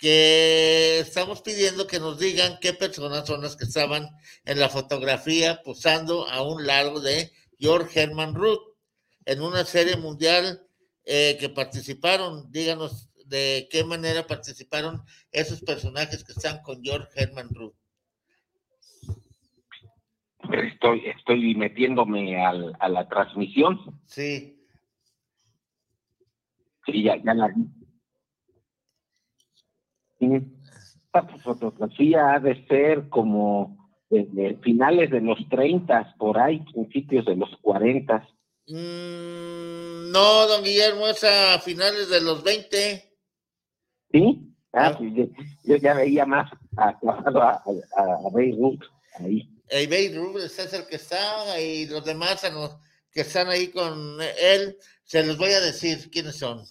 [0.00, 4.08] que estamos pidiendo que nos digan qué personas son las que estaban
[4.46, 8.62] en la fotografía posando a un lado de George Herman Ruth
[9.26, 10.62] en una serie mundial
[11.04, 12.50] eh, que participaron.
[12.50, 17.74] Díganos de qué manera participaron esos personajes que están con George Herman Ruth.
[20.50, 24.00] Estoy, estoy metiéndome al, a la transmisión.
[24.06, 24.56] Sí.
[26.86, 27.79] Sí, ya, ya la vi.
[30.20, 33.76] Esta fotografía ha de ser como
[34.08, 38.28] desde finales de los 30, por ahí, principios de los 40.
[38.66, 43.16] Mm, no, don Guillermo, es a finales de los 20.
[44.12, 44.54] ¿Sí?
[44.72, 45.24] Ah, pues yo,
[45.64, 48.84] yo ya veía más a, a, a, a Beirut
[49.18, 49.48] ahí.
[49.68, 52.42] El Beirut es el que está y los demás
[53.12, 56.64] que están ahí con él, se los voy a decir quiénes son.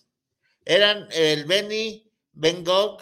[0.66, 3.02] Eran el Benny Ben Gogh,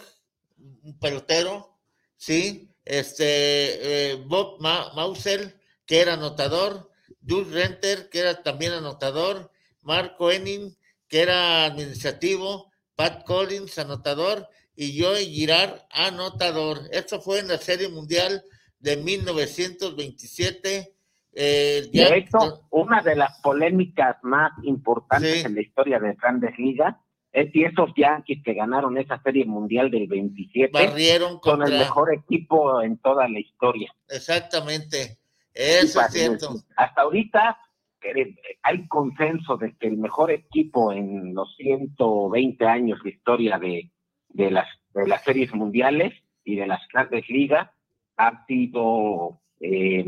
[0.82, 1.78] un pelotero,
[2.16, 2.70] ¿sí?
[2.84, 5.54] Este, eh, Bob Ma Mausel,
[5.86, 6.90] que era anotador,
[7.26, 9.50] Jules Renter, que era también anotador,
[9.82, 10.74] Marco Enning,
[11.08, 16.80] que era administrativo, Pat Collins, anotador, y Joey Girard, anotador.
[16.92, 18.42] Esto fue en la Serie Mundial
[18.78, 20.94] de 1927.
[21.32, 26.56] Eh, ya- De hecho, una de las polémicas más importantes en la historia de Grandes
[26.58, 26.96] Ligas
[27.32, 31.78] es si esos Yankees que ganaron esa serie mundial del 27 Barrieron son el contra-
[31.78, 33.94] mejor equipo en toda la historia.
[34.08, 35.18] Exactamente.
[35.54, 36.54] Eso es cierto.
[36.76, 37.58] Hasta ahorita
[38.02, 43.90] eh, hay consenso de que el mejor equipo en los 120 años de historia de,
[44.28, 46.14] de, las, de las series mundiales
[46.44, 47.68] y de las grandes ligas
[48.16, 50.04] ha sido, eh,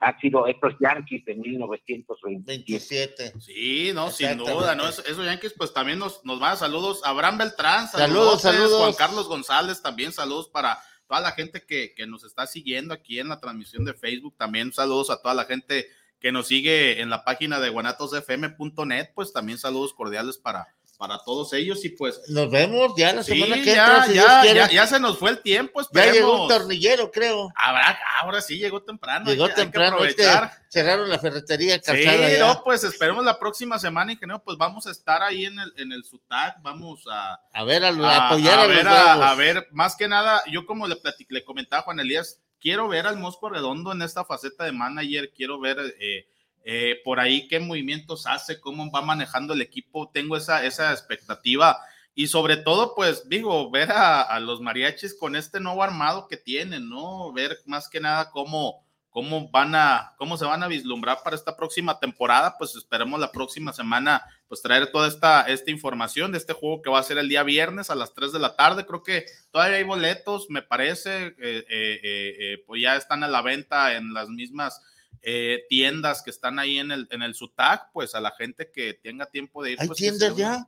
[0.00, 3.32] ha sido estos Yankees de 1927.
[3.40, 4.88] Sí, no, sin duda, ¿no?
[4.88, 7.02] Eso- Esos Yankees, pues también nos, nos van a saludos.
[7.04, 8.80] Abraham Beltrán, Saludos, saludos.
[8.80, 10.78] Juan Carlos González, también saludos para
[11.08, 14.34] toda la gente que, que nos está siguiendo aquí en la transmisión de Facebook.
[14.36, 15.86] También saludos a toda la gente
[16.18, 20.66] que nos sigue en la página de guanatosfm.net, pues también saludos cordiales para,
[20.96, 21.84] para todos ellos.
[21.84, 24.86] Y pues, Nos vemos ya la sí, semana que ya, entra, si ya, ya, ya
[24.86, 25.80] se nos fue el tiempo.
[25.92, 26.48] Ya llegó un esperemos.
[26.48, 27.48] tornillero, creo.
[27.54, 29.30] Habrá, ahora sí llegó temprano.
[29.30, 30.62] Llegó hay temprano, es que aprovechar.
[30.68, 32.38] cerraron la ferretería Sí, calzada ya.
[32.46, 35.92] no, pues esperemos la próxima semana, ingeniero, pues vamos a estar ahí en el, en
[35.92, 39.68] el SUTAC, vamos a, A ver, a, a apoyar a, los ver, a, a ver,
[39.72, 43.16] más que nada, yo como le, platic- le comentaba a Juan Elías, quiero ver al
[43.18, 46.26] Mosco Redondo en esta faceta de manager, quiero ver eh,
[46.68, 51.78] eh, por ahí qué movimientos hace, cómo va manejando el equipo, tengo esa, esa expectativa.
[52.12, 56.88] Y sobre todo, pues digo, ver a, los mariachis con este nuevo armado que tienen,
[56.88, 57.32] ¿no?
[57.32, 61.56] Ver más que nada cómo, cómo van a, cómo se van a vislumbrar para esta
[61.56, 66.52] próxima temporada, pues esperemos la próxima semana, pues traer toda esta, esta información de este
[66.52, 69.04] juego que va a ser el día viernes a las 3 de la tarde, creo
[69.04, 74.12] que todavía hay boletos, me parece, eh, eh, pues ya están a la venta en
[74.12, 74.82] las mismas
[75.22, 78.94] eh, tiendas que están ahí en el, en el SUTAC, pues a la gente que
[78.94, 79.80] tenga tiempo de ir.
[79.80, 80.66] ¿Hay pues, tiendas ya?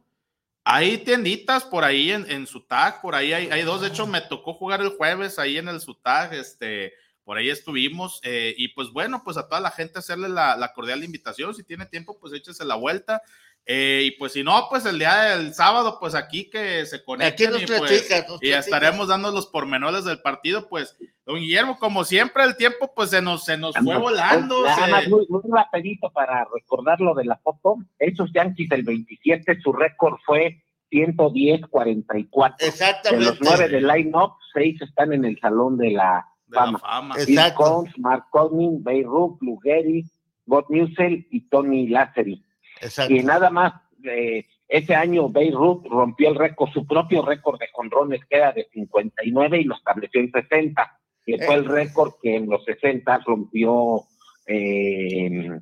[0.71, 3.81] hay tienditas por ahí en, en Sutag, por ahí hay, hay dos.
[3.81, 6.93] De hecho, me tocó jugar el jueves ahí en el Sutag, este,
[7.25, 8.21] por ahí estuvimos.
[8.23, 11.55] eh, y pues bueno, pues a toda la gente hacerle la, la cordial invitación.
[11.55, 13.23] Si tiene tiempo, pues échese la vuelta.
[13.67, 17.51] Eh, y pues si no, pues el día del sábado, pues aquí que se conecten
[17.51, 18.65] nos y, pues, platicas, nos y platicas.
[18.67, 20.69] estaremos dando los pormenores del partido.
[20.71, 24.65] Pues, don Guillermo, como siempre, el tiempo pues se nos, se nos fue volando.
[24.65, 27.77] Nada se- más muy, muy rapidito para recordar lo de la foto.
[27.99, 32.55] Esos Yankees del 27, su récord fue 110-44.
[32.61, 33.25] Exactamente.
[33.25, 36.79] De los nueve del line-up, seis están en el Salón de la De la Fama.
[36.79, 37.15] fama.
[37.17, 37.63] Bill Exacto.
[37.65, 40.07] Combs, Mark Conning, Bay Rook, Lou Gehrig,
[40.47, 42.43] Bob Newsell y Tony Lazzeri.
[42.81, 43.15] Exacto.
[43.15, 43.75] Y nada más,
[44.05, 48.69] eh, ese año Beirut rompió el récord, su propio récord de jonrones que era de
[48.73, 54.03] 59 y lo estableció en 60, que fue el récord que en los 60 rompió
[54.47, 55.59] eh,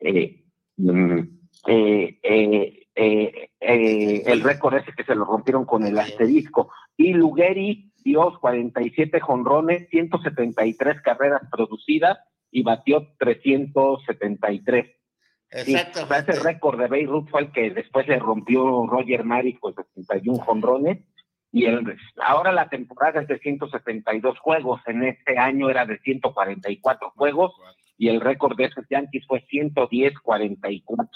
[0.00, 0.44] eh,
[0.76, 1.18] mm,
[1.68, 6.70] eh, eh, eh, eh, el récord ese que se lo rompieron con el asterisco.
[6.96, 12.18] Y Lugeri dio 47 jonrones, 173 carreras producidas
[12.50, 14.95] y batió 373.
[15.64, 16.32] Sí, Exactamente.
[16.32, 20.98] ese récord de Beirut fue el que después le rompió Roger Maris con 61 jonrones.
[21.52, 24.80] Y el, ahora la temporada es de 172 juegos.
[24.86, 27.52] En este año era de 144 juegos.
[27.96, 31.08] Y el récord de esos Yankees fue 110-44.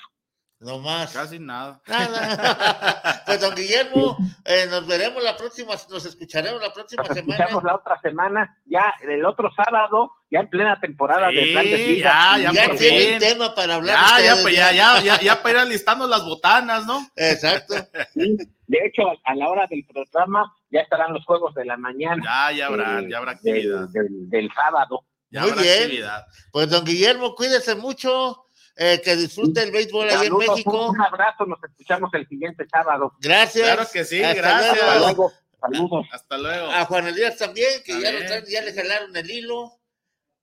[0.61, 1.13] No más.
[1.15, 1.81] Casi nada.
[1.87, 3.23] Nada.
[3.25, 7.35] pues don Guillermo, eh, nos veremos la próxima, nos escucharemos la próxima Nos semana.
[7.35, 11.89] escuchamos la otra semana, ya el otro sábado, ya en plena temporada de Sí, Grandes
[11.89, 12.13] Ligas.
[12.13, 13.97] ya, ya, Ya tienen tema para hablar.
[14.19, 17.07] Ya, ya, pues ya, ya, ya, ya para ir alistando las botanas, ¿no?
[17.17, 17.75] Exacto.
[18.15, 22.23] Sí, De hecho, a la hora del programa ya estarán los juegos de la mañana.
[22.23, 23.89] Ya, ya habrá, eh, ya habrá del, actividad.
[23.89, 25.05] del- del sábado.
[25.31, 25.83] Ya Muy habrá bien.
[25.85, 26.27] actividad.
[26.53, 28.45] Pues don Guillermo, cuídese mucho,
[28.77, 30.91] eh, que disfrute el béisbol allá en México.
[30.91, 33.13] Un abrazo, nos escuchamos el siguiente sábado.
[33.21, 33.67] Gracias.
[33.67, 34.75] Claro que sí, Hasta gracias.
[34.75, 34.89] luego.
[34.91, 35.33] Hasta luego.
[35.61, 36.07] Saludos.
[36.13, 36.71] Hasta luego.
[36.71, 38.23] A Juan Elías también, que ya, También.
[38.23, 39.77] lo traen- ya le jalaron el hilo.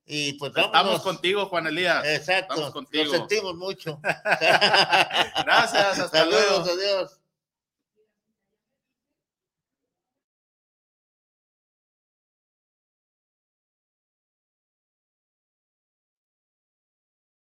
[0.05, 1.01] Y pues Estamos vámonos.
[1.01, 2.05] contigo, Juan Elías.
[2.05, 2.53] Exacto.
[2.53, 3.03] Estamos contigo.
[3.05, 3.99] Lo sentimos mucho.
[4.03, 6.71] Gracias, hasta Saludos, luego.
[6.81, 7.19] adiós.